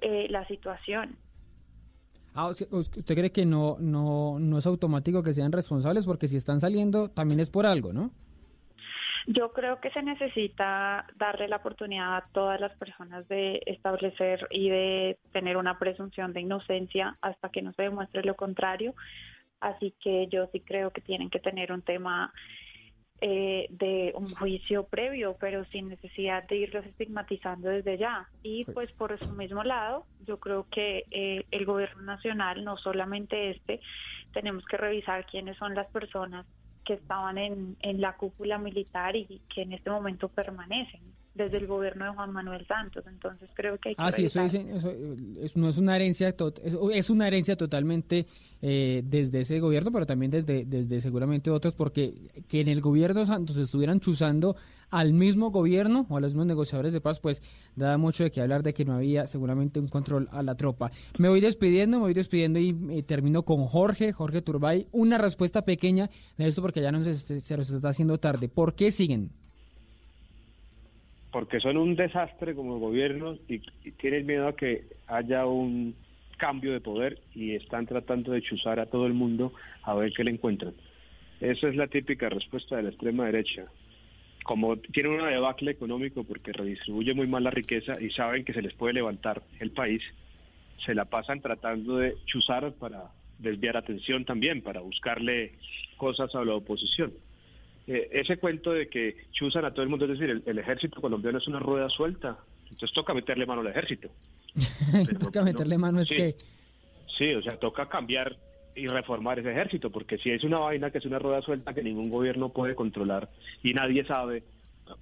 [0.00, 1.16] eh, la situación.
[2.34, 6.06] Ah, ¿Usted cree que no, no, no es automático que sean responsables?
[6.06, 8.10] Porque si están saliendo, también es por algo, ¿no?
[9.26, 14.68] Yo creo que se necesita darle la oportunidad a todas las personas de establecer y
[14.68, 18.94] de tener una presunción de inocencia hasta que no se demuestre lo contrario.
[19.60, 22.32] Así que yo sí creo que tienen que tener un tema
[23.20, 28.28] eh, de un juicio previo, pero sin necesidad de irlos estigmatizando desde ya.
[28.42, 33.50] Y pues por su mismo lado, yo creo que eh, el gobierno nacional, no solamente
[33.50, 33.80] este,
[34.32, 36.44] tenemos que revisar quiénes son las personas
[36.84, 41.00] que estaban en, en la cúpula militar y que en este momento permanecen
[41.34, 43.04] desde el gobierno de Juan Manuel Santos.
[43.06, 44.60] Entonces creo que hay que Ah, sí, eso, revisar.
[44.62, 48.26] dicen, eso, eh, no es una herencia, tot- es, es una herencia totalmente
[48.60, 52.14] eh, desde ese gobierno, pero también desde, desde seguramente otros, porque
[52.48, 54.56] que en el gobierno Santos estuvieran chuzando
[54.90, 57.40] al mismo gobierno o a los mismos negociadores de paz, pues
[57.76, 60.92] da mucho de qué hablar de que no había seguramente un control a la tropa.
[61.18, 64.86] Me voy despidiendo, me voy despidiendo y eh, termino con Jorge, Jorge Turbay.
[64.92, 68.50] Una respuesta pequeña de esto porque ya no se, se, se nos está haciendo tarde.
[68.50, 69.30] ¿Por qué siguen?
[71.32, 73.60] Porque son un desastre como gobierno y,
[73.96, 75.96] tienen miedo a que haya un
[76.36, 79.52] cambio de poder y están tratando de chuzar a todo el mundo
[79.82, 80.74] a ver qué le encuentran.
[81.40, 83.66] Esa es la típica respuesta de la extrema derecha.
[84.44, 88.62] Como tienen una debacle económico porque redistribuye muy mal la riqueza y saben que se
[88.62, 90.02] les puede levantar el país,
[90.84, 95.52] se la pasan tratando de chuzar para desviar atención también, para buscarle
[95.96, 97.12] cosas a la oposición.
[97.86, 101.00] Eh, ese cuento de que chuzan a todo el mundo, es decir, el, el ejército
[101.00, 104.08] colombiano es una rueda suelta, entonces toca meterle mano al ejército.
[105.20, 106.14] Toca meterle mano, es sí.
[106.14, 106.36] que...
[107.16, 108.36] Sí, o sea, toca cambiar
[108.74, 111.82] y reformar ese ejército, porque si es una vaina que es una rueda suelta que
[111.82, 113.28] ningún gobierno puede controlar
[113.62, 114.44] y nadie sabe,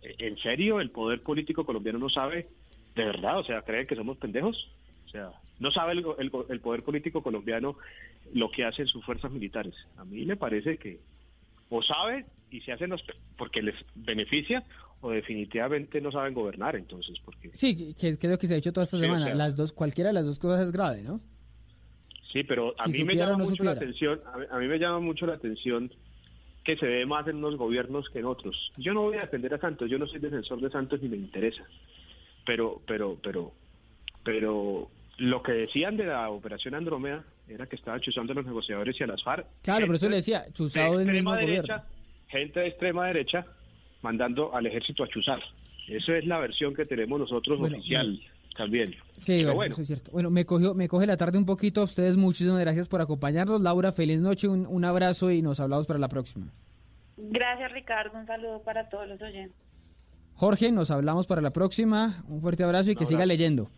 [0.02, 2.48] ¿en serio el poder político colombiano no sabe?
[2.96, 3.38] ¿De verdad?
[3.38, 4.70] O sea, ¿creen que somos pendejos?
[5.06, 5.30] O sea,
[5.60, 7.76] no sabe el, el el poder político colombiano
[8.34, 9.74] lo que hacen sus fuerzas militares.
[9.96, 10.98] A mí me parece que
[11.68, 13.02] o sabe y se hacen los
[13.36, 14.64] porque les beneficia
[15.00, 18.72] o definitivamente no saben gobernar entonces porque Sí, que, que creo que se ha hecho
[18.72, 19.26] toda esta Sí, o semana.
[19.26, 21.20] sea- las dos, cualquiera de las dos cosas es grave, ¿no?
[22.32, 24.58] Sí, pero a Si mí me supiera llama no mucho la atención, a mí, a
[24.58, 25.90] mí me llama mucho la atención
[26.64, 28.70] que se ve más en unos gobiernos que en otros.
[28.76, 31.16] Yo no voy a defender a Santos, yo no soy defensor de Santos ni me
[31.16, 31.64] interesa.
[32.46, 33.52] Pero, pero, pero,
[34.22, 38.98] pero lo que decían de la operación Andrómeda era que estaban chuzando a los negociadores
[39.00, 39.46] y a las FARC.
[39.62, 41.82] Claro, por eso le decía, de chuzado del mismo extrema gobierno.
[42.30, 43.46] Gente de extrema derecha
[44.02, 45.40] mandando al ejército a chuzar.
[45.88, 48.20] Esa es la versión que tenemos nosotros Bueno, oficial
[48.56, 48.90] también.
[49.18, 49.72] Sí, Pero bueno, bueno.
[49.72, 50.10] eso es cierto.
[50.12, 51.80] Bueno, me cogió, me coge la tarde un poquito.
[51.80, 53.60] A ustedes muchísimas gracias por acompañarnos.
[53.60, 56.46] Laura, feliz noche, un, un abrazo y nos hablamos para la próxima.
[57.16, 59.56] Gracias Ricardo, un saludo para todos los oyentes.
[60.34, 62.24] Jorge, nos hablamos para la próxima.
[62.28, 63.70] Un fuerte abrazo y que siga leyendo.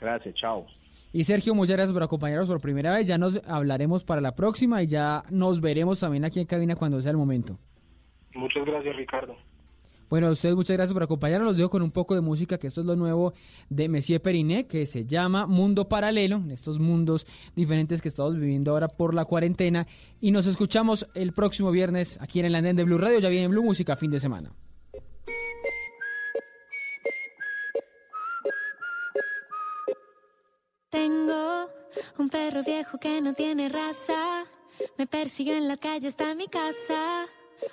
[0.00, 0.66] Gracias, chao.
[1.12, 3.06] Y Sergio, muchas gracias por acompañarnos por primera vez.
[3.06, 7.00] Ya nos hablaremos para la próxima y ya nos veremos también aquí en cabina cuando
[7.02, 7.58] sea el momento.
[8.34, 9.36] Muchas gracias, Ricardo.
[10.12, 11.48] Bueno, a ustedes muchas gracias por acompañarnos.
[11.48, 13.32] Los dejo con un poco de música, que esto es lo nuevo
[13.70, 17.26] de Messier Periné, que se llama Mundo Paralelo, en estos mundos
[17.56, 19.86] diferentes que estamos viviendo ahora por la cuarentena.
[20.20, 23.20] Y nos escuchamos el próximo viernes aquí en el andén de Blue Radio.
[23.20, 24.52] Ya viene Blue Música, fin de semana.
[30.90, 31.70] Tengo
[32.18, 34.44] un perro viejo que no tiene raza.
[34.98, 37.26] Me persiguió en la calle hasta mi casa.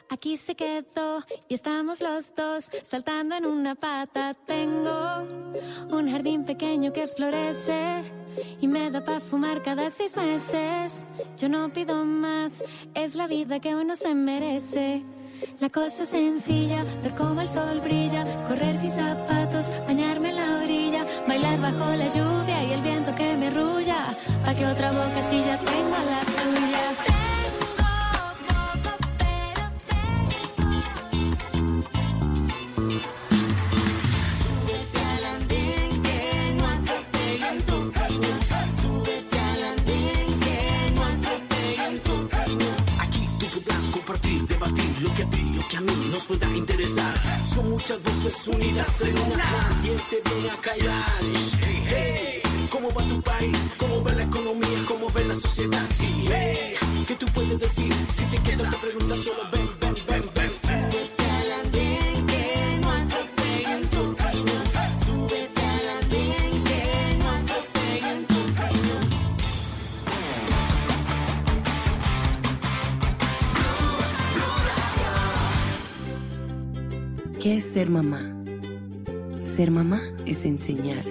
[0.09, 4.33] Aquí se quedó y estamos los dos saltando en una pata.
[4.33, 5.27] Tengo
[5.91, 8.03] un jardín pequeño que florece
[8.59, 11.05] y me da para fumar cada seis meses.
[11.37, 12.63] Yo no pido más,
[12.93, 15.03] es la vida que uno se merece.
[15.59, 20.63] La cosa es sencilla, ver cómo el sol brilla, correr sin zapatos, bañarme en la
[20.63, 25.21] orilla, bailar bajo la lluvia y el viento que me arrulla, pa' que otra boca
[25.21, 27.18] sí ya tenga la tuya.
[44.17, 47.13] Debatir lo que a ti, lo que a mí nos pueda interesar.
[47.45, 49.35] Son muchas voces unidas en una.
[49.35, 51.21] Nadie te viene a callar.
[51.87, 52.41] Hey,
[52.71, 53.71] ¿cómo va tu país?
[53.77, 54.83] ¿Cómo va la economía?
[54.87, 55.85] ¿Cómo va la sociedad?
[55.99, 56.73] Hey,
[57.07, 57.93] ¿qué tú puedes decir?
[58.11, 59.58] Si te quedas te preguntas solo
[77.63, 78.21] ser mamá?
[79.41, 81.03] Ser mamá es enseñar.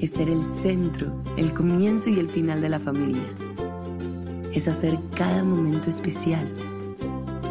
[0.00, 3.22] Es ser el centro, el comienzo y el final de la familia.
[4.52, 6.52] Es hacer cada momento especial.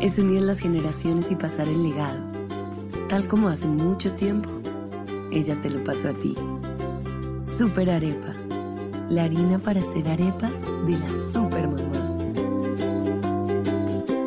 [0.01, 2.19] Es unir las generaciones y pasar el legado.
[3.09, 4.49] Tal como hace mucho tiempo,
[5.31, 6.35] ella te lo pasó a ti.
[7.43, 8.33] Super Arepa.
[9.09, 11.92] La harina para hacer arepas de las super mamás.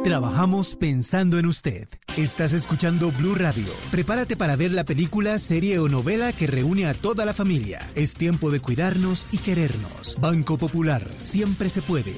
[0.07, 1.89] Trabajamos pensando en usted.
[2.17, 3.67] Estás escuchando Blue Radio.
[3.91, 7.85] Prepárate para ver la película, serie o novela que reúne a toda la familia.
[7.97, 10.17] Es tiempo de cuidarnos y querernos.
[10.21, 11.03] Banco Popular.
[11.25, 12.15] Siempre se puede.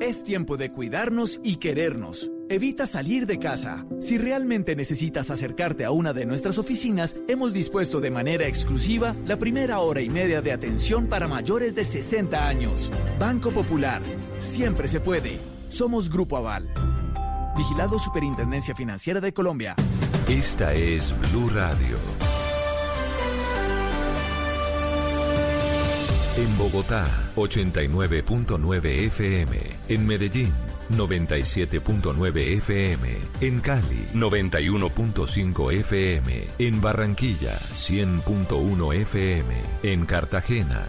[0.00, 2.30] Es tiempo de cuidarnos y querernos.
[2.48, 3.84] Evita salir de casa.
[4.00, 9.38] Si realmente necesitas acercarte a una de nuestras oficinas, hemos dispuesto de manera exclusiva la
[9.38, 12.90] primera hora y media de atención para mayores de 60 años.
[13.18, 14.02] Banco Popular.
[14.38, 15.38] Siempre se puede.
[15.68, 16.66] Somos Grupo Aval.
[17.60, 19.74] Vigilado Superintendencia Financiera de Colombia.
[20.26, 21.98] Esta es Blue Radio.
[26.38, 27.06] En Bogotá,
[27.36, 29.58] 89.9 FM.
[29.90, 30.54] En Medellín,
[30.88, 33.08] 97.9 FM.
[33.42, 36.44] En Cali, 91.5 FM.
[36.58, 39.54] En Barranquilla, 100.1 FM.
[39.82, 40.88] En Cartagena,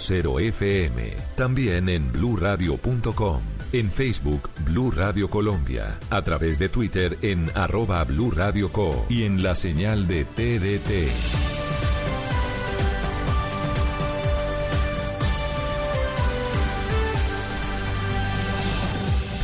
[0.00, 1.16] 96.0 FM.
[1.36, 3.40] También en bluradio.com.
[3.72, 5.98] En Facebook, Blue Radio Colombia.
[6.10, 9.06] A través de Twitter en arroba Blue Radio Co.
[9.08, 11.10] Y en la señal de TDT.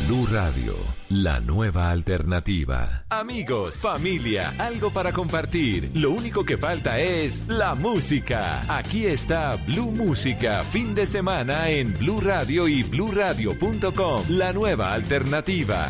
[0.07, 0.75] Blue Radio,
[1.09, 3.05] la nueva alternativa.
[3.09, 5.91] Amigos, familia, algo para compartir.
[5.93, 8.61] Lo único que falta es la música.
[8.75, 15.89] Aquí está Blue Música, fin de semana en Blue Radio y bluradio.com, la nueva alternativa.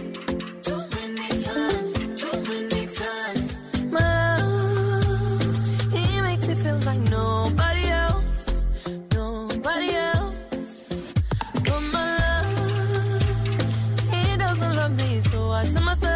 [15.69, 16.10] to myself.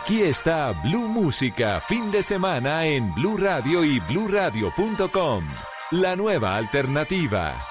[0.00, 5.44] Aquí está Blue Música, fin de semana en Blue Radio y bluradio.com.
[5.90, 7.67] La nueva alternativa.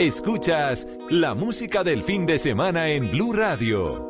[0.00, 4.09] Escuchas la música del fin de semana en Blue Radio.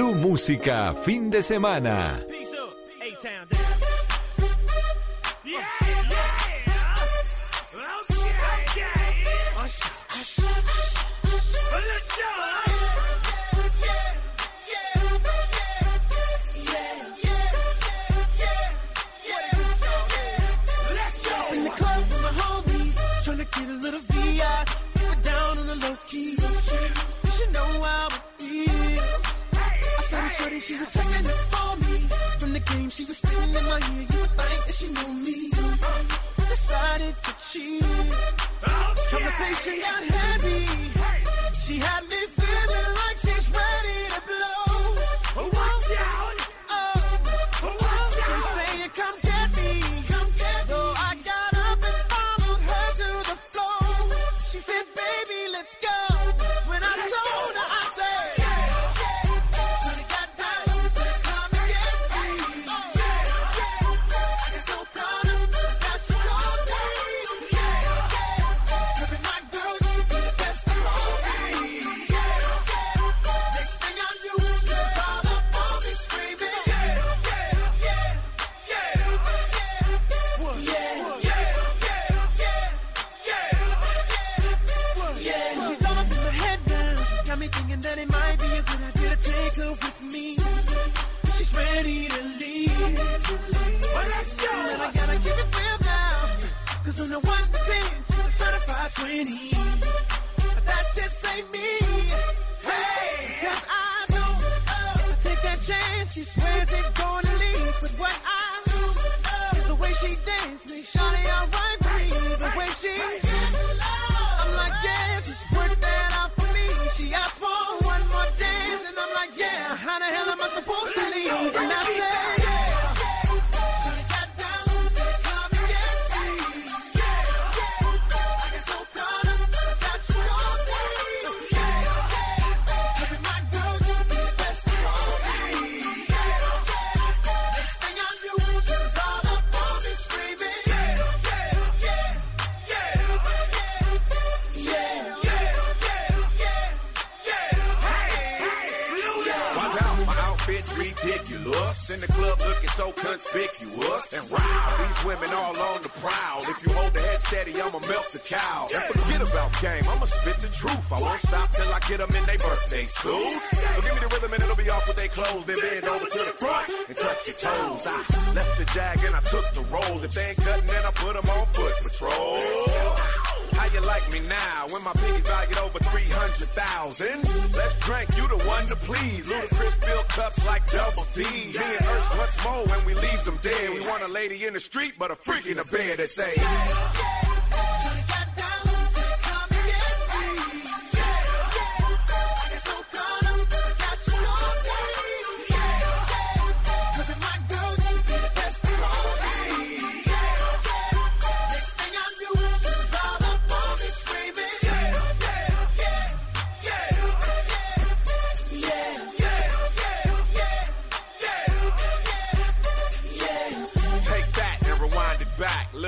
[0.00, 2.24] Blue Música, fin de semana.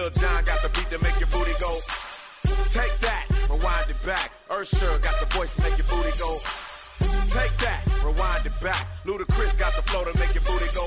[0.02, 1.70] Lil John got the beat to make your booty go.
[2.74, 4.32] Take that, rewind it back.
[4.50, 6.38] Ursher got the voice to make your booty go.
[7.30, 8.84] Take that, rewind it back.
[9.06, 10.82] Ludacris got the flow to make your booty go.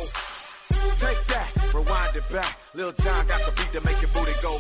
[1.00, 2.60] Take that, rewind it back.
[2.74, 4.52] Lil John got the beat to make your booty go.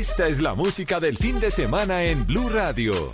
[0.00, 3.12] Esta es la música del fin de semana en Blue Radio.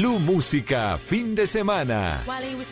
[0.00, 2.22] Blue Música, fin de semana.
[2.24, 2.66] While he was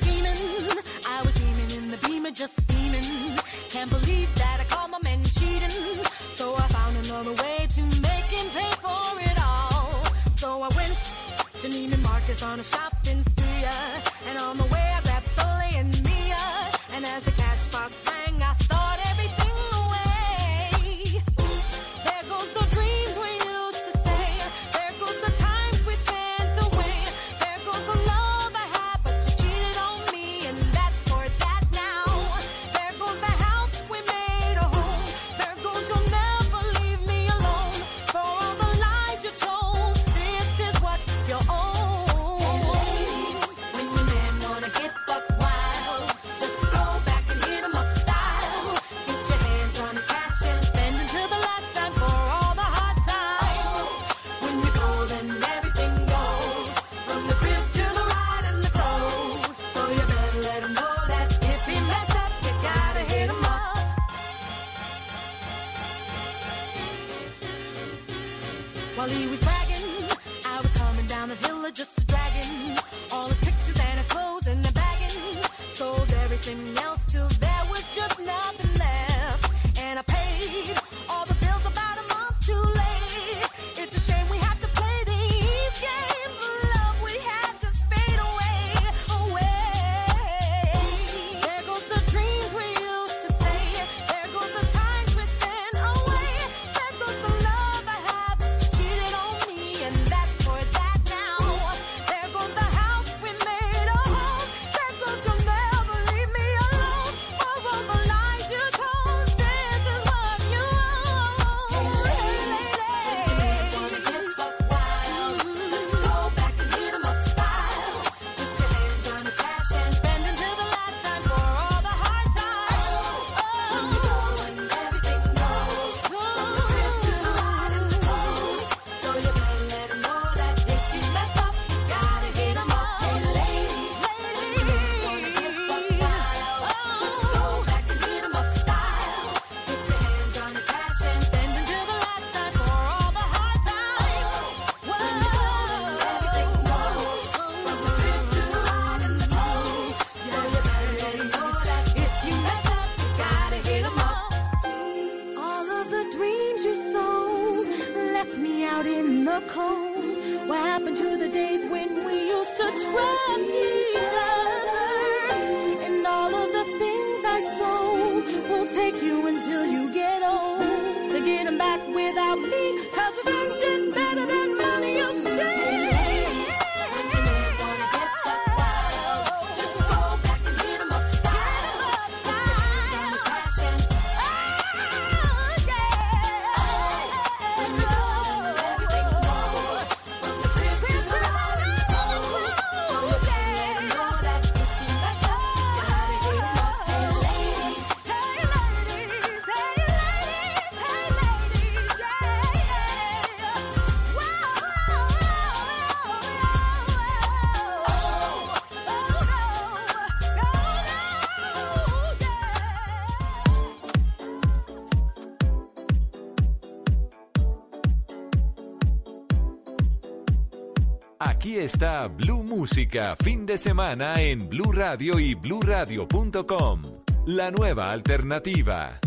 [221.38, 226.82] Aquí está Blue Música, fin de semana en Blue Radio y bluradio.com.
[227.26, 228.98] La nueva alternativa.